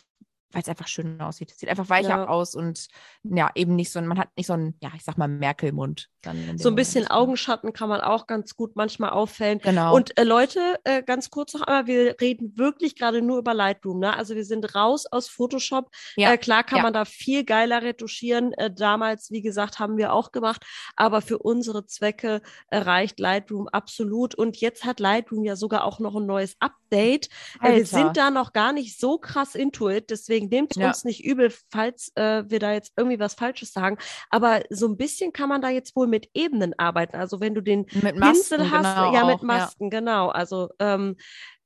weil 0.52 0.62
es 0.62 0.68
einfach 0.68 0.87
schön 0.88 1.20
aussieht. 1.20 1.50
Es 1.50 1.58
sieht 1.61 1.68
einfach 1.70 1.88
weicher 1.88 2.08
Ja. 2.11 2.28
aus 2.28 2.54
und 2.54 2.88
ja, 3.23 3.50
eben 3.54 3.75
nicht 3.75 3.90
so, 3.92 3.99
ein- 3.99 4.06
man 4.06 4.18
hat 4.18 4.28
nicht 4.37 4.46
so 4.46 4.52
einen, 4.54 4.76
ja, 4.82 4.90
ich 4.96 5.02
sag 5.04 5.16
mal, 5.18 5.28
Merkelmund. 5.28 6.11
Dann 6.24 6.58
So 6.58 6.68
ein 6.70 6.74
bisschen? 6.74 7.06
Augenschatten 7.08 7.72
kann 7.72 7.88
man 7.88 8.00
auch 8.00 8.26
ganz 8.26 8.56
gut 8.56 8.76
manchmal 8.76 9.10
auffällen. 9.10 9.58
Genau. 9.60 9.94
Und 9.94 10.16
äh, 10.18 10.24
Leute, 10.24 10.60
äh, 10.84 11.02
ganz 11.02 11.30
kurz 11.30 11.54
noch 11.54 11.62
einmal, 11.62 11.86
wir 11.86 12.16
reden 12.20 12.56
wirklich 12.56 12.96
gerade 12.96 13.22
nur 13.22 13.38
über 13.38 13.54
Lightroom. 13.54 14.00
Ne? 14.00 14.16
Also 14.16 14.34
wir 14.34 14.44
sind 14.44 14.74
raus 14.74 15.06
aus 15.06 15.28
Photoshop. 15.28 15.90
Ja, 16.16 16.32
Äh, 16.32 16.38
klar 16.38 16.64
kann 16.64 16.78
ja. 16.78 16.82
man 16.82 16.92
da 16.92 17.04
viel 17.04 17.44
geiler 17.44 17.82
retuschieren. 17.82 18.52
Äh, 18.54 18.70
damals, 18.72 19.30
wie 19.30 19.42
gesagt, 19.42 19.78
haben 19.78 19.96
wir 19.96 20.12
auch 20.12 20.32
gemacht. 20.32 20.64
Aber 20.96 21.20
für 21.20 21.38
unsere 21.38 21.86
Zwecke 21.86 22.40
reicht 22.70 23.20
Lightroom 23.20 23.68
absolut. 23.68 24.34
Und 24.34 24.56
jetzt 24.60 24.84
hat 24.84 25.00
Lightroom 25.00 25.44
ja 25.44 25.56
sogar 25.56 25.84
auch 25.84 25.98
noch 26.00 26.14
ein 26.16 26.26
neues 26.26 26.56
Update. 26.60 27.28
Äh, 27.62 27.76
wir 27.76 27.86
sind 27.86 28.16
da 28.16 28.30
noch 28.30 28.52
gar 28.52 28.72
nicht 28.72 28.98
so 28.98 29.18
krass 29.18 29.54
into 29.54 29.88
it. 29.90 30.10
Deswegen 30.10 30.48
nehmt 30.48 30.76
Ja. 30.76 30.88
uns 30.88 31.04
nicht 31.04 31.24
übel, 31.24 31.52
falls 31.70 32.10
äh, 32.14 32.44
wir 32.48 32.58
da 32.58 32.72
jetzt 32.72 32.92
irgendwie 32.96 33.18
was 33.18 33.34
Falsches 33.34 33.72
sagen. 33.72 33.98
Aber 34.30 34.62
so 34.70 34.86
ein 34.86 34.96
bisschen 34.96 35.32
kann 35.32 35.48
man 35.48 35.60
da 35.62 35.68
jetzt 35.68 35.94
wohl 35.96 36.06
mit 36.14 36.30
Ebenen 36.35 36.78
arbeiten. 36.78 37.16
Also 37.16 37.40
wenn 37.40 37.54
du 37.56 37.61
den 37.61 37.87
mit 38.02 38.16
Masken, 38.16 38.59
Pinsel 38.59 38.71
hast, 38.71 38.94
genau, 38.94 39.12
ja, 39.14 39.25
mit 39.25 39.38
auch, 39.38 39.42
Masken, 39.42 39.90
genau. 39.90 40.28
Also, 40.28 40.68
ähm, 40.78 41.16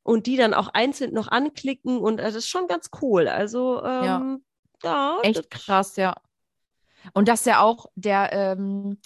und 0.02 0.26
die 0.26 0.37
dann 0.38 0.55
auch 0.55 0.69
einzeln 0.73 1.12
noch 1.12 1.28
anklicken 1.28 1.99
und 1.99 2.19
äh, 2.19 2.23
das 2.23 2.35
ist 2.35 2.49
schon 2.49 2.67
ganz 2.67 2.88
cool. 3.02 3.28
Also, 3.28 3.83
ähm, 3.85 4.43
ja, 4.83 5.19
Echt 5.23 5.37
das- 5.37 5.49
krass, 5.50 5.97
ja. 5.97 6.14
Und 7.12 7.28
dass 7.28 7.45
ja 7.45 7.61
auch 7.61 7.87
der, 7.95 8.33
ähm, 8.33 8.99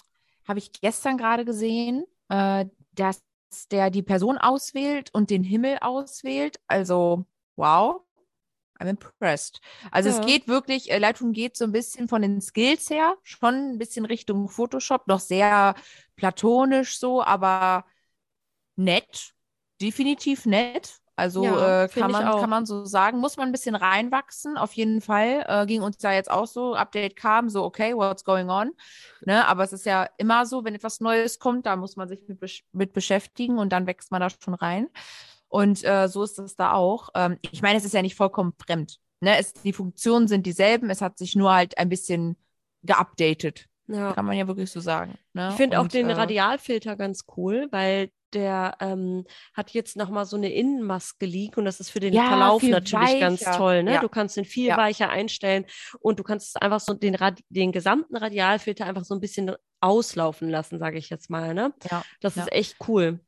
habe 0.47 0.59
ich 0.59 0.71
gestern 0.71 1.17
gerade 1.17 1.43
gesehen, 1.43 2.05
äh, 2.29 2.65
dass 2.93 3.21
der 3.69 3.89
die 3.89 4.01
Person 4.01 4.37
auswählt 4.37 5.09
und 5.13 5.29
den 5.29 5.43
Himmel 5.43 5.77
auswählt. 5.81 6.59
Also, 6.67 7.25
wow. 7.57 8.01
I'm 8.83 8.89
impressed. 8.89 9.61
Also 9.91 10.09
Ja. 10.09 10.19
es 10.19 10.25
geht 10.25 10.47
wirklich, 10.47 10.91
äh, 10.91 10.97
Lightroom 10.99 11.31
geht 11.31 11.55
so 11.55 11.65
ein 11.65 11.71
bisschen 11.71 12.07
von 12.07 12.21
den 12.21 12.41
Skills 12.41 12.89
her, 12.89 13.15
schon 13.23 13.73
ein 13.73 13.77
bisschen 13.77 14.05
Richtung 14.05 14.49
Photoshop, 14.49 15.07
noch 15.07 15.19
sehr 15.19 15.75
platonisch 16.15 16.99
so, 16.99 17.23
aber 17.23 17.85
nett. 18.75 19.33
Definitiv 19.81 20.45
nett. 20.45 20.97
Also 21.15 21.43
Ja, 21.45 21.83
äh, 21.83 21.87
kann 21.87 22.11
man, 22.11 22.23
kann 22.23 22.49
man 22.49 22.65
so 22.65 22.85
sagen. 22.85 23.19
Muss 23.19 23.37
man 23.37 23.47
ein 23.47 23.51
bisschen 23.51 23.75
reinwachsen, 23.75 24.57
auf 24.57 24.73
jeden 24.73 24.99
Fall. 24.99 25.45
Äh, 25.47 25.65
ging 25.67 25.83
uns 25.83 25.97
da 25.97 26.11
jetzt 26.11 26.31
auch 26.31 26.47
so, 26.47 26.75
Update 26.75 27.15
kam, 27.15 27.49
so, 27.49 27.63
okay, 27.63 27.95
what's 27.95 28.23
going 28.23 28.49
on? 28.49 28.71
Ne? 29.25 29.45
Aber 29.47 29.63
es 29.63 29.73
ist 29.73 29.85
ja 29.85 30.09
immer 30.17 30.45
so, 30.47 30.65
wenn 30.65 30.73
etwas 30.73 31.01
Neues 31.01 31.37
kommt, 31.37 31.67
da 31.67 31.75
muss 31.75 31.95
man 31.95 32.07
sich 32.07 32.19
mit, 32.27 32.63
mit 32.71 32.93
beschäftigen 32.93 33.59
und 33.59 33.69
dann 33.71 33.85
wächst 33.85 34.11
man 34.11 34.21
da 34.21 34.29
schon 34.29 34.55
rein. 34.55 34.89
Und 35.53 35.83
äh, 35.83 36.07
so 36.07 36.23
ist 36.23 36.39
es 36.39 36.55
da 36.55 36.73
auch. 36.73 37.09
Ähm, 37.13 37.37
ich 37.51 37.61
meine, 37.61 37.77
es 37.77 37.85
ist 37.85 37.93
ja 37.93 38.01
nicht 38.01 38.15
vollkommen 38.15 38.53
fremd. 38.57 38.97
Ne? 39.21 39.37
Es, 39.37 39.53
die 39.53 39.71
Funktionen 39.71 40.27
sind 40.27 40.47
dieselben, 40.47 40.89
es 40.89 40.99
hat 40.99 41.19
sich 41.19 41.35
nur 41.35 41.53
halt 41.53 41.77
ein 41.77 41.89
bisschen 41.89 42.37
geupdatet. 42.81 43.67
ja. 43.87 44.13
Kann 44.13 44.25
man 44.25 44.35
ja 44.35 44.47
wirklich 44.47 44.71
so 44.71 44.79
sagen. 44.79 45.13
Ne? 45.33 45.49
Ich 45.51 45.55
finde 45.55 45.79
auch 45.79 45.87
den 45.87 46.09
äh, 46.09 46.13
Radialfilter 46.13 46.95
ganz 46.95 47.25
cool, 47.37 47.67
weil 47.69 48.09
der 48.33 48.77
ähm, 48.79 49.25
hat 49.53 49.69
jetzt 49.71 49.95
nochmal 49.95 50.25
so 50.25 50.37
eine 50.37 50.51
Innenmaske 50.51 51.27
liegen 51.27 51.53
und 51.59 51.65
das 51.65 51.79
ist 51.79 51.91
für 51.91 51.99
den 51.99 52.13
Ja, 52.15 52.29
Verlauf 52.29 52.63
natürlich 52.63 53.19
ganz 53.19 53.45
weicher. 53.45 53.55
toll. 53.57 53.83
Ne? 53.83 53.93
Ja. 53.93 54.01
Du 54.01 54.09
kannst 54.09 54.35
den 54.35 54.45
viel 54.45 54.69
Ja. 54.69 54.77
weicher 54.77 55.11
einstellen 55.11 55.65
und 55.99 56.17
du 56.17 56.23
kannst 56.23 56.59
einfach 56.59 56.79
so 56.79 56.95
den, 56.95 57.13
Rad 57.13 57.41
den 57.49 57.71
gesamten 57.71 58.17
Radialfilter 58.17 58.87
einfach 58.87 59.05
so 59.05 59.13
ein 59.13 59.19
bisschen 59.21 59.51
auslaufen 59.81 60.49
lassen, 60.49 60.79
sage 60.79 60.97
ich 60.97 61.11
jetzt 61.11 61.29
mal. 61.29 61.53
Ne? 61.53 61.73
Ja, 61.91 62.01
Das 62.21 62.37
ist 62.37 62.51
echt 62.51 62.77
cool. 62.87 63.19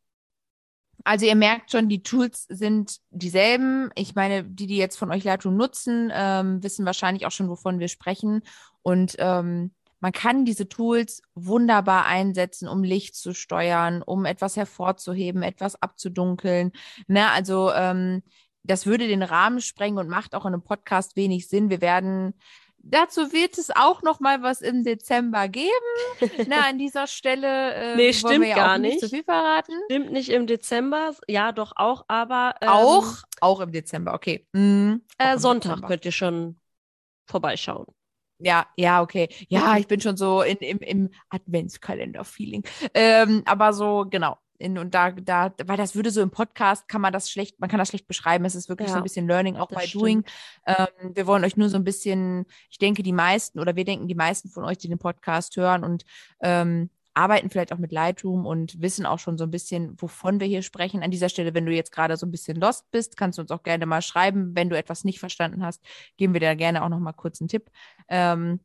Also 1.05 1.27
ihr 1.27 1.35
merkt 1.35 1.71
schon, 1.71 1.87
die 1.87 2.01
Tools 2.01 2.47
sind 2.49 2.97
dieselben. 3.11 3.91
Ich 3.93 4.15
meine, 4.15 4.43
die, 4.43 4.65
die 4.65 4.77
jetzt 4.77 4.97
von 4.97 5.11
euch 5.11 5.23
Lightroom 5.23 5.55
nutzen, 5.55 6.11
ähm, 6.11 6.63
wissen 6.63 6.85
wahrscheinlich 6.85 7.27
auch 7.27 7.31
schon, 7.31 7.47
wovon 7.47 7.79
wir 7.79 7.89
sprechen. 7.89 8.41
Und 8.81 9.15
ähm, 9.19 9.71
man 9.99 10.11
kann 10.11 10.45
diese 10.45 10.67
Tools 10.67 11.21
wunderbar 11.35 12.05
einsetzen, 12.07 12.67
um 12.67 12.83
Licht 12.83 13.15
zu 13.15 13.35
steuern, 13.35 14.01
um 14.01 14.25
etwas 14.25 14.57
hervorzuheben, 14.57 15.43
etwas 15.43 15.79
abzudunkeln. 15.79 16.71
Ne? 17.07 17.29
Also 17.29 17.71
ähm, 17.71 18.23
das 18.63 18.87
würde 18.87 19.07
den 19.07 19.23
Rahmen 19.23 19.61
sprengen 19.61 19.99
und 19.99 20.09
macht 20.09 20.33
auch 20.33 20.45
in 20.45 20.53
einem 20.53 20.63
Podcast 20.63 21.15
wenig 21.15 21.47
Sinn. 21.47 21.69
Wir 21.69 21.81
werden 21.81 22.33
Dazu 22.87 23.33
wird 23.33 23.57
es 23.57 23.71
auch 23.71 24.03
noch 24.03 24.19
mal 24.19 24.43
was 24.43 24.61
im 24.61 24.83
Dezember 24.83 25.47
geben. 25.49 25.69
Na, 26.47 26.67
an 26.69 26.77
dieser 26.77 27.07
Stelle 27.07 27.73
äh, 27.73 27.95
Nee, 27.95 28.13
wollen 28.13 28.13
stimmt 28.13 28.41
wir 28.41 28.49
ja 28.49 28.55
gar 28.55 28.75
auch 28.75 28.77
nicht 28.77 28.93
nicht. 28.93 28.99
zu 28.99 29.09
viel 29.09 29.23
verraten. 29.23 29.73
Stimmt 29.89 30.11
nicht 30.11 30.29
im 30.29 30.47
Dezember, 30.47 31.15
ja 31.27 31.51
doch 31.51 31.73
auch, 31.75 32.05
aber 32.07 32.55
ähm, 32.61 32.69
Auch? 32.69 33.23
Auch 33.41 33.59
im 33.59 33.71
Dezember, 33.71 34.13
okay. 34.13 34.47
Mhm. 34.53 35.03
Äh, 35.17 35.37
Sonntag 35.37 35.71
Dezember. 35.77 35.87
könnt 35.87 36.05
ihr 36.05 36.11
schon 36.11 36.59
vorbeischauen. 37.27 37.87
Ja, 38.39 38.67
ja, 38.75 39.01
okay. 39.01 39.29
Ja, 39.47 39.77
ich 39.77 39.87
bin 39.87 40.01
schon 40.01 40.17
so 40.17 40.41
in, 40.41 40.57
im, 40.57 40.79
im 40.79 41.09
Adventskalender-Feeling. 41.29 42.63
Ähm, 42.93 43.43
aber 43.45 43.71
so, 43.73 44.05
genau. 44.09 44.37
In, 44.57 44.77
und 44.77 44.93
da, 44.93 45.11
da, 45.11 45.53
weil 45.65 45.77
das 45.77 45.95
würde 45.95 46.11
so 46.11 46.21
im 46.21 46.31
Podcast, 46.31 46.87
kann 46.87 47.01
man 47.01 47.13
das 47.13 47.29
schlecht, 47.29 47.59
man 47.59 47.69
kann 47.69 47.79
das 47.79 47.89
schlecht 47.89 48.07
beschreiben. 48.07 48.45
Es 48.45 48.55
ist 48.55 48.69
wirklich 48.69 48.89
so 48.89 48.95
Ja, 48.95 48.99
ein 48.99 49.03
bisschen 49.03 49.27
Learning, 49.27 49.57
auch 49.57 49.69
bei 49.69 49.85
Doing. 49.85 50.23
Ähm, 50.65 50.87
wir 51.13 51.27
wollen 51.27 51.43
euch 51.43 51.57
nur 51.57 51.69
so 51.69 51.77
ein 51.77 51.83
bisschen, 51.83 52.45
ich 52.69 52.77
denke, 52.77 53.03
die 53.03 53.13
meisten 53.13 53.59
oder 53.59 53.75
wir 53.75 53.85
denken, 53.85 54.07
die 54.07 54.15
meisten 54.15 54.49
von 54.49 54.63
euch, 54.63 54.77
die 54.77 54.87
den 54.87 54.99
Podcast 54.99 55.55
hören 55.57 55.83
und 55.83 56.05
ähm, 56.41 56.89
arbeiten 57.15 57.49
vielleicht 57.49 57.71
auch 57.71 57.77
mit 57.77 57.91
Lightroom 57.91 58.45
und 58.45 58.81
wissen 58.81 59.05
auch 59.05 59.19
schon 59.19 59.37
so 59.37 59.45
ein 59.45 59.51
bisschen, 59.51 59.99
wovon 60.01 60.39
wir 60.39 60.47
hier 60.47 60.61
sprechen. 60.61 61.01
An 61.01 61.11
dieser 61.11 61.29
Stelle, 61.29 61.53
wenn 61.53 61.65
du 61.65 61.73
jetzt 61.73 61.91
gerade 61.91 62.17
so 62.17 62.25
ein 62.25 62.31
bisschen 62.31 62.59
lost 62.59 62.91
bist, 62.91 63.17
kannst 63.17 63.37
du 63.37 63.41
uns 63.41 63.51
auch 63.51 63.63
gerne 63.63 63.85
mal 63.85 64.01
schreiben. 64.01 64.55
Wenn 64.55 64.69
du 64.69 64.77
etwas 64.77 65.05
nicht 65.05 65.19
verstanden 65.19 65.63
hast, 65.63 65.81
geben 66.17 66.33
wir 66.33 66.41
dir 66.41 66.55
gerne 66.55 66.83
auch 66.83 66.89
noch 66.89 66.99
mal 66.99 67.13
kurz 67.13 67.39
einen 67.39 67.47
Tipp. 67.47 67.71
Ähm, 68.09 68.59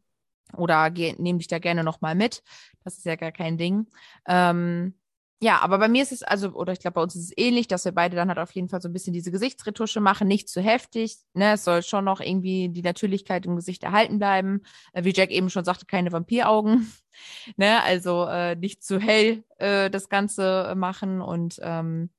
oder 0.56 0.90
nehmen 0.90 1.38
dich 1.38 1.46
da 1.46 1.60
gerne 1.60 1.84
noch 1.84 2.00
mal 2.00 2.16
mit. 2.16 2.42
Das 2.82 2.98
ist 2.98 3.04
ja 3.04 3.14
gar 3.14 3.30
kein 3.30 3.56
Ding. 3.56 3.86
Ähm, 4.26 4.94
ja, 5.42 5.60
aber 5.60 5.78
bei 5.78 5.88
mir 5.88 6.02
ist 6.02 6.12
es 6.12 6.22
also, 6.22 6.50
oder 6.50 6.74
ich 6.74 6.80
glaube, 6.80 6.96
bei 6.96 7.02
uns 7.02 7.16
ist 7.16 7.24
es 7.24 7.32
ähnlich, 7.34 7.66
dass 7.66 7.86
wir 7.86 7.92
beide 7.92 8.14
dann 8.14 8.28
halt 8.28 8.38
auf 8.38 8.50
jeden 8.52 8.68
Fall 8.68 8.82
so 8.82 8.90
ein 8.90 8.92
bisschen 8.92 9.14
diese 9.14 9.30
Gesichtsretusche 9.30 10.00
machen, 10.00 10.28
nicht 10.28 10.50
zu 10.50 10.60
heftig. 10.60 11.16
Ne? 11.32 11.54
Es 11.54 11.64
soll 11.64 11.82
schon 11.82 12.04
noch 12.04 12.20
irgendwie 12.20 12.68
die 12.68 12.82
Natürlichkeit 12.82 13.46
im 13.46 13.56
Gesicht 13.56 13.82
erhalten 13.82 14.18
bleiben. 14.18 14.60
Äh, 14.92 15.04
wie 15.04 15.14
Jack 15.14 15.30
eben 15.30 15.48
schon 15.48 15.64
sagte, 15.64 15.86
keine 15.86 16.12
Vampiraugen. 16.12 16.92
ne? 17.56 17.82
Also 17.82 18.26
äh, 18.26 18.54
nicht 18.54 18.84
zu 18.84 19.00
hell 19.00 19.42
äh, 19.56 19.88
das 19.88 20.10
Ganze 20.10 20.74
machen. 20.76 21.22
Und 21.22 21.58
ähm, 21.62 22.10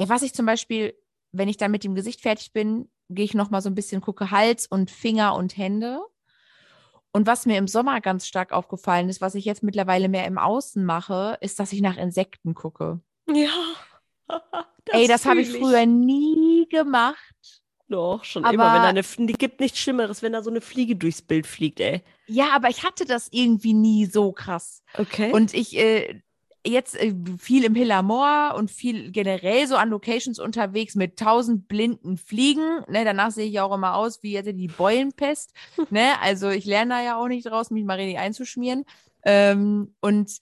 ja, 0.00 0.08
was 0.08 0.22
ich 0.22 0.32
zum 0.32 0.46
Beispiel, 0.46 0.94
wenn 1.32 1.48
ich 1.48 1.58
dann 1.58 1.70
mit 1.70 1.84
dem 1.84 1.94
Gesicht 1.94 2.22
fertig 2.22 2.54
bin, 2.54 2.88
gehe 3.10 3.26
ich 3.26 3.34
noch 3.34 3.50
mal 3.50 3.60
so 3.60 3.68
ein 3.68 3.74
bisschen, 3.74 4.00
gucke 4.00 4.30
Hals 4.30 4.66
und 4.66 4.90
Finger 4.90 5.34
und 5.34 5.58
Hände. 5.58 6.00
Und 7.16 7.26
was 7.26 7.46
mir 7.46 7.56
im 7.56 7.66
Sommer 7.66 8.02
ganz 8.02 8.26
stark 8.26 8.52
aufgefallen 8.52 9.08
ist, 9.08 9.22
was 9.22 9.34
ich 9.34 9.46
jetzt 9.46 9.62
mittlerweile 9.62 10.10
mehr 10.10 10.26
im 10.26 10.36
Außen 10.36 10.84
mache, 10.84 11.38
ist, 11.40 11.58
dass 11.58 11.72
ich 11.72 11.80
nach 11.80 11.96
Insekten 11.96 12.52
gucke. 12.52 13.00
Ja. 13.26 13.48
Ey, 14.90 15.08
das 15.08 15.24
habe 15.24 15.40
ich 15.40 15.48
früher 15.48 15.86
nie 15.86 16.68
gemacht. 16.68 17.34
Doch, 17.88 18.22
schon 18.22 18.44
Aber- 18.44 18.52
immer. 18.52 18.74
Wenn 18.74 18.82
da 18.82 18.88
eine, 18.88 19.02
die 19.02 19.32
gibt 19.32 19.60
nichts 19.60 19.78
Schlimmeres, 19.78 20.20
wenn 20.20 20.34
da 20.34 20.42
so 20.42 20.50
eine 20.50 20.60
Fliege 20.60 20.94
durchs 20.94 21.22
Bild 21.22 21.46
fliegt, 21.46 21.80
ey. 21.80 22.02
Ja, 22.26 22.50
aber 22.54 22.68
ich 22.68 22.84
hatte 22.84 23.06
das 23.06 23.28
irgendwie 23.30 23.72
nie 23.72 24.04
so 24.04 24.32
krass. 24.32 24.82
Okay. 24.98 25.32
Und 25.32 25.54
ich 25.54 25.74
äh, 25.74 26.20
jetzt 26.66 26.96
äh, 26.96 27.14
viel 27.38 27.64
im 27.64 27.74
Hillamor 27.74 28.54
und 28.56 28.70
viel 28.70 29.10
generell 29.12 29.66
so 29.66 29.76
an 29.76 29.90
Locations 29.90 30.38
unterwegs 30.38 30.94
mit 30.94 31.18
tausend 31.18 31.68
blinden 31.68 32.16
Fliegen. 32.16 32.82
Ne, 32.88 33.04
danach 33.04 33.30
sehe 33.30 33.46
ich 33.46 33.60
auch 33.60 33.74
immer 33.74 33.94
aus 33.94 34.22
wie 34.22 34.36
hätte 34.36 34.54
die 34.54 34.68
Beulenpest. 34.68 35.52
ne, 35.90 36.20
also 36.20 36.50
ich 36.50 36.64
lerne 36.64 36.94
da 36.94 37.02
ja 37.02 37.16
auch 37.16 37.28
nicht 37.28 37.46
draus, 37.46 37.70
mich 37.70 37.84
mal 37.84 37.98
richtig 37.98 38.18
einzuschmieren. 38.18 38.84
Ähm, 39.24 39.94
und 40.00 40.38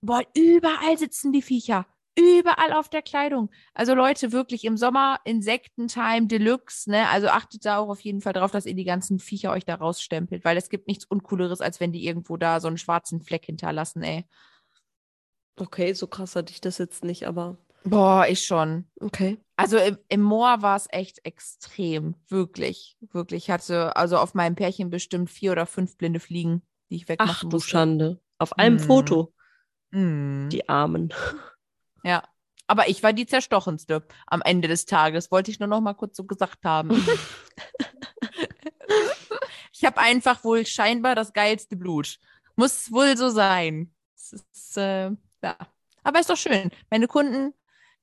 boah, 0.00 0.22
überall 0.34 0.98
sitzen 0.98 1.32
die 1.32 1.42
Viecher. 1.42 1.86
Überall 2.18 2.72
auf 2.72 2.88
der 2.88 3.02
Kleidung. 3.02 3.48
Also 3.74 3.94
Leute, 3.94 4.32
wirklich 4.32 4.64
im 4.64 4.76
Sommer 4.76 5.20
Insektentime 5.24 6.26
Deluxe, 6.26 6.90
ne? 6.90 7.08
Also 7.10 7.28
achtet 7.28 7.64
da 7.64 7.78
auch 7.78 7.88
auf 7.88 8.00
jeden 8.00 8.20
Fall 8.20 8.32
drauf, 8.32 8.50
dass 8.50 8.66
ihr 8.66 8.74
die 8.74 8.84
ganzen 8.84 9.20
Viecher 9.20 9.52
euch 9.52 9.64
da 9.64 9.76
rausstempelt, 9.76 10.44
weil 10.44 10.56
es 10.56 10.68
gibt 10.68 10.88
nichts 10.88 11.04
Uncooleres, 11.04 11.60
als 11.60 11.78
wenn 11.78 11.92
die 11.92 12.04
irgendwo 12.04 12.36
da 12.36 12.58
so 12.58 12.66
einen 12.66 12.76
schwarzen 12.76 13.20
Fleck 13.20 13.44
hinterlassen, 13.44 14.02
ey. 14.02 14.24
Okay, 15.60 15.92
so 15.92 16.06
krass 16.06 16.36
hatte 16.36 16.52
ich 16.52 16.60
das 16.60 16.78
jetzt 16.78 17.04
nicht, 17.04 17.26
aber 17.26 17.56
Boah, 17.84 18.26
ich 18.28 18.44
schon. 18.44 18.86
okay. 19.00 19.38
Also 19.56 19.78
im, 19.78 19.98
im 20.08 20.20
Moor 20.22 20.62
war 20.62 20.76
es 20.76 20.86
echt 20.90 21.24
extrem. 21.24 22.14
Wirklich. 22.28 22.96
Wirklich. 23.12 23.44
Ich 23.44 23.50
hatte 23.50 23.96
also 23.96 24.18
auf 24.18 24.34
meinem 24.34 24.54
Pärchen 24.56 24.90
bestimmt 24.90 25.30
vier 25.30 25.52
oder 25.52 25.66
fünf 25.66 25.96
blinde 25.96 26.20
Fliegen, 26.20 26.62
die 26.90 26.96
ich 26.96 27.08
wegmachen 27.08 27.32
Ach 27.36 27.40
du 27.40 27.48
musste. 27.48 27.70
Schande. 27.70 28.20
Auf 28.38 28.58
einem 28.58 28.78
Hm. 28.78 28.84
Foto, 28.86 29.32
Mm. 29.90 30.48
die 30.50 30.68
Armen. 30.68 31.12
Ja. 32.04 32.22
Aber 32.66 32.88
ich 32.88 33.02
war 33.02 33.14
die 33.14 33.24
zerstochenste 33.26 34.06
am 34.26 34.42
Ende 34.42 34.68
des 34.68 34.84
Tages. 34.84 35.30
Wollte 35.30 35.50
ich 35.50 35.58
nur 35.58 35.68
noch 35.68 35.80
mal 35.80 35.94
kurz 35.94 36.16
so 36.16 36.24
gesagt 36.24 36.64
haben. 36.64 36.90
ich 39.72 39.84
habe 39.84 39.98
einfach 39.98 40.44
wohl 40.44 40.66
scheinbar 40.66 41.14
das 41.14 41.32
geilste 41.32 41.76
Blut. 41.76 42.18
Muss 42.56 42.92
wohl 42.92 43.16
so 43.16 43.30
sein. 43.30 43.94
Es 44.14 44.32
ist, 44.32 44.76
äh, 44.76 45.10
ja. 45.42 45.56
Aber 46.02 46.20
ist 46.20 46.30
doch 46.30 46.36
schön. 46.36 46.70
Meine 46.90 47.06
Kunden 47.08 47.52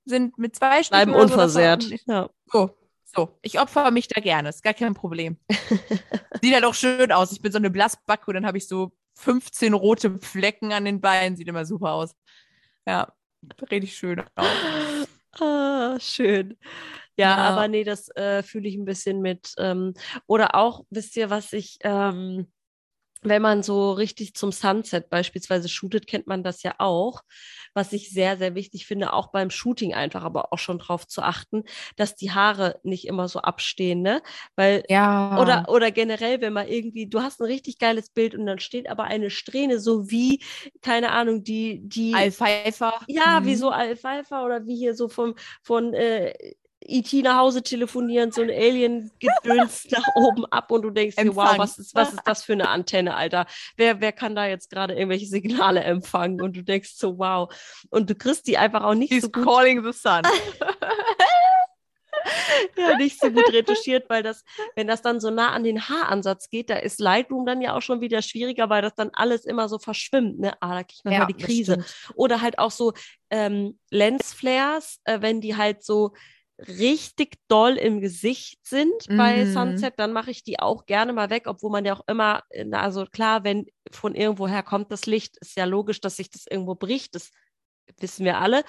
sind 0.05 0.37
mit 0.37 0.55
zwei 0.55 0.83
Strichen 0.83 1.11
Bleiben 1.11 1.13
so 1.13 1.19
unversehrt. 1.19 1.83
davon- 1.83 1.99
Ja. 2.07 2.29
So, 2.47 2.77
so. 3.03 3.39
Ich 3.41 3.59
opfer 3.59 3.89
mich 3.91 4.07
da 4.07 4.21
gerne. 4.21 4.49
Ist 4.49 4.63
gar 4.63 4.73
kein 4.73 4.93
Problem. 4.93 5.37
Sieht 6.41 6.53
halt 6.53 6.65
auch 6.65 6.73
schön 6.75 7.11
aus. 7.11 7.31
Ich 7.31 7.41
bin 7.41 7.51
so 7.51 7.57
eine 7.57 7.69
Blassbacke 7.71 8.27
und 8.27 8.35
dann 8.35 8.45
habe 8.45 8.57
ich 8.57 8.67
so 8.67 8.91
15 9.17 9.73
rote 9.73 10.19
Flecken 10.19 10.73
an 10.73 10.85
den 10.85 11.01
Beinen. 11.01 11.35
Sieht 11.35 11.47
immer 11.47 11.65
super 11.65 11.93
aus. 11.93 12.15
Ja, 12.85 13.11
richtig 13.71 13.95
schön 13.97 14.21
aus. 14.35 14.47
Ah, 15.39 15.97
schön. 15.99 16.57
Ja, 17.17 17.29
Ja. 17.29 17.35
aber 17.49 17.67
nee, 17.67 17.83
das 17.83 18.09
äh, 18.15 18.43
fühle 18.43 18.67
ich 18.67 18.75
ein 18.75 18.85
bisschen 18.85 19.21
mit. 19.21 19.53
Ähm, 19.57 19.93
oder 20.27 20.53
auch, 20.55 20.83
wisst 20.89 21.15
ihr, 21.17 21.29
was 21.29 21.53
ich, 21.53 21.77
ähm, 21.81 22.51
wenn 23.29 23.41
man 23.41 23.63
so 23.63 23.91
richtig 23.93 24.33
zum 24.35 24.51
Sunset 24.51 25.09
beispielsweise 25.09 25.69
shootet, 25.69 26.07
kennt 26.07 26.27
man 26.27 26.43
das 26.43 26.63
ja 26.63 26.75
auch. 26.79 27.21
Was 27.73 27.93
ich 27.93 28.09
sehr, 28.11 28.37
sehr 28.37 28.55
wichtig 28.55 28.85
finde, 28.85 29.13
auch 29.13 29.31
beim 29.31 29.49
Shooting 29.49 29.93
einfach, 29.93 30.23
aber 30.23 30.51
auch 30.53 30.59
schon 30.59 30.79
drauf 30.79 31.07
zu 31.07 31.21
achten, 31.21 31.63
dass 31.97 32.15
die 32.15 32.31
Haare 32.31 32.79
nicht 32.83 33.05
immer 33.07 33.27
so 33.27 33.39
abstehen, 33.41 34.01
ne? 34.01 34.21
Weil 34.55 34.83
Ja. 34.87 35.35
Oder, 35.37 35.65
oder 35.67 35.91
generell, 35.91 36.39
wenn 36.41 36.53
man 36.53 36.67
irgendwie, 36.69 37.07
du 37.09 37.21
hast 37.21 37.41
ein 37.41 37.45
richtig 37.45 37.77
geiles 37.77 38.09
Bild 38.09 38.35
und 38.35 38.45
dann 38.45 38.59
steht 38.59 38.89
aber 38.89 39.03
eine 39.03 39.29
Strähne, 39.29 39.79
so 39.79 40.09
wie, 40.09 40.41
keine 40.81 41.11
Ahnung, 41.11 41.43
die, 41.43 41.81
die, 41.83 42.31
Alfalfa. 42.31 42.91
ja, 43.07 43.41
wie 43.45 43.55
Mhm. 43.55 43.57
so 43.57 43.69
Alfalfa 43.71 44.45
oder 44.45 44.65
wie 44.67 44.75
hier 44.77 44.95
so 44.95 45.09
vom, 45.09 45.35
von 45.61 45.93
äh, 45.93 46.33
E.T. 46.87 47.21
nach 47.21 47.37
Hause 47.37 47.63
telefonieren, 47.63 48.31
so 48.31 48.41
ein 48.41 48.49
Alien-Gedöns 48.49 49.87
nach 49.91 50.07
oben 50.15 50.45
ab 50.45 50.71
und 50.71 50.83
du 50.83 50.89
denkst 50.89 51.15
dir, 51.15 51.35
wow, 51.35 51.57
was 51.57 51.77
ist, 51.77 51.95
was 51.95 52.13
ist 52.13 52.21
das 52.25 52.43
für 52.43 52.53
eine 52.53 52.69
Antenne, 52.69 53.15
Alter? 53.15 53.45
Wer, 53.75 54.01
wer 54.01 54.11
kann 54.11 54.35
da 54.35 54.47
jetzt 54.47 54.69
gerade 54.69 54.93
irgendwelche 54.93 55.25
Signale 55.25 55.83
empfangen? 55.83 56.41
Und 56.41 56.55
du 56.55 56.63
denkst 56.63 56.93
so, 56.95 57.17
wow. 57.17 57.53
Und 57.89 58.09
du 58.09 58.15
kriegst 58.15 58.47
die 58.47 58.57
einfach 58.57 58.83
auch 58.83 58.95
nicht 58.95 59.11
He's 59.11 59.23
so 59.23 59.29
gut 59.29 59.45
calling 59.45 59.83
the 59.83 59.91
sun. 59.91 60.21
ja, 62.77 62.97
nicht 62.97 63.19
so 63.19 63.31
gut 63.31 63.51
retuschiert, 63.51 64.09
weil 64.09 64.23
das, 64.23 64.43
wenn 64.75 64.87
das 64.87 65.01
dann 65.01 65.19
so 65.19 65.29
nah 65.29 65.51
an 65.51 65.63
den 65.63 65.87
Haaransatz 65.87 66.49
geht, 66.49 66.69
da 66.69 66.75
ist 66.75 66.99
Lightroom 66.99 67.45
dann 67.45 67.61
ja 67.61 67.75
auch 67.75 67.81
schon 67.81 68.01
wieder 68.01 68.21
schwieriger, 68.21 68.69
weil 68.69 68.81
das 68.81 68.95
dann 68.95 69.11
alles 69.13 69.45
immer 69.45 69.69
so 69.69 69.79
verschwimmt, 69.79 70.39
ne? 70.39 70.53
Ah, 70.59 70.75
da 70.75 70.83
kriegt 70.83 71.05
man 71.05 71.17
mal 71.17 71.25
die 71.27 71.33
das 71.33 71.43
Krise. 71.43 71.85
Oder 72.15 72.41
halt 72.41 72.59
auch 72.59 72.71
so 72.71 72.93
ähm, 73.29 73.79
Lensflares, 73.89 75.01
äh, 75.05 75.21
wenn 75.21 75.41
die 75.41 75.55
halt 75.55 75.83
so 75.83 76.13
richtig 76.59 77.37
doll 77.49 77.73
im 77.77 78.01
Gesicht 78.01 78.65
sind 78.65 79.07
bei 79.15 79.45
Mhm. 79.45 79.45
Sunset, 79.45 79.95
dann 79.99 80.13
mache 80.13 80.31
ich 80.31 80.43
die 80.43 80.59
auch 80.59 80.85
gerne 80.85 81.13
mal 81.13 81.29
weg, 81.29 81.43
obwohl 81.47 81.71
man 81.71 81.85
ja 81.85 81.95
auch 81.95 82.03
immer, 82.07 82.43
äh, 82.49 82.65
na, 82.65 82.81
also 82.81 83.05
klar, 83.05 83.43
wenn 83.43 83.65
von 83.91 84.15
irgendwoher 84.15 84.63
kommt 84.63 84.91
das 84.91 85.05
Licht, 85.05 85.37
ist 85.41 85.57
ja 85.57 85.65
logisch, 85.65 86.01
dass 86.01 86.17
sich 86.17 86.29
das 86.29 86.45
irgendwo 86.49 86.75
bricht, 86.75 87.15
das 87.15 87.31
wissen 87.99 88.25
wir 88.25 88.39
alle. 88.39 88.63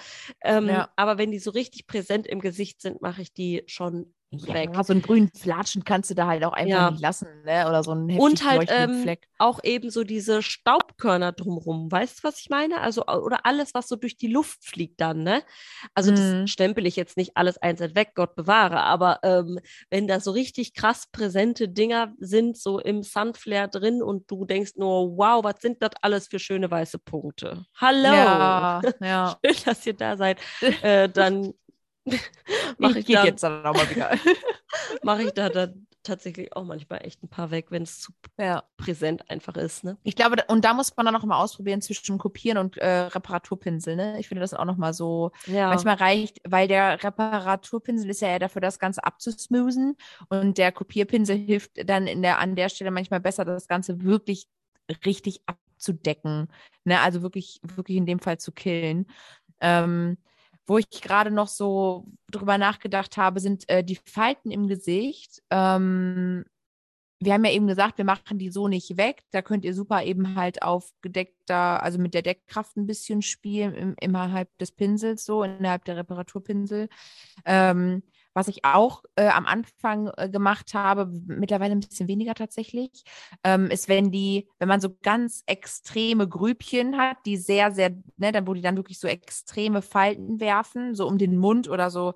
Ähm, 0.45 0.85
Ja. 0.85 0.93
Aber 0.97 1.19
wenn 1.19 1.33
die 1.33 1.39
so 1.41 1.53
richtig 1.53 1.87
präsent 1.87 2.27
im 2.27 2.41
Gesicht 2.41 2.83
sind, 2.83 3.03
mache 3.03 3.23
ich 3.23 3.35
die 3.35 3.65
schon 3.69 4.16
weg. 4.33 4.71
Ja, 4.75 4.83
so 4.85 4.93
einen 4.93 5.03
grünen 5.03 5.31
Flatschen 5.35 5.85
kannst 5.85 6.11
du 6.11 6.15
da 6.15 6.27
halt 6.27 6.45
auch 6.45 6.53
einfach 6.53 6.69
Ja. 6.69 6.91
nicht 6.91 7.01
lassen, 7.01 7.29
ne? 7.45 7.69
Oder 7.69 7.83
so 7.83 7.93
einen 7.93 8.11
Und 8.19 8.45
halt 8.45 8.69
ähm, 8.73 9.17
auch 9.39 9.61
eben 9.63 9.91
so 9.91 10.03
diese 10.05 10.43
Staubkörner 10.43 11.33
drumrum. 11.33 11.91
Weißt 11.91 12.19
du, 12.19 12.25
was 12.29 12.41
ich 12.41 12.51
meine? 12.51 12.81
Also, 12.81 13.07
oder 13.07 13.47
alles, 13.47 13.73
was 13.75 13.89
so 13.89 13.97
durch 13.97 14.17
die 14.17 14.27
Luft 14.27 14.65
fliegt 14.65 15.01
dann, 15.01 15.23
ne? 15.23 15.43
Also, 15.95 16.11
Mhm. 16.11 16.17
das 16.43 16.51
stempel 16.51 16.87
ich 16.87 16.97
jetzt 16.97 17.17
nicht 17.17 17.37
alles 17.37 17.59
einzeln 17.59 17.95
weg, 17.95 18.13
Gott 18.15 18.35
bewahre. 18.35 18.81
Aber 18.81 19.21
ähm, 19.23 19.59
wenn 19.91 20.09
da 20.09 20.21
so 20.21 20.33
richtig 20.33 20.75
krass 20.75 21.07
präsente 21.11 21.69
Dinger 21.69 22.13
sind, 22.19 22.57
so 22.57 22.79
im 22.81 23.03
Sunflare 23.03 23.69
drin 23.69 24.03
und 24.03 24.31
du 24.31 24.45
denkst 24.45 24.73
nur, 24.77 25.17
wow, 25.17 25.45
was 25.45 25.61
sind 25.61 25.83
das 25.83 25.93
alles 26.03 26.29
für 26.29 26.39
schöne 26.39 26.71
weiße 26.71 26.99
Punkte? 26.99 27.65
Hallo! 27.77 28.09
Ja, 28.13 28.81
ja. 29.01 29.39
Schön, 29.45 29.57
dass 29.65 29.87
ihr 29.87 29.95
da 29.95 30.17
seid. 30.17 30.39
äh, 30.83 31.09
dann 31.09 31.53
mache 32.79 32.93
ich 32.93 32.99
ich, 32.99 33.07
gehe 33.07 33.17
da, 33.17 33.25
jetzt 33.25 33.43
dann 33.43 33.65
auch 33.65 33.75
mal 33.75 33.91
wieder. 33.91 34.11
mach 35.03 35.19
ich 35.19 35.33
da 35.33 35.49
dann 35.49 35.87
tatsächlich 36.07 36.55
auch 36.55 36.65
manchmal 36.65 37.05
echt 37.05 37.23
ein 37.23 37.29
paar 37.29 37.51
weg, 37.51 37.67
wenn 37.71 37.83
es 37.83 38.01
zu 38.01 38.13
ja. 38.39 38.63
präsent 38.77 39.29
einfach 39.29 39.57
ist, 39.57 39.85
ne? 39.85 39.99
Ich 40.05 40.15
glaube, 40.15 40.37
und 40.49 40.65
da 40.65 40.73
muss 40.73 40.97
man 40.97 41.07
dann 41.07 41.17
auch 41.17 41.25
mal 41.25 41.43
ausprobieren 41.43 41.83
zwischen 41.83 42.19
Kopieren 42.19 42.59
und 42.59 42.79
äh, 42.79 42.87
Reparaturpinsel. 42.87 43.97
Ne? 43.97 44.19
Ich 44.19 44.29
finde 44.29 44.41
das 44.41 44.55
auch 44.55 44.65
noch 44.65 44.77
mal 44.77 44.95
so. 44.95 45.33
Ja. 45.47 45.69
Manchmal 45.69 45.97
reicht, 45.97 46.41
weil 46.49 46.69
der 46.69 47.03
Reparaturpinsel 47.03 48.09
ist 48.09 48.21
ja 48.21 48.29
eher 48.29 48.39
dafür, 48.39 48.61
das 48.61 48.79
Ganze 48.79 49.05
abzusmoothen 49.05 49.97
und 50.29 50.59
der 50.59 50.73
Kopierpinsel 50.73 51.37
hilft 51.37 51.89
dann 51.89 52.07
in 52.07 52.23
der, 52.23 52.39
an 52.39 52.55
der 52.55 52.69
Stelle 52.69 52.91
manchmal 52.91 53.21
besser, 53.21 53.45
das 53.45 53.69
Ganze 53.69 54.03
wirklich 54.03 54.47
richtig 55.05 55.41
abzudecken. 55.47 56.49
Ne? 56.85 57.01
Also 57.01 57.23
wirklich, 57.23 57.61
wirklich 57.63 57.97
in 57.97 58.07
dem 58.07 58.21
Fall 58.21 58.39
zu 58.39 58.53
killen. 58.53 59.07
Ähm, 59.61 60.19
wo 60.67 60.79
ich 60.79 60.91
gerade 60.91 61.31
noch 61.31 61.49
so 61.49 62.07
drüber 62.31 62.59
nachgedacht 62.59 63.17
habe, 63.17 63.41
sind 63.41 63.69
äh, 63.69 63.85
die 63.85 63.99
Falten 64.05 64.51
im 64.51 64.67
Gesicht. 64.67 65.43
Ähm, 65.51 66.45
wir 67.19 67.33
haben 67.33 67.45
ja 67.45 67.53
eben 67.53 67.67
gesagt, 67.67 67.97
wir 67.97 68.05
machen 68.05 68.39
die 68.39 68.51
so 68.51 68.69
nicht 68.69 68.97
weg. 68.99 69.23
Da 69.31 69.41
könnt 69.41 69.65
ihr 69.65 69.75
super 69.75 70.03
eben 70.03 70.37
halt 70.37 70.63
auf 70.63 70.91
gedeckter, 71.01 71.83
also 71.83 71.99
mit 71.99 72.13
der 72.13 72.23
Deckkraft 72.23 72.77
ein 72.77 72.87
bisschen 72.87 73.23
spielen, 73.23 73.75
im, 73.75 73.95
innerhalb 74.01 74.57
des 74.59 74.73
Pinsels, 74.73 75.25
so, 75.25 75.43
innerhalb 75.43 75.85
der 75.85 75.97
Reparaturpinsel. 75.97 76.89
Ähm, 77.47 78.03
was 78.37 78.47
ich 78.49 78.67
auch 78.67 79.03
äh, 79.17 79.29
am 79.29 79.47
Anfang 79.47 80.11
äh, 80.19 80.29
gemacht 80.29 80.75
habe, 80.75 81.11
mittlerweile 81.27 81.73
ein 81.73 81.81
bisschen 81.81 82.07
weniger 82.07 82.35
tatsächlich, 82.35 82.91
ähm, 83.43 83.71
ist, 83.71 83.89
wenn 83.89 84.13
die, 84.13 84.47
wenn 84.59 84.69
man 84.69 84.83
so 84.83 84.95
ganz 85.03 85.43
extreme 85.47 86.29
Grübchen 86.29 86.99
hat, 86.99 87.17
die 87.25 87.39
sehr, 87.39 87.73
sehr, 87.73 87.93
ne, 88.19 88.33
dann, 88.33 88.47
wo 88.47 88.53
die 88.53 88.61
dann 88.61 88.77
wirklich 88.77 88.99
so 88.99 89.09
extreme 89.09 89.81
Falten 89.81 90.39
werfen, 90.39 90.95
so 90.95 91.09
um 91.09 91.17
den 91.17 91.39
Mund 91.39 91.71
oder 91.71 91.91
so. 91.91 92.13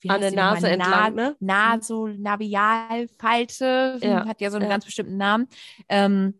wie 0.00 0.10
An 0.10 0.20
der? 0.20 0.32
Nase 0.32 0.68
entlang, 0.68 1.14
ne? 1.14 1.36
Nasonavialfalte, 1.40 3.98
Ja, 4.02 4.26
hat 4.26 4.42
ja 4.42 4.50
so 4.50 4.58
einen 4.58 4.66
ja. 4.66 4.72
ganz 4.72 4.84
bestimmten 4.84 5.16
Namen. 5.16 5.48
Ähm, 5.88 6.38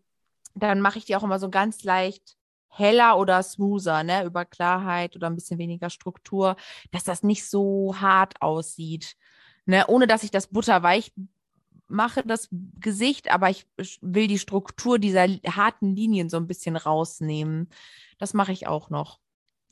dann 0.53 0.79
mache 0.79 0.99
ich 0.99 1.05
die 1.05 1.15
auch 1.15 1.23
immer 1.23 1.39
so 1.39 1.49
ganz 1.49 1.83
leicht 1.83 2.37
heller 2.69 3.17
oder 3.17 3.41
smoother, 3.43 4.03
ne, 4.03 4.25
über 4.25 4.45
Klarheit 4.45 5.15
oder 5.15 5.27
ein 5.27 5.35
bisschen 5.35 5.59
weniger 5.59 5.89
Struktur, 5.89 6.55
dass 6.91 7.03
das 7.03 7.23
nicht 7.23 7.49
so 7.49 7.95
hart 7.99 8.41
aussieht, 8.41 9.15
ne, 9.65 9.85
ohne 9.87 10.07
dass 10.07 10.23
ich 10.23 10.31
das 10.31 10.47
butterweich 10.47 11.13
mache, 11.87 12.23
das 12.23 12.49
Gesicht, 12.79 13.31
aber 13.31 13.49
ich 13.49 13.65
will 14.01 14.27
die 14.27 14.39
Struktur 14.39 14.99
dieser 14.99 15.27
harten 15.47 15.95
Linien 15.95 16.29
so 16.29 16.37
ein 16.37 16.47
bisschen 16.47 16.75
rausnehmen. 16.75 17.69
Das 18.17 18.33
mache 18.33 18.51
ich 18.51 18.67
auch 18.67 18.89
noch 18.89 19.19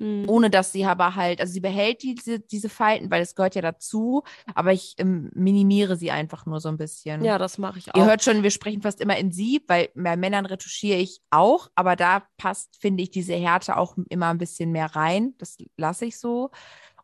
Hm. 0.01 0.27
ohne 0.27 0.49
dass 0.49 0.71
sie 0.71 0.83
aber 0.83 1.15
halt, 1.15 1.39
also 1.39 1.53
sie 1.53 1.59
behält 1.59 2.01
diese, 2.01 2.39
diese 2.39 2.69
Falten, 2.69 3.11
weil 3.11 3.21
es 3.21 3.35
gehört 3.35 3.53
ja 3.53 3.61
dazu, 3.61 4.23
aber 4.55 4.73
ich 4.73 4.95
ähm, 4.97 5.29
minimiere 5.35 5.95
sie 5.95 6.09
einfach 6.09 6.47
nur 6.47 6.59
so 6.59 6.69
ein 6.69 6.77
bisschen. 6.77 7.23
Ja, 7.23 7.37
das 7.37 7.59
mache 7.59 7.77
ich 7.77 7.93
auch. 7.93 7.95
Ihr 7.99 8.05
hört 8.05 8.23
schon, 8.23 8.41
wir 8.41 8.49
sprechen 8.49 8.81
fast 8.81 8.99
immer 8.99 9.15
in 9.17 9.31
sie, 9.31 9.63
weil 9.67 9.89
bei 9.93 10.17
Männern 10.17 10.47
retuschiere 10.47 10.97
ich 10.97 11.21
auch, 11.29 11.69
aber 11.75 11.95
da 11.95 12.23
passt, 12.37 12.77
finde 12.79 13.03
ich, 13.03 13.11
diese 13.11 13.35
Härte 13.35 13.77
auch 13.77 13.95
immer 14.09 14.29
ein 14.29 14.39
bisschen 14.39 14.71
mehr 14.71 14.87
rein. 14.95 15.35
Das 15.37 15.57
lasse 15.77 16.05
ich 16.05 16.17
so. 16.17 16.49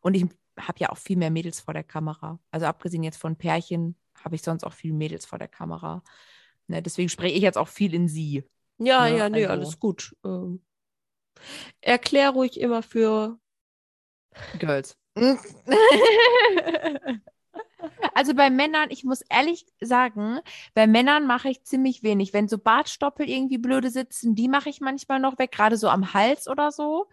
Und 0.02 0.15
ich 0.15 0.26
habe 0.60 0.80
ja 0.80 0.89
auch 0.89 0.98
viel 0.98 1.17
mehr 1.17 1.32
Mädels 1.32 1.60
vor 1.60 1.74
der 1.74 1.84
Kamera. 1.84 2.39
Also 2.52 2.65
abgesehen 2.65 3.04
jetzt 3.04 3.17
von 3.17 3.36
Pärchen 3.36 3.96
habe 4.24 4.36
ich 4.36 4.41
sonst 4.41 4.63
auch 4.63 4.74
viel 4.74 4.93
Mädels 4.93 5.26
vor 5.26 5.39
der 5.39 5.48
Kamera. 5.48 6.04
Ne, 6.67 6.82
deswegen 6.82 7.10
spreche 7.10 7.36
ich 7.36 7.41
jetzt 7.43 7.58
auch 7.58 7.67
viel 7.67 7.93
in 7.93 8.08
sie. 8.08 8.43
Ja, 8.78 9.10
Ne, 9.10 9.17
ja, 9.17 9.30
nee, 9.30 9.46
also- 9.46 9.62
alles 9.62 9.80
gut. 9.80 10.15
Ähm, 10.26 10.62
erklär 11.82 12.32
ruhig 12.32 12.60
immer 12.60 12.84
für. 12.84 13.39
Girls. 14.60 14.98
Also 18.13 18.34
bei 18.34 18.50
Männern, 18.50 18.89
ich 18.89 19.04
muss 19.04 19.22
ehrlich 19.30 19.65
sagen, 19.80 20.39
bei 20.74 20.88
Männern 20.88 21.28
mache 21.28 21.50
ich 21.50 21.63
ziemlich 21.63 22.02
wenig. 22.02 22.34
Wenn 22.34 22.48
so 22.48 22.58
Bartstoppel 22.58 23.30
irgendwie 23.30 23.60
blöde 23.60 23.91
sitzen, 23.91 24.34
die 24.34 24.48
mache 24.48 24.70
ich 24.70 24.82
manchmal 24.82 25.20
noch 25.20 25.38
weg, 25.38 25.52
gerade 25.52 25.78
so 25.78 25.88
am 25.89 26.13
Hals 26.13 26.48
oder 26.48 26.72
so. 26.72 27.08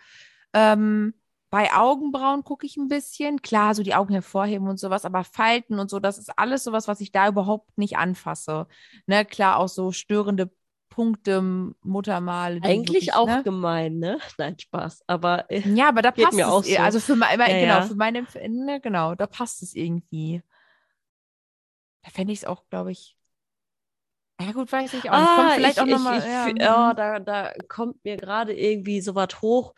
Ähm, 0.55 1.13
bei 1.55 1.73
Augenbrauen 1.73 2.43
gucke 2.43 2.67
ich 2.67 2.77
ein 2.77 2.89
bisschen. 2.89 3.41
Klar, 3.41 3.77
so 3.77 3.85
die 3.85 3.95
Augen 3.95 4.13
hervorheben 4.13 4.67
und 4.67 4.81
sowas, 4.81 5.05
aber 5.05 5.23
Falten 5.23 5.79
und 5.79 5.89
so, 5.89 6.01
das 6.01 6.19
ist 6.19 6.37
alles 6.37 6.65
sowas, 6.65 6.89
was 6.89 7.01
ich 7.01 7.13
da 7.13 7.29
überhaupt 7.29 7.79
nicht 7.79 7.97
anfasse. 7.97 8.67
Ne, 9.07 9.25
klar, 9.25 9.59
auch 9.59 9.69
so 9.69 9.93
störende 9.93 10.51
Punkte, 10.89 11.41
Muttermale. 11.85 12.57
Eigentlich 12.61 12.89
wirklich, 12.95 13.15
auch 13.15 13.29
ne? 13.29 13.43
gemein, 13.45 14.01
ne? 14.01 14.19
Nein, 14.37 14.59
Spaß. 14.59 15.05
Aber 15.07 15.49
äh, 15.49 15.61
Ja, 15.61 15.91
aber 15.91 16.03
da 16.03 16.11
passt 16.11 16.33
mir 16.33 16.47
es. 16.47 16.51
auch 16.51 16.65
eh- 16.65 16.75
so. 16.75 16.83
Also 16.83 16.99
für 16.99 17.15
mein, 17.15 17.39
Ja, 17.39 17.47
genau, 17.47 17.67
ja. 17.67 17.83
für 17.83 17.95
meine 17.95 18.19
Empfinden, 18.19 18.65
ne, 18.65 18.81
genau, 18.81 19.15
da 19.15 19.29
passt 19.29 19.63
es 19.63 19.77
irgendwie. 19.77 20.43
Da 22.03 22.11
fände 22.11 22.33
ich 22.33 22.41
es 22.41 22.45
auch, 22.47 22.69
glaube 22.69 22.91
ich. 22.91 23.17
Ja, 24.41 24.51
gut, 24.51 24.73
weiß 24.73 24.93
ich 24.95 25.09
auch 25.09 25.21
nicht. 25.21 25.37
Kommt 25.37 25.53
vielleicht 25.53 25.77
ich, 25.77 25.83
auch 25.83 25.87
nochmal. 25.87 26.29
Ja, 26.29 26.49
mhm. 26.49 26.97
da, 26.97 27.21
da 27.21 27.53
kommt 27.69 28.05
mir 28.05 28.17
gerade 28.17 28.53
irgendwie 28.53 29.01
so 29.01 29.15
was 29.15 29.41
hoch. 29.41 29.73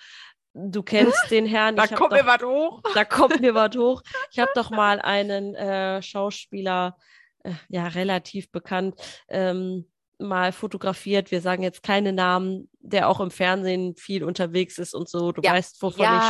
Du 0.58 0.82
kennst 0.82 1.30
den 1.30 1.44
Herrn. 1.44 1.76
da 1.76 1.86
kommt 1.86 2.12
doch, 2.12 2.16
mir 2.16 2.26
was 2.26 2.42
hoch. 2.42 2.80
Da 2.94 3.04
kommt 3.04 3.40
mir 3.40 3.54
was 3.54 3.76
hoch. 3.76 4.02
Ich 4.30 4.38
habe 4.38 4.50
doch 4.54 4.70
mal 4.70 5.00
einen 5.00 5.54
äh, 5.54 6.00
Schauspieler, 6.00 6.96
äh, 7.44 7.52
ja, 7.68 7.86
relativ 7.88 8.50
bekannt, 8.50 8.94
ähm, 9.28 9.86
mal 10.18 10.52
fotografiert. 10.52 11.30
Wir 11.30 11.42
sagen 11.42 11.62
jetzt 11.62 11.82
keine 11.82 12.14
Namen, 12.14 12.70
der 12.80 13.10
auch 13.10 13.20
im 13.20 13.30
Fernsehen 13.30 13.96
viel 13.96 14.24
unterwegs 14.24 14.78
ist 14.78 14.94
und 14.94 15.10
so. 15.10 15.30
Du 15.32 15.42
Ja. 15.42 15.52
weißt, 15.52 15.82
wovon 15.82 16.02
Ja. 16.04 16.18
ich 16.18 16.24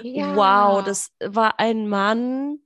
spreche. 0.00 0.34
Wow, 0.34 0.82
das 0.82 1.10
war 1.22 1.60
ein 1.60 1.88
Mann, 1.88 2.58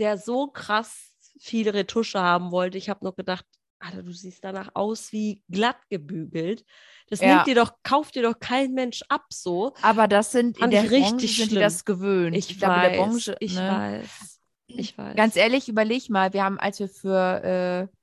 der 0.00 0.18
so 0.18 0.48
krass 0.48 1.12
viel 1.38 1.68
Retusche 1.70 2.20
haben 2.20 2.50
wollte. 2.50 2.76
Ich 2.76 2.88
habe 2.88 3.04
nur 3.04 3.14
gedacht, 3.14 3.44
Alter, 3.82 4.02
du 4.02 4.12
siehst 4.12 4.44
danach 4.44 4.70
aus 4.74 5.12
wie 5.12 5.42
glatt 5.50 5.78
gebügelt. 5.90 6.64
Das 7.08 7.20
Ja. 7.20 7.34
nimmt 7.34 7.46
dir 7.48 7.54
doch, 7.56 7.72
kauft 7.82 8.14
dir 8.14 8.22
doch 8.22 8.38
kein 8.38 8.72
Mensch 8.72 9.02
ab 9.08 9.26
so. 9.30 9.74
Aber 9.82 10.06
das 10.08 10.32
sind 10.32 10.58
in 10.58 10.70
der 10.70 10.84
ich 10.84 10.90
richtig 10.90 11.10
Branche 11.10 11.26
sind 11.28 11.50
die 11.50 11.56
das 11.56 11.84
gewöhnt. 11.84 12.36
Ich, 12.36 12.58
glaube, 12.58 12.74
weiß, 12.76 12.90
der 12.92 12.98
Branche, 13.02 13.36
ich 13.40 13.54
ne? 13.54 13.68
weiß, 13.68 14.40
ich 14.68 14.96
weiß. 14.98 15.16
Ganz 15.16 15.36
ehrlich, 15.36 15.68
überleg 15.68 16.08
mal, 16.10 16.32
wir 16.32 16.44
haben, 16.44 16.58
als 16.58 16.78
wir 16.78 16.88
für 16.88 17.88
äh, 17.90 17.96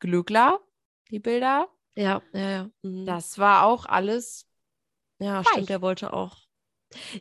Glöckler 0.00 0.58
die 1.10 1.20
Bilder, 1.20 1.68
ja, 1.94 2.22
ja, 2.32 2.50
ja. 2.50 2.70
mhm. 2.82 3.06
das 3.06 3.38
war 3.38 3.64
auch 3.64 3.86
alles. 3.86 4.46
ja, 5.20 5.38
weich. 5.38 5.48
stimmt, 5.48 5.68
der 5.68 5.82
wollte 5.82 6.12
auch. 6.12 6.41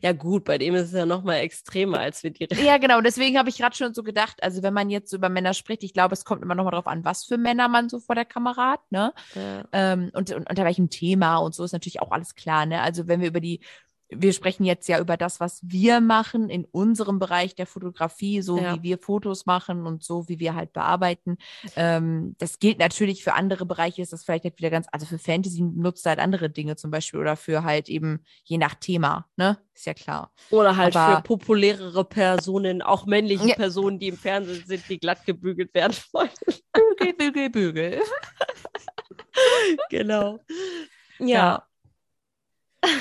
Ja, 0.01 0.13
gut, 0.13 0.43
bei 0.45 0.57
dem 0.57 0.75
ist 0.75 0.87
es 0.87 0.93
ja 0.93 1.05
noch 1.05 1.23
mal 1.23 1.35
extremer, 1.37 1.99
als 1.99 2.23
wir 2.23 2.31
die. 2.31 2.47
Ja, 2.63 2.77
genau. 2.77 3.01
Deswegen 3.01 3.37
habe 3.37 3.49
ich 3.49 3.57
gerade 3.57 3.75
schon 3.75 3.93
so 3.93 4.03
gedacht, 4.03 4.41
also 4.43 4.63
wenn 4.63 4.73
man 4.73 4.89
jetzt 4.89 5.09
so 5.09 5.17
über 5.17 5.29
Männer 5.29 5.53
spricht, 5.53 5.83
ich 5.83 5.93
glaube, 5.93 6.13
es 6.13 6.25
kommt 6.25 6.41
immer 6.43 6.55
noch 6.55 6.63
mal 6.63 6.71
drauf 6.71 6.87
an, 6.87 7.03
was 7.05 7.25
für 7.25 7.37
Männer 7.37 7.67
man 7.67 7.89
so 7.89 7.99
vor 7.99 8.15
der 8.15 8.25
Kamera 8.25 8.71
hat, 8.71 8.91
ne? 8.91 9.13
Ja. 9.35 9.63
Ähm, 9.71 10.11
und, 10.13 10.31
und 10.31 10.49
unter 10.49 10.65
welchem 10.65 10.89
Thema 10.89 11.37
und 11.37 11.55
so 11.55 11.63
ist 11.63 11.73
natürlich 11.73 12.01
auch 12.01 12.11
alles 12.11 12.35
klar, 12.35 12.65
ne? 12.65 12.81
Also 12.81 13.07
wenn 13.07 13.21
wir 13.21 13.27
über 13.27 13.39
die, 13.41 13.61
wir 14.13 14.33
sprechen 14.33 14.65
jetzt 14.65 14.87
ja 14.89 14.99
über 14.99 15.15
das, 15.17 15.39
was 15.39 15.59
wir 15.63 16.01
machen 16.01 16.49
in 16.49 16.65
unserem 16.65 17.17
Bereich 17.17 17.55
der 17.55 17.65
Fotografie, 17.65 18.41
so 18.41 18.59
Ja. 18.59 18.75
wie 18.75 18.83
wir 18.83 18.97
Fotos 18.97 19.45
machen 19.45 19.85
und 19.87 20.03
so 20.03 20.27
wie 20.27 20.39
wir 20.39 20.53
halt 20.53 20.73
bearbeiten. 20.73 21.37
Ähm, 21.75 22.35
das 22.37 22.59
gilt 22.59 22.79
natürlich 22.79 23.23
für 23.23 23.33
andere 23.33 23.65
Bereiche, 23.65 24.01
ist 24.01 24.11
das 24.13 24.23
vielleicht 24.25 24.43
halt 24.43 24.57
wieder 24.57 24.69
ganz, 24.69 24.87
also 24.91 25.05
für 25.05 25.17
Fantasy 25.17 25.61
nutzt 25.61 26.05
halt 26.05 26.19
andere 26.19 26.49
Dinge 26.49 26.75
zum 26.75 26.91
Beispiel 26.91 27.19
oder 27.21 27.35
für 27.37 27.63
halt 27.63 27.87
eben 27.89 28.23
je 28.43 28.57
nach 28.57 28.75
Thema, 28.75 29.27
ne? 29.37 29.57
Ist 29.73 29.85
ja 29.85 29.93
klar. 29.93 30.33
Oder 30.49 30.75
halt 30.75 30.95
Aber- 30.95 31.17
für 31.17 31.23
populärere 31.23 32.03
Personen, 32.03 32.81
auch 32.81 33.05
männliche 33.05 33.47
Ja. 33.47 33.55
Personen, 33.55 33.97
die 33.97 34.09
im 34.09 34.17
Fernsehen 34.17 34.63
sind, 34.67 34.83
die 34.89 34.99
glatt 34.99 35.25
gebügelt 35.25 35.73
werden 35.73 35.95
wollen. 36.11 36.29
Bügel, 36.97 37.13
bügel, 37.13 37.49
bügel. 37.49 38.01
genau. 39.89 40.39
Ja. 41.19 41.65
Ja. 42.83 42.91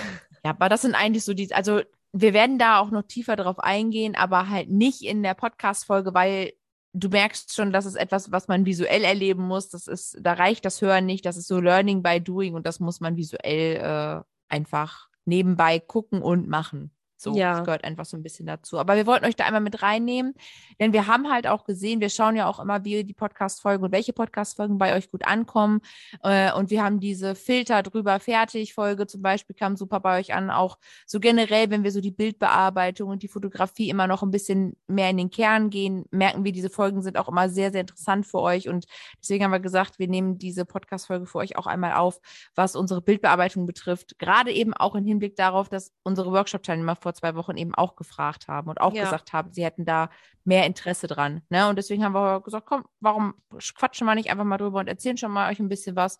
Ja, 0.44 0.50
aber 0.52 0.68
das 0.68 0.82
sind 0.82 0.94
eigentlich 0.94 1.24
so 1.24 1.34
die, 1.34 1.52
also 1.52 1.82
wir 2.12 2.32
werden 2.32 2.58
da 2.58 2.80
auch 2.80 2.90
noch 2.90 3.02
tiefer 3.02 3.36
drauf 3.36 3.58
eingehen, 3.58 4.16
aber 4.16 4.48
halt 4.48 4.70
nicht 4.70 5.02
in 5.02 5.22
der 5.22 5.34
Podcast-Folge, 5.34 6.14
weil 6.14 6.52
du 6.92 7.08
merkst 7.08 7.54
schon, 7.54 7.72
das 7.72 7.86
ist 7.86 7.94
etwas, 7.94 8.32
was 8.32 8.48
man 8.48 8.66
visuell 8.66 9.04
erleben 9.04 9.46
muss. 9.46 9.68
Das 9.68 9.86
ist, 9.86 10.18
da 10.20 10.32
reicht 10.32 10.64
das 10.64 10.80
Hören 10.80 11.06
nicht. 11.06 11.24
Das 11.24 11.36
ist 11.36 11.46
so 11.46 11.60
Learning 11.60 12.02
by 12.02 12.20
Doing 12.20 12.54
und 12.54 12.66
das 12.66 12.80
muss 12.80 13.00
man 13.00 13.16
visuell 13.16 13.76
äh, 13.76 14.22
einfach 14.48 15.08
nebenbei 15.24 15.78
gucken 15.78 16.22
und 16.22 16.48
machen. 16.48 16.90
So, 17.20 17.34
Ja. 17.36 17.54
das 17.56 17.64
gehört 17.64 17.84
einfach 17.84 18.04
so 18.06 18.16
ein 18.16 18.22
bisschen 18.22 18.46
dazu. 18.46 18.78
Aber 18.78 18.96
wir 18.96 19.06
wollten 19.06 19.26
euch 19.26 19.36
da 19.36 19.44
einmal 19.44 19.60
mit 19.60 19.82
reinnehmen, 19.82 20.34
denn 20.78 20.92
wir 20.92 21.06
haben 21.06 21.30
halt 21.30 21.46
auch 21.46 21.64
gesehen, 21.64 22.00
wir 22.00 22.08
schauen 22.08 22.36
ja 22.36 22.48
auch 22.48 22.60
immer, 22.60 22.84
wie 22.84 23.04
die 23.04 23.14
Podcast-Folgen 23.14 23.84
und 23.84 23.92
welche 23.92 24.12
Podcast-Folgen 24.12 24.78
bei 24.78 24.96
euch 24.96 25.10
gut 25.10 25.26
ankommen. 25.26 25.80
Äh, 26.22 26.52
und 26.54 26.70
wir 26.70 26.82
haben 26.82 27.00
diese 27.00 27.34
Filter 27.34 27.82
drüber 27.82 28.18
fertig 28.20 28.74
Folge 28.74 29.06
zum 29.06 29.22
Beispiel 29.22 29.54
kam 29.54 29.76
super 29.76 30.00
bei 30.00 30.18
euch 30.18 30.32
an. 30.34 30.50
Auch 30.50 30.78
so 31.06 31.20
generell, 31.20 31.70
wenn 31.70 31.82
wir 31.84 31.92
so 31.92 32.00
die 32.00 32.10
Bildbearbeitung 32.10 33.10
und 33.10 33.22
die 33.22 33.28
Fotografie 33.28 33.90
immer 33.90 34.06
noch 34.06 34.22
ein 34.22 34.30
bisschen 34.30 34.76
mehr 34.86 35.10
in 35.10 35.16
den 35.18 35.30
Kern 35.30 35.70
gehen, 35.70 36.04
merken 36.10 36.44
wir, 36.44 36.52
diese 36.52 36.70
Folgen 36.70 37.02
sind 37.02 37.18
auch 37.18 37.28
immer 37.28 37.48
sehr, 37.48 37.70
sehr 37.72 37.82
interessant 37.82 38.26
für 38.26 38.40
euch. 38.40 38.68
Und 38.68 38.86
deswegen 39.20 39.44
haben 39.44 39.50
wir 39.52 39.60
gesagt, 39.60 39.98
wir 39.98 40.08
nehmen 40.08 40.38
diese 40.38 40.64
Podcast-Folge 40.64 41.26
für 41.26 41.38
euch 41.38 41.56
auch 41.56 41.66
einmal 41.66 41.94
auf, 41.94 42.20
was 42.54 42.76
unsere 42.76 43.02
Bildbearbeitung 43.02 43.66
betrifft. 43.66 44.18
Gerade 44.18 44.52
eben 44.52 44.72
auch 44.74 44.94
im 44.94 45.04
Hinblick 45.04 45.36
darauf, 45.36 45.68
dass 45.68 45.92
unsere 46.02 46.32
Workshop-Teilnehmer 46.32 46.96
vor 46.96 47.09
zwei 47.14 47.34
Wochen 47.34 47.56
eben 47.56 47.74
auch 47.74 47.96
gefragt 47.96 48.48
haben 48.48 48.68
und 48.68 48.80
auch 48.80 48.94
Ja. 48.94 49.04
gesagt 49.04 49.32
haben, 49.32 49.52
sie 49.52 49.64
hätten 49.64 49.84
da 49.84 50.10
mehr 50.44 50.66
Interesse 50.66 51.06
dran. 51.06 51.42
Ne? 51.48 51.68
Und 51.68 51.76
deswegen 51.76 52.04
haben 52.04 52.14
wir 52.14 52.40
gesagt, 52.40 52.66
komm, 52.66 52.84
warum 53.00 53.34
quatschen 53.74 54.06
wir 54.06 54.14
nicht 54.14 54.30
einfach 54.30 54.44
mal 54.44 54.58
drüber 54.58 54.80
und 54.80 54.88
erzählen 54.88 55.16
schon 55.16 55.32
mal 55.32 55.50
euch 55.50 55.58
ein 55.60 55.68
bisschen 55.68 55.96
was. 55.96 56.18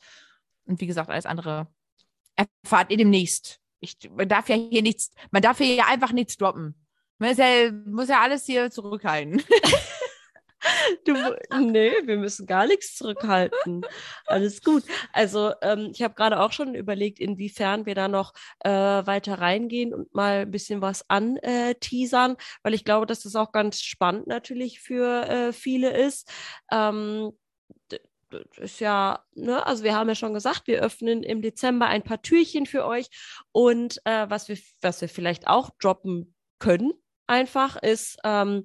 Und 0.64 0.80
wie 0.80 0.86
gesagt, 0.86 1.10
alles 1.10 1.26
andere 1.26 1.66
erfahrt 2.36 2.90
ihr 2.90 2.96
demnächst. 2.96 3.60
Ich, 3.80 3.96
man 4.10 4.28
darf 4.28 4.48
ja 4.48 4.56
hier 4.56 4.82
nichts, 4.82 5.10
man 5.30 5.42
darf 5.42 5.58
hier 5.58 5.74
ja 5.74 5.86
einfach 5.86 6.12
nichts 6.12 6.36
droppen. 6.36 6.74
Man 7.18 7.36
ja, 7.36 7.70
muss 7.86 8.08
ja 8.08 8.20
alles 8.20 8.46
hier 8.46 8.70
zurückhalten. 8.70 9.42
Du, 11.04 11.14
nee, 11.58 11.92
wir 12.04 12.16
müssen 12.16 12.46
gar 12.46 12.66
nichts 12.66 12.96
zurückhalten. 12.96 13.84
Alles 14.26 14.62
gut. 14.62 14.84
Also 15.12 15.52
ähm, 15.62 15.90
ich 15.92 16.02
habe 16.02 16.14
gerade 16.14 16.40
auch 16.40 16.52
schon 16.52 16.74
überlegt, 16.74 17.18
inwiefern 17.18 17.86
wir 17.86 17.94
da 17.94 18.08
noch 18.08 18.32
äh, 18.60 18.70
weiter 18.70 19.40
reingehen 19.40 19.94
und 19.94 20.14
mal 20.14 20.40
ein 20.40 20.50
bisschen 20.50 20.82
was 20.82 21.08
anteasern, 21.08 22.36
weil 22.62 22.74
ich 22.74 22.84
glaube, 22.84 23.06
dass 23.06 23.20
das 23.20 23.36
auch 23.36 23.52
ganz 23.52 23.80
spannend 23.80 24.26
natürlich 24.26 24.80
für 24.80 25.28
äh, 25.28 25.52
viele 25.52 25.96
ist. 25.96 26.30
Ähm, 26.70 27.32
ist 28.58 28.80
ja, 28.80 29.24
ne, 29.34 29.66
also 29.66 29.82
wir 29.82 29.94
haben 29.94 30.08
ja 30.08 30.14
schon 30.14 30.34
gesagt, 30.34 30.66
wir 30.66 30.80
öffnen 30.82 31.22
im 31.22 31.42
Dezember 31.42 31.86
ein 31.86 32.02
paar 32.02 32.22
Türchen 32.22 32.66
für 32.66 32.86
euch 32.86 33.08
und 33.52 34.00
äh, 34.04 34.28
was 34.28 34.48
wir, 34.48 34.56
was 34.82 35.00
wir 35.00 35.08
vielleicht 35.08 35.48
auch 35.48 35.70
droppen 35.80 36.34
können, 36.58 36.92
einfach 37.26 37.76
ist, 37.76 38.18
ähm, 38.24 38.64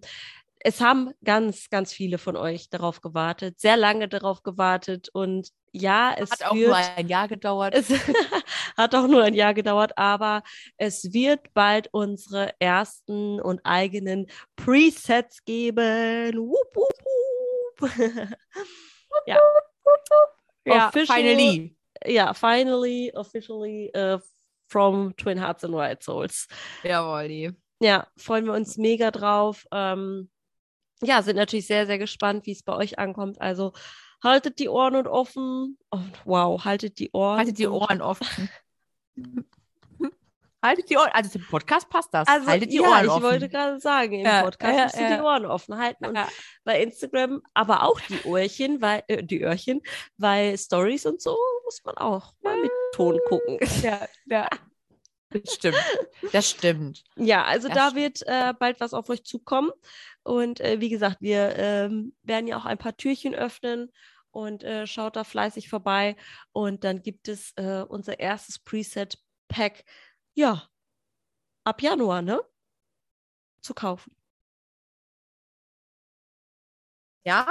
es 0.65 0.81
haben 0.81 1.13
ganz, 1.23 1.69
ganz 1.69 1.93
viele 1.93 2.17
von 2.17 2.35
euch 2.35 2.71
darauf 2.71 2.99
gewartet, 3.01 3.59
sehr 3.59 3.77
lange 3.77 4.07
darauf 4.07 4.41
gewartet 4.41 5.09
und 5.13 5.49
ja, 5.71 6.15
es 6.17 6.31
Hat 6.31 6.43
auch 6.45 6.55
wird, 6.55 6.67
nur 6.67 6.75
ein 6.75 7.07
Jahr 7.07 7.27
gedauert. 7.27 7.75
es 7.75 7.87
hat 8.77 8.95
auch 8.95 9.05
nur 9.07 9.21
ein 9.21 9.35
Jahr 9.35 9.53
gedauert, 9.53 9.95
aber 9.95 10.41
es 10.77 11.13
wird 11.13 11.53
bald 11.53 11.89
unsere 11.91 12.51
ersten 12.57 13.39
und 13.39 13.61
eigenen 13.63 14.25
Presets 14.55 15.45
geben. 15.45 16.33
Wup, 16.35 16.75
wup, 16.75 17.81
wup. 17.81 17.91
ja. 19.27 19.39
ja, 20.65 20.87
Official- 20.87 21.15
finally. 21.15 21.77
Ja, 22.07 22.33
finally, 22.33 23.11
officially 23.13 23.91
uh, 23.95 24.17
from 24.67 25.15
Twin 25.15 25.39
Hearts 25.39 25.63
and 25.63 25.75
White 25.75 26.03
Souls. 26.03 26.47
Jawohl, 26.81 27.27
die. 27.27 27.51
Ja, 27.79 28.07
freuen 28.17 28.45
wir 28.45 28.53
uns 28.53 28.77
mega 28.77 29.11
drauf. 29.11 29.67
Ähm, 29.71 30.29
ja, 31.05 31.21
sind 31.21 31.35
natürlich 31.37 31.67
sehr, 31.67 31.85
sehr 31.85 31.97
gespannt, 31.97 32.45
wie 32.45 32.51
es 32.51 32.63
bei 32.63 32.75
euch 32.75 32.99
ankommt. 32.99 33.39
Also 33.41 33.73
haltet 34.23 34.59
die 34.59 34.69
Ohren 34.69 34.95
und 34.95 35.07
offen. 35.07 35.77
Und 35.89 36.11
wow, 36.25 36.63
haltet 36.63 36.99
die 36.99 37.11
Ohren. 37.11 37.37
Haltet 37.39 37.59
die 37.59 37.67
Ohren 37.67 38.01
offen. 38.01 38.49
Haltet 40.63 40.89
die 40.89 40.97
Ohren, 40.97 41.11
also 41.13 41.29
zum 41.29 41.45
Podcast 41.45 41.87
passt 41.89 42.11
das. 42.11 42.27
Also, 42.27 42.47
Haltet 42.47 42.71
die 42.71 42.77
ja, 42.77 42.89
Ohren 42.89 43.05
ich 43.05 43.11
offen. 43.11 43.21
wollte 43.23 43.49
gerade 43.49 43.79
sagen, 43.79 44.13
im 44.13 44.25
Ja, 44.25 44.41
Podcast 44.41 44.75
ja, 44.75 44.83
müsst 44.85 44.95
ihr 44.95 45.09
ja. 45.09 45.17
die 45.17 45.21
Ohren 45.21 45.45
offen 45.45 45.77
halten. 45.77 46.05
Und 46.07 46.17
bei 46.63 46.81
Instagram 46.81 47.43
aber 47.53 47.83
auch 47.83 47.99
die 48.01 48.19
Ohrchen, 48.23 48.81
weil, 48.81 49.03
äh, 49.07 49.21
die 49.23 49.43
Öhrchen, 49.43 49.81
weil 50.17 50.57
Stories 50.57 51.05
und 51.05 51.21
so 51.21 51.37
muss 51.65 51.83
man 51.83 51.95
auch 51.97 52.33
mal 52.41 52.59
mit 52.59 52.71
Ton 52.93 53.19
gucken. 53.27 53.59
Ja, 53.83 54.07
ja. 54.25 54.49
Das 55.29 55.53
stimmt. 55.53 55.77
Das 56.31 56.49
stimmt. 56.49 57.03
Ja, 57.15 57.43
also 57.43 57.67
Das 57.67 57.77
da 57.77 57.89
stimmt. 57.91 58.01
wird 58.01 58.21
äh, 58.25 58.53
bald 58.57 58.79
was 58.79 58.95
auf 58.95 59.07
euch 59.09 59.23
zukommen. 59.23 59.69
Und 60.25 60.59
äh, 60.59 60.81
wie 60.81 60.89
gesagt, 60.89 61.17
wir 61.21 61.55
ähm, 61.55 62.15
werden 62.23 62.47
ja 62.47 62.57
auch 62.57 62.65
ein 62.65 62.79
paar 62.79 62.97
Türchen 62.97 63.35
öffnen 63.35 63.91
und 64.31 64.63
äh, 64.63 64.87
schaut 64.87 65.15
da 65.15 65.23
fleißig 65.23 65.69
vorbei. 65.69 66.15
Und 66.51 66.83
dann 66.83 67.03
gibt 67.03 67.27
es 67.27 67.53
äh, 67.57 67.83
unser 67.87 68.19
erstes 68.19 68.57
Preset-Pack, 68.57 69.85
ja, 70.33 70.67
ab 71.63 71.79
Januar, 71.83 72.23
ne? 72.23 72.41
Zu 73.61 73.75
kaufen. 73.75 74.15
Ja? 77.23 77.41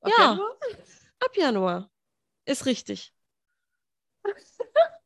Ab 0.00 0.12
Ja. 0.16 0.30
Januar? 0.30 0.56
Ab 1.18 1.36
Januar. 1.36 1.90
Ist 2.44 2.66
richtig. 2.66 3.12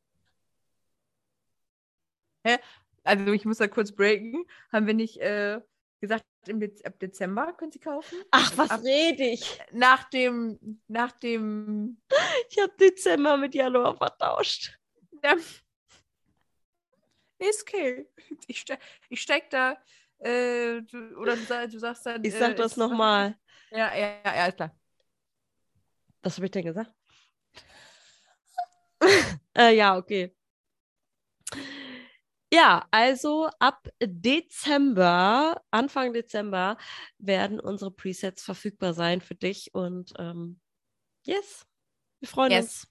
Also 3.03 3.31
ich 3.31 3.45
muss 3.45 3.57
da 3.57 3.67
kurz 3.67 3.91
breaken. 3.91 4.45
Haben 4.71 4.87
wir 4.87 4.93
nicht 4.93 5.17
äh, 5.17 5.59
gesagt, 6.01 6.25
im 6.47 6.59
Dez 6.59 6.81
ab 6.83 6.99
Dezember 6.99 7.53
können 7.53 7.71
Sie 7.71 7.79
kaufen? 7.79 8.17
Ach, 8.31 8.51
was 8.57 8.71
Ab- 8.71 8.81
rede 8.83 9.23
ich? 9.23 9.59
Nach 9.71 10.09
dem, 10.09 10.81
nach 10.87 11.11
dem, 11.13 12.01
Ich 12.49 12.59
habe 12.59 12.73
Dezember 12.79 13.37
mit 13.37 13.55
Januar 13.55 13.95
vertauscht. 13.95 14.77
ja. 15.23 15.35
Ist 17.39 17.61
okay. 17.63 18.07
Ich, 18.47 18.59
ste 18.61 18.77
ich 19.09 19.19
steig 19.21 19.49
da, 19.49 19.75
äh, 20.19 20.81
du, 20.83 21.17
oder 21.17 21.35
du, 21.35 21.67
du 21.69 21.79
sagst 21.79 22.05
dann. 22.05 22.23
Ich 22.23 22.35
äh, 22.35 22.37
sag 22.37 22.55
das 22.55 22.73
ist- 22.73 22.77
nochmal. 22.77 23.35
Ja, 23.71 23.95
ja, 23.95 24.21
ja, 24.23 24.35
ja, 24.35 24.45
ist 24.47 24.57
klar. 24.57 24.75
Was 26.21 26.35
habe 26.35 26.45
ich 26.45 26.51
denn 26.51 26.65
gesagt? 26.65 26.93
äh, 29.57 29.75
ja, 29.75 29.97
okay. 29.97 30.35
Ja, 32.53 32.85
also 32.91 33.49
ab 33.59 33.87
Dezember, 34.01 35.61
Anfang 35.71 36.11
Dezember, 36.13 36.77
werden 37.17 37.59
unsere 37.59 37.91
Presets 37.91 38.43
verfügbar 38.43 38.93
sein 38.93 39.21
für 39.21 39.35
dich. 39.35 39.73
Und 39.73 40.13
ähm, 40.19 40.59
yes, 41.23 41.65
wir 42.19 42.27
freuen 42.27 42.51
uns. 42.53 42.81
Yes. 42.81 42.87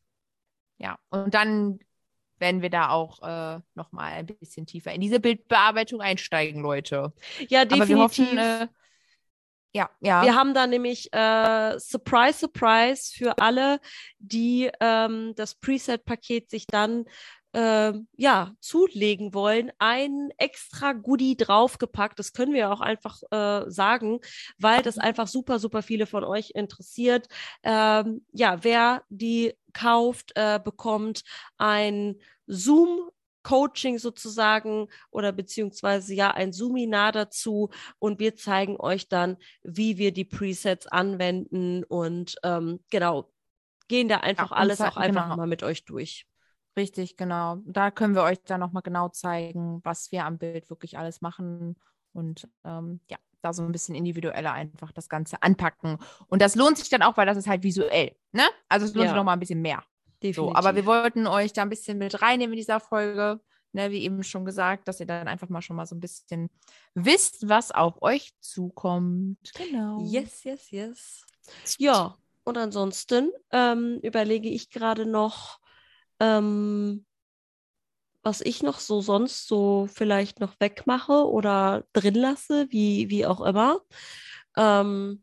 Ja, 0.78 0.98
und 1.10 1.34
dann 1.34 1.78
werden 2.38 2.62
wir 2.62 2.70
da 2.70 2.88
auch 2.88 3.22
äh, 3.22 3.60
nochmal 3.74 4.12
ein 4.12 4.26
bisschen 4.26 4.64
tiefer 4.66 4.92
in 4.92 5.02
diese 5.02 5.20
Bildbearbeitung 5.20 6.00
einsteigen, 6.00 6.62
Leute. 6.62 7.12
Ja, 7.48 7.60
Aber 7.62 7.70
wir 7.70 7.86
definitiv. 7.86 7.98
hoffen, 7.98 8.38
äh, 8.38 8.68
ja, 9.72 9.88
ja. 10.00 10.24
Wir 10.24 10.34
haben 10.34 10.52
da 10.52 10.66
nämlich 10.66 11.12
äh, 11.12 11.78
Surprise, 11.78 12.38
Surprise 12.38 13.12
für 13.14 13.38
alle, 13.38 13.78
die 14.18 14.70
ähm, 14.80 15.34
das 15.36 15.54
Preset-Paket 15.54 16.50
sich 16.50 16.66
dann 16.66 17.04
ähm, 17.52 18.06
ja, 18.16 18.54
zulegen 18.60 19.34
wollen, 19.34 19.72
ein 19.78 20.30
extra 20.38 20.92
Goodie 20.92 21.36
draufgepackt. 21.36 22.18
Das 22.18 22.32
können 22.32 22.52
wir 22.52 22.72
auch 22.72 22.80
einfach 22.80 23.20
äh, 23.30 23.68
sagen, 23.70 24.20
weil 24.58 24.82
das 24.82 24.98
einfach 24.98 25.26
super, 25.26 25.58
super 25.58 25.82
viele 25.82 26.06
von 26.06 26.24
euch 26.24 26.52
interessiert. 26.54 27.28
Ähm, 27.62 28.24
ja, 28.32 28.62
wer 28.62 29.02
die 29.08 29.54
kauft, 29.72 30.32
äh, 30.36 30.60
bekommt 30.62 31.22
ein 31.58 32.16
Zoom. 32.46 33.10
Coaching 33.42 33.98
sozusagen 33.98 34.88
oder 35.10 35.32
beziehungsweise 35.32 36.12
ja 36.12 36.30
ein 36.30 36.52
Zoominar 36.52 37.10
dazu 37.12 37.70
und 37.98 38.20
wir 38.20 38.36
zeigen 38.36 38.76
euch 38.78 39.08
dann, 39.08 39.38
wie 39.62 39.96
wir 39.96 40.12
die 40.12 40.26
Presets 40.26 40.86
anwenden 40.86 41.82
und 41.84 42.36
ähm, 42.42 42.80
genau, 42.90 43.32
gehen 43.88 44.08
da 44.08 44.18
einfach 44.18 44.50
und 44.50 44.56
alles 44.58 44.82
auch 44.82 44.98
einfach 44.98 45.24
genau. 45.24 45.36
mal 45.36 45.46
mit 45.46 45.62
euch 45.62 45.86
durch. 45.86 46.26
Richtig, 46.76 47.16
genau. 47.16 47.59
Da 47.66 47.90
können 47.90 48.14
wir 48.14 48.22
euch 48.22 48.38
dann 48.44 48.61
nochmal 48.61 48.83
genau 48.83 49.09
zeigen, 49.09 49.80
was 49.85 50.12
wir 50.12 50.24
am 50.24 50.38
Bild 50.38 50.70
wirklich 50.70 50.98
alles 50.98 51.20
machen 51.20 51.76
und 52.12 52.48
ähm, 52.64 53.00
ja, 53.11 53.18
da 53.42 53.52
so 53.52 53.62
ein 53.62 53.72
bisschen 53.72 53.94
individueller 53.94 54.52
einfach 54.52 54.92
das 54.92 55.09
Ganze 55.09 55.42
anpacken. 55.42 55.98
Und 56.28 56.42
das 56.42 56.54
lohnt 56.54 56.78
sich 56.78 56.88
dann 56.88 57.02
auch, 57.02 57.16
weil 57.16 57.26
das 57.26 57.37
ist 57.37 57.48
halt 57.48 57.62
visuell, 57.62 58.14
ne? 58.33 58.42
Also 58.68 58.87
es 58.87 58.94
lohnt 58.94 59.04
Ja. 59.06 59.11
sich 59.11 59.16
nochmal 59.16 59.37
ein 59.37 59.40
bisschen 59.40 59.62
mehr. 59.62 59.83
Definitiv. 60.22 60.37
So, 60.37 60.54
aber 60.54 60.76
wir 60.76 60.87
wollten 60.87 61.26
euch 61.26 61.52
da 61.52 61.62
ein 61.62 61.70
bisschen 61.70 61.98
mit 61.98 62.20
reinnehmen 62.20 62.52
in 62.52 62.59
dieser 62.59 62.78
Folge, 62.80 63.40
ne, 63.72 63.90
wie 63.90 64.02
eben 64.02 64.22
schon 64.22 64.44
gesagt, 64.44 64.87
dass 64.87 65.00
ihr 65.00 65.06
dann 65.06 65.28
einfach 65.28 65.48
mal 65.48 65.62
schon 65.62 65.76
mal 65.76 65.87
so 65.87 65.94
ein 65.94 66.00
bisschen 66.00 66.50
wisst, 66.94 67.48
was 67.48 67.72
auf 67.72 68.02
euch 68.02 68.33
zukommt. 68.40 69.38
Genau. 69.54 70.00
Yes, 70.02 70.44
yes, 70.44 70.70
yes. 70.70 71.24
Ja, 71.78 72.16
und 72.44 72.59
ansonsten 72.59 73.30
ähm, 73.50 73.98
überlege 74.02 74.48
ich 74.48 74.70
gerade 74.70 75.06
noch, 75.06 75.59
ähm, 76.20 77.04
was 78.22 78.40
ich 78.42 78.62
noch 78.62 78.78
so 78.80 79.00
sonst 79.00 79.48
so 79.48 79.87
vielleicht 79.92 80.40
noch 80.40 80.54
wegmache 80.61 81.26
oder 81.26 81.85
drin 81.92 82.14
lasse, 82.14 82.66
wie, 82.70 83.09
wie 83.11 83.26
auch 83.26 83.40
immer. 83.40 83.80
Ähm, 84.56 85.22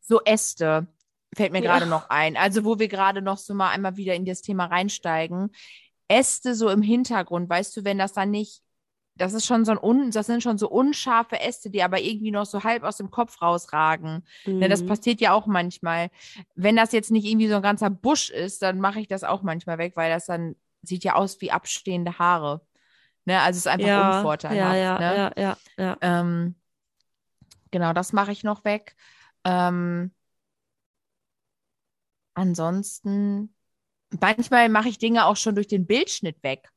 So 0.00 0.20
Äste 0.24 0.86
fällt 1.34 1.52
mir 1.52 1.62
Ja. 1.62 1.68
gerade 1.70 1.86
noch 1.86 2.10
ein. 2.10 2.36
Also 2.36 2.64
wo 2.64 2.78
wir 2.78 2.88
gerade 2.88 3.22
noch 3.22 3.38
so 3.38 3.54
mal 3.54 3.70
einmal 3.70 3.96
wieder 3.96 4.14
in 4.14 4.24
das 4.24 4.42
Thema 4.42 4.66
reinsteigen. 4.66 5.50
Äste 6.08 6.54
so 6.54 6.68
im 6.68 6.82
Hintergrund, 6.82 7.48
weißt 7.48 7.76
du, 7.76 7.84
wenn 7.84 7.98
das 7.98 8.12
dann 8.12 8.30
nicht, 8.30 8.61
das 9.14 9.34
ist 9.34 9.46
schon 9.46 9.64
so 9.64 9.72
ein 9.72 9.78
un, 9.78 10.10
das 10.10 10.26
sind 10.26 10.42
schon 10.42 10.58
so 10.58 10.68
unscharfe 10.68 11.38
Äste, 11.40 11.70
die 11.70 11.82
aber 11.82 12.00
irgendwie 12.00 12.30
noch 12.30 12.46
so 12.46 12.64
halb 12.64 12.82
aus 12.82 12.96
dem 12.96 13.10
Kopf 13.10 13.42
rausragen. 13.42 14.24
Ne, 14.46 14.68
das 14.68 14.82
mhm. 14.82 14.88
passiert 14.88 15.20
ja 15.20 15.32
auch 15.32 15.46
manchmal. 15.46 16.10
Wenn 16.54 16.76
das 16.76 16.92
jetzt 16.92 17.10
nicht 17.10 17.26
irgendwie 17.26 17.48
so 17.48 17.56
ein 17.56 17.62
ganzer 17.62 17.90
Busch 17.90 18.30
ist, 18.30 18.62
dann 18.62 18.80
mache 18.80 19.00
ich 19.00 19.08
das 19.08 19.24
auch 19.24 19.42
manchmal 19.42 19.78
weg, 19.78 19.92
weil 19.96 20.10
das 20.10 20.26
dann 20.26 20.56
sieht 20.82 21.04
ja 21.04 21.14
aus 21.14 21.40
wie 21.40 21.50
abstehende 21.50 22.18
Haare. 22.18 22.62
Ne, 23.24 23.40
also 23.40 23.58
es 23.58 23.66
ist 23.66 23.66
einfach 23.68 23.86
ja, 23.86 24.16
unvorteilhaft. 24.16 24.74
ja, 24.74 24.74
ja, 24.74 24.98
ne? 24.98 25.32
ja, 25.36 25.42
ja, 25.42 25.56
ja. 25.76 25.96
Ähm, 26.00 26.56
genau, 27.70 27.92
das 27.92 28.12
mache 28.12 28.32
ich 28.32 28.42
noch 28.42 28.64
weg. 28.64 28.96
Ähm, 29.44 30.12
ansonsten, 32.34 33.54
manchmal 34.20 34.68
mache 34.70 34.88
ich 34.88 34.98
Dinge 34.98 35.26
auch 35.26 35.36
schon 35.36 35.54
durch 35.54 35.68
den 35.68 35.86
Bildschnitt 35.86 36.42
weg. 36.42 36.71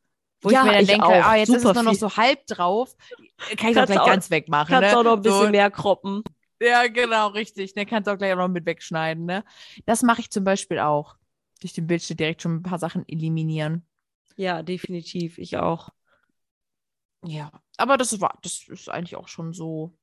Wo 0.45 0.51
Ja, 0.51 0.60
ich 0.60 0.65
mir 0.65 0.71
dann 0.73 0.81
ich 0.81 0.88
denke, 0.88 1.05
auch. 1.08 1.12
ah, 1.25 1.36
jetzt 1.36 1.49
ist 1.49 1.62
Super 1.63 1.71
es 1.71 1.75
nur 1.75 1.84
noch 1.91 1.99
so 1.99 2.15
halb 2.17 2.45
drauf. 2.47 2.95
Kann 2.97 3.47
ich 3.49 3.58
auch 3.58 3.58
Kannst 3.58 3.86
gleich 3.88 3.99
auch- 3.99 4.05
ganz 4.05 4.29
wegmachen. 4.29 4.67
Kannst 4.73 4.91
ne? 4.91 4.97
auch 4.99 5.03
noch 5.03 5.13
ein 5.17 5.21
bisschen 5.21 5.45
so, 5.45 5.49
mehr 5.49 5.71
kroppen. 5.71 6.23
Ja, 6.62 6.88
genau, 6.88 7.27
richtig. 7.29 7.75
Ne, 7.75 7.86
kannst 7.86 8.08
auch 8.08 8.17
gleich 8.17 8.31
auch 8.34 8.38
noch 8.38 8.47
mit 8.47 8.65
wegschneiden. 8.65 9.25
Ne? 9.25 9.43
Das 9.86 10.03
mache 10.03 10.21
ich 10.21 10.29
zum 10.31 10.43
Beispiel 10.43 10.79
auch. 10.79 11.15
Durch 11.62 11.73
den 11.73 11.88
Bildschnitt 11.88 12.19
direkt 12.19 12.41
schon 12.41 12.55
ein 12.58 12.63
paar 12.63 12.79
Sachen 12.79 13.08
eliminieren. 13.10 13.86
Ja, 14.38 14.62
definitiv. 14.63 15.38
Ich 15.38 15.58
auch. 15.58 15.89
Ja, 17.25 17.51
aber 17.77 17.97
das 17.97 18.19
war, 18.21 18.38
das 18.43 18.67
ist 18.67 18.89
eigentlich 18.89 19.15
auch 19.15 19.27
schon 19.27 19.51
so. 19.53 19.97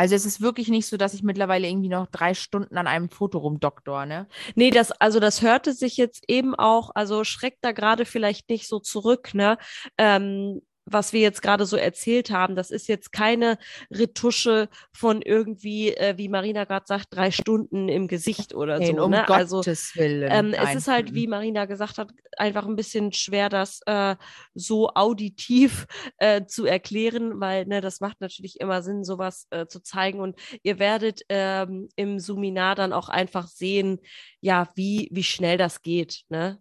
Also 0.00 0.14
es 0.14 0.24
ist 0.24 0.40
wirklich 0.40 0.68
nicht 0.68 0.86
so, 0.86 0.96
dass 0.96 1.12
ich 1.12 1.22
mittlerweile 1.22 1.68
irgendwie 1.68 1.90
noch 1.90 2.06
drei 2.06 2.32
Stunden 2.32 2.78
an 2.78 2.86
einem 2.86 3.10
Foto 3.10 3.36
rumdoktor, 3.36 4.06
ne? 4.06 4.28
Nee, 4.54 4.70
das, 4.70 4.92
also 4.92 5.20
das 5.20 5.42
hörte 5.42 5.74
sich 5.74 5.98
jetzt 5.98 6.24
eben 6.26 6.54
auch, 6.54 6.90
also 6.94 7.22
schreckt 7.22 7.58
da 7.60 7.72
gerade 7.72 8.06
vielleicht 8.06 8.48
nicht 8.48 8.66
so 8.66 8.78
zurück, 8.78 9.34
ne? 9.34 9.58
Ähm, 9.98 10.62
was 10.92 11.12
wir 11.12 11.20
jetzt 11.20 11.42
gerade 11.42 11.66
so 11.66 11.76
erzählt 11.76 12.30
haben, 12.30 12.56
das 12.56 12.70
ist 12.70 12.88
jetzt 12.88 13.12
keine 13.12 13.58
Retusche 13.90 14.68
von 14.92 15.22
irgendwie, 15.22 15.94
äh, 15.94 16.16
wie 16.16 16.28
Marina 16.28 16.64
gerade 16.64 16.86
sagt, 16.86 17.06
drei 17.10 17.30
Stunden 17.30 17.88
im 17.88 18.08
Gesicht 18.08 18.54
oder 18.54 18.78
Nein, 18.78 18.96
so, 18.96 19.04
um 19.04 19.10
ne? 19.10 19.28
Also 19.28 19.62
ähm, 19.96 20.54
es 20.54 20.74
ist 20.74 20.88
halt, 20.88 21.14
wie 21.14 21.26
Marina 21.26 21.64
gesagt 21.64 21.98
hat, 21.98 22.10
einfach 22.36 22.66
ein 22.66 22.76
bisschen 22.76 23.12
schwer, 23.12 23.48
das 23.48 23.80
äh, 23.86 24.16
so 24.54 24.90
auditiv 24.94 25.86
äh, 26.18 26.44
zu 26.46 26.66
erklären, 26.66 27.40
weil 27.40 27.66
ne, 27.66 27.80
das 27.80 28.00
macht 28.00 28.20
natürlich 28.20 28.60
immer 28.60 28.82
Sinn, 28.82 29.04
sowas 29.04 29.46
äh, 29.50 29.66
zu 29.66 29.80
zeigen. 29.80 30.20
Und 30.20 30.36
ihr 30.62 30.78
werdet 30.78 31.22
ähm, 31.28 31.88
im 31.96 32.18
Suminar 32.18 32.74
dann 32.74 32.92
auch 32.92 33.08
einfach 33.08 33.46
sehen, 33.46 34.00
ja, 34.40 34.68
wie, 34.74 35.08
wie 35.12 35.24
schnell 35.24 35.58
das 35.58 35.82
geht. 35.82 36.22
Ne? 36.28 36.60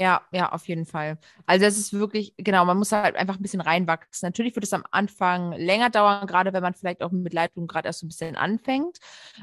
Ja, 0.00 0.22
ja, 0.30 0.52
auf 0.52 0.68
jeden 0.68 0.86
Fall. 0.86 1.18
Also 1.46 1.66
es 1.66 1.76
ist 1.76 1.92
wirklich, 1.92 2.32
genau, 2.36 2.64
man 2.64 2.78
muss 2.78 2.92
halt 2.92 3.16
einfach 3.16 3.36
ein 3.36 3.42
bisschen 3.42 3.60
reinwachsen. 3.60 4.26
Natürlich 4.28 4.54
wird 4.54 4.64
es 4.64 4.72
am 4.72 4.84
Anfang 4.92 5.52
länger 5.52 5.90
dauern, 5.90 6.26
gerade 6.28 6.52
wenn 6.52 6.62
man 6.62 6.74
vielleicht 6.74 7.02
auch 7.02 7.10
mit 7.10 7.32
Lightroom 7.32 7.66
gerade 7.66 7.88
erst 7.88 8.00
so 8.00 8.06
ein 8.06 8.08
bisschen 8.08 8.36
anfängt 8.36 8.98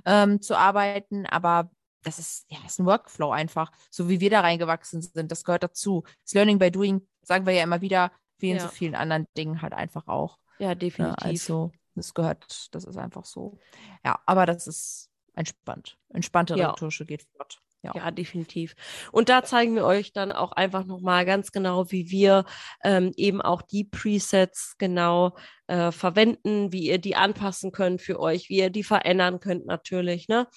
ähm, 0.05 0.41
zu 0.41 0.57
arbeiten, 0.57 1.25
aber 1.25 1.69
das 2.03 2.19
ist, 2.19 2.45
ja, 2.49 2.57
das 2.63 2.73
ist 2.73 2.79
ein 2.79 2.85
Workflow 2.85 3.31
einfach, 3.31 3.71
so 3.89 4.07
wie 4.09 4.19
wir 4.19 4.29
da 4.29 4.41
reingewachsen 4.41 5.01
sind. 5.01 5.31
Das 5.31 5.43
gehört 5.43 5.63
dazu. 5.63 6.03
Das 6.23 6.33
Learning 6.33 6.59
by 6.59 6.71
Doing, 6.71 7.05
sagen 7.23 7.45
wir 7.45 7.53
ja 7.53 7.63
immer 7.63 7.81
wieder, 7.81 8.11
wie 8.37 8.51
in 8.51 8.57
Ja. 8.57 8.63
so 8.63 8.69
vielen 8.69 8.95
anderen 8.95 9.27
Dingen 9.35 9.61
halt 9.61 9.73
einfach 9.73 10.07
auch. 10.07 10.37
Ja, 10.59 10.69
Ne? 10.69 10.75
definitiv. 10.77 11.17
Also, 11.25 11.71
das 11.95 12.13
gehört, 12.13 12.73
das 12.75 12.85
ist 12.85 12.97
einfach 12.97 13.25
so. 13.25 13.57
Ja, 14.05 14.19
aber 14.25 14.45
das 14.45 14.67
ist 14.67 15.09
entspannt. 15.33 15.97
Entspannte 16.13 16.55
Ja. 16.55 16.69
Retusche 16.69 17.05
geht 17.05 17.23
flott. 17.23 17.61
Ja. 17.85 17.91
Ja, 17.93 18.11
definitiv. 18.11 18.75
Und 19.11 19.29
da 19.29 19.43
zeigen 19.43 19.75
wir 19.75 19.85
euch 19.85 20.11
dann 20.11 20.31
auch 20.31 20.51
einfach 20.53 20.85
nochmal 20.85 21.25
ganz 21.25 21.51
genau, 21.51 21.91
wie 21.91 22.09
wir 22.09 22.45
ähm, 22.83 23.11
eben 23.15 23.41
auch 23.41 23.61
die 23.61 23.83
Presets 23.83 24.75
genau 24.79 25.35
äh, 25.67 25.91
verwenden, 25.91 26.71
wie 26.71 26.87
ihr 26.87 26.97
die 26.97 27.15
anpassen 27.15 27.71
könnt 27.71 28.01
für 28.01 28.19
euch, 28.19 28.49
wie 28.49 28.57
ihr 28.57 28.69
die 28.71 28.83
verändern 28.83 29.39
könnt 29.39 29.65
natürlich. 29.67 30.27
Ne? 30.27 30.47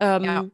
Ähm, 0.00 0.24
Ja. 0.24 0.44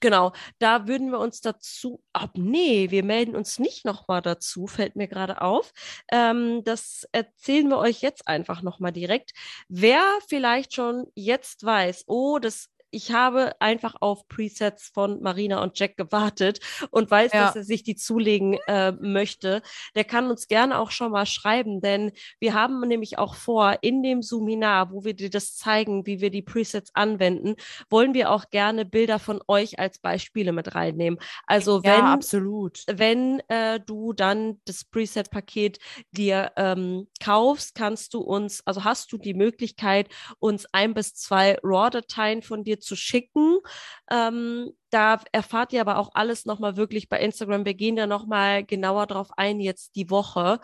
genau, 0.00 0.32
da 0.58 0.86
würden 0.88 1.10
wir 1.10 1.18
uns 1.20 1.40
dazu, 1.40 2.02
ab 2.12 2.32
nee, 2.36 2.90
wir 2.90 3.04
melden 3.04 3.36
uns 3.36 3.58
nicht 3.58 3.84
nochmal 3.84 4.22
dazu, 4.22 4.66
fällt 4.66 4.96
mir 4.96 5.08
gerade 5.08 5.40
auf. 5.42 5.72
Ähm, 6.10 6.62
das 6.64 7.06
erzählen 7.12 7.68
wir 7.68 7.78
euch 7.78 8.02
jetzt 8.02 8.28
einfach 8.28 8.62
nochmal 8.62 8.92
direkt. 8.92 9.32
Wer 9.68 10.02
vielleicht 10.28 10.74
schon 10.74 11.06
jetzt 11.14 11.64
weiß, 11.64 12.04
oh, 12.08 12.38
das 12.40 12.68
ich 12.92 13.10
habe 13.12 13.60
einfach 13.60 13.96
auf 14.00 14.28
Presets 14.28 14.88
von 14.88 15.22
Marina 15.22 15.62
und 15.62 15.78
Jack 15.78 15.96
gewartet 15.96 16.60
und 16.90 17.10
weiß, 17.10 17.32
ja. 17.32 17.46
dass 17.46 17.56
er 17.56 17.64
sich 17.64 17.82
die 17.82 17.96
zulegen 17.96 18.58
äh, 18.68 18.92
möchte. 18.92 19.62
Der 19.94 20.04
kann 20.04 20.30
uns 20.30 20.46
gerne 20.46 20.78
auch 20.78 20.90
schon 20.90 21.10
mal 21.10 21.26
schreiben, 21.26 21.80
denn 21.80 22.12
wir 22.38 22.54
haben 22.54 22.86
nämlich 22.86 23.18
auch 23.18 23.34
vor, 23.34 23.78
in 23.80 24.02
dem 24.02 24.22
Suminar, 24.22 24.92
wo 24.92 25.04
wir 25.04 25.14
dir 25.14 25.30
das 25.30 25.56
zeigen, 25.56 26.06
wie 26.06 26.20
wir 26.20 26.30
die 26.30 26.42
Presets 26.42 26.90
anwenden, 26.94 27.56
wollen 27.88 28.12
wir 28.12 28.30
auch 28.30 28.50
gerne 28.50 28.84
Bilder 28.84 29.18
von 29.18 29.40
euch 29.48 29.78
als 29.78 29.98
Beispiele 29.98 30.52
mit 30.52 30.74
reinnehmen. 30.74 31.18
Also 31.46 31.82
wenn, 31.82 31.90
ja, 31.90 32.12
absolut. 32.12 32.84
wenn 32.92 33.40
äh, 33.48 33.80
du 33.80 34.12
dann 34.12 34.60
das 34.66 34.84
Preset-Paket 34.84 35.78
dir 36.10 36.52
ähm, 36.56 37.08
kaufst, 37.24 37.74
kannst 37.74 38.12
du 38.12 38.20
uns, 38.20 38.60
also 38.66 38.84
hast 38.84 39.10
du 39.12 39.18
die 39.18 39.34
Möglichkeit, 39.34 40.10
uns 40.38 40.66
ein 40.72 40.92
bis 40.92 41.14
zwei 41.14 41.58
RAW-Dateien 41.62 42.42
von 42.42 42.64
dir 42.64 42.80
zu 42.82 42.96
schicken. 42.96 43.58
Ähm, 44.10 44.72
da 44.90 45.20
erfahrt 45.32 45.72
ihr 45.72 45.80
aber 45.80 45.98
auch 45.98 46.10
alles 46.14 46.44
nochmal 46.44 46.76
wirklich 46.76 47.08
bei 47.08 47.20
Instagram. 47.20 47.64
Wir 47.64 47.74
gehen 47.74 47.96
da 47.96 48.06
nochmal 48.06 48.64
genauer 48.64 49.06
drauf 49.06 49.30
ein 49.36 49.60
jetzt 49.60 49.96
die 49.96 50.10
Woche. 50.10 50.60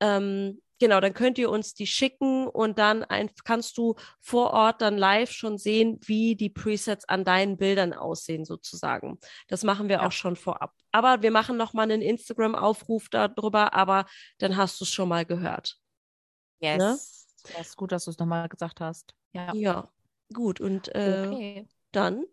Ähm, 0.00 0.60
genau, 0.78 1.00
dann 1.00 1.14
könnt 1.14 1.38
ihr 1.38 1.50
uns 1.50 1.74
die 1.74 1.86
schicken 1.86 2.46
und 2.46 2.78
dann 2.78 3.04
ein, 3.04 3.30
kannst 3.44 3.76
du 3.78 3.94
vor 4.20 4.52
Ort 4.52 4.80
dann 4.82 4.98
live 4.98 5.30
schon 5.30 5.58
sehen, 5.58 5.98
wie 6.04 6.36
die 6.36 6.50
Presets 6.50 7.08
an 7.08 7.24
deinen 7.24 7.56
Bildern 7.56 7.92
aussehen 7.92 8.44
sozusagen. 8.44 9.18
Das 9.48 9.64
machen 9.64 9.88
wir 9.88 9.96
ja. 9.96 10.06
auch 10.06 10.12
schon 10.12 10.36
vorab. 10.36 10.72
Aber 10.92 11.22
wir 11.22 11.30
machen 11.30 11.56
nochmal 11.56 11.90
einen 11.90 12.02
Instagram-Aufruf 12.02 13.08
darüber, 13.10 13.74
aber 13.74 14.06
dann 14.38 14.56
hast 14.56 14.80
du 14.80 14.84
es 14.84 14.90
schon 14.90 15.08
mal 15.08 15.24
gehört. 15.24 15.76
Yes. 16.60 16.78
Ne? 16.78 16.98
Ja, 17.54 17.60
ist 17.60 17.76
gut, 17.76 17.92
dass 17.92 18.04
du 18.04 18.10
es 18.10 18.18
nochmal 18.18 18.48
gesagt 18.48 18.80
hast. 18.80 19.14
Ja. 19.32 19.54
ja. 19.54 19.88
Gut, 20.32 20.60
und 20.60 20.94
äh, 20.94 21.24
okay. 21.28 21.68
dann 21.92 22.24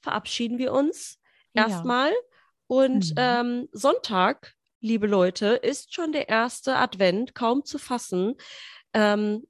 verabschieden 0.00 0.58
wir 0.58 0.72
uns 0.72 1.20
ja. 1.54 1.68
erstmal. 1.68 2.12
Und 2.66 3.10
mhm. 3.10 3.16
ähm, 3.16 3.68
Sonntag, 3.72 4.54
liebe 4.80 5.06
Leute, 5.06 5.48
ist 5.48 5.94
schon 5.94 6.12
der 6.12 6.28
erste 6.28 6.76
Advent, 6.76 7.34
kaum 7.34 7.64
zu 7.64 7.78
fassen. 7.78 8.36
Ähm, 8.94 9.46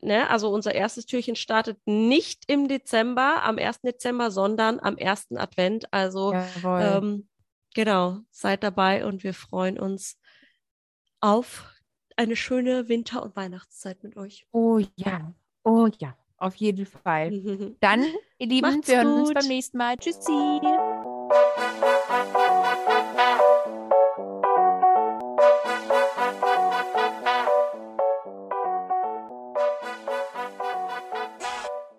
ne, 0.00 0.28
also 0.30 0.50
unser 0.50 0.74
erstes 0.74 1.06
Türchen 1.06 1.36
startet 1.36 1.78
nicht 1.86 2.44
im 2.46 2.68
Dezember, 2.68 3.42
am 3.42 3.58
1. 3.58 3.80
Dezember, 3.82 4.30
sondern 4.30 4.80
am 4.80 4.96
ersten 4.96 5.36
Advent. 5.36 5.92
Also 5.92 6.32
ähm, 6.64 7.28
genau, 7.74 8.18
seid 8.30 8.62
dabei 8.62 9.04
und 9.04 9.24
wir 9.24 9.34
freuen 9.34 9.78
uns 9.78 10.18
auf 11.20 11.72
eine 12.16 12.36
schöne 12.36 12.88
Winter- 12.88 13.22
und 13.22 13.36
Weihnachtszeit 13.36 14.02
mit 14.02 14.16
euch. 14.16 14.46
Oh 14.52 14.80
ja, 14.96 15.32
oh 15.64 15.88
ja. 15.98 16.16
Auf 16.38 16.54
jeden 16.56 16.86
Fall. 16.86 17.76
Dann, 17.80 18.04
ihr 18.38 18.46
Lieben, 18.46 18.70
Macht's 18.70 18.88
wir 18.88 18.98
hören 18.98 19.08
gut. 19.08 19.18
uns 19.20 19.34
beim 19.34 19.46
nächsten 19.48 19.76
Mal. 19.78 19.96
Tschüssi. 19.96 20.60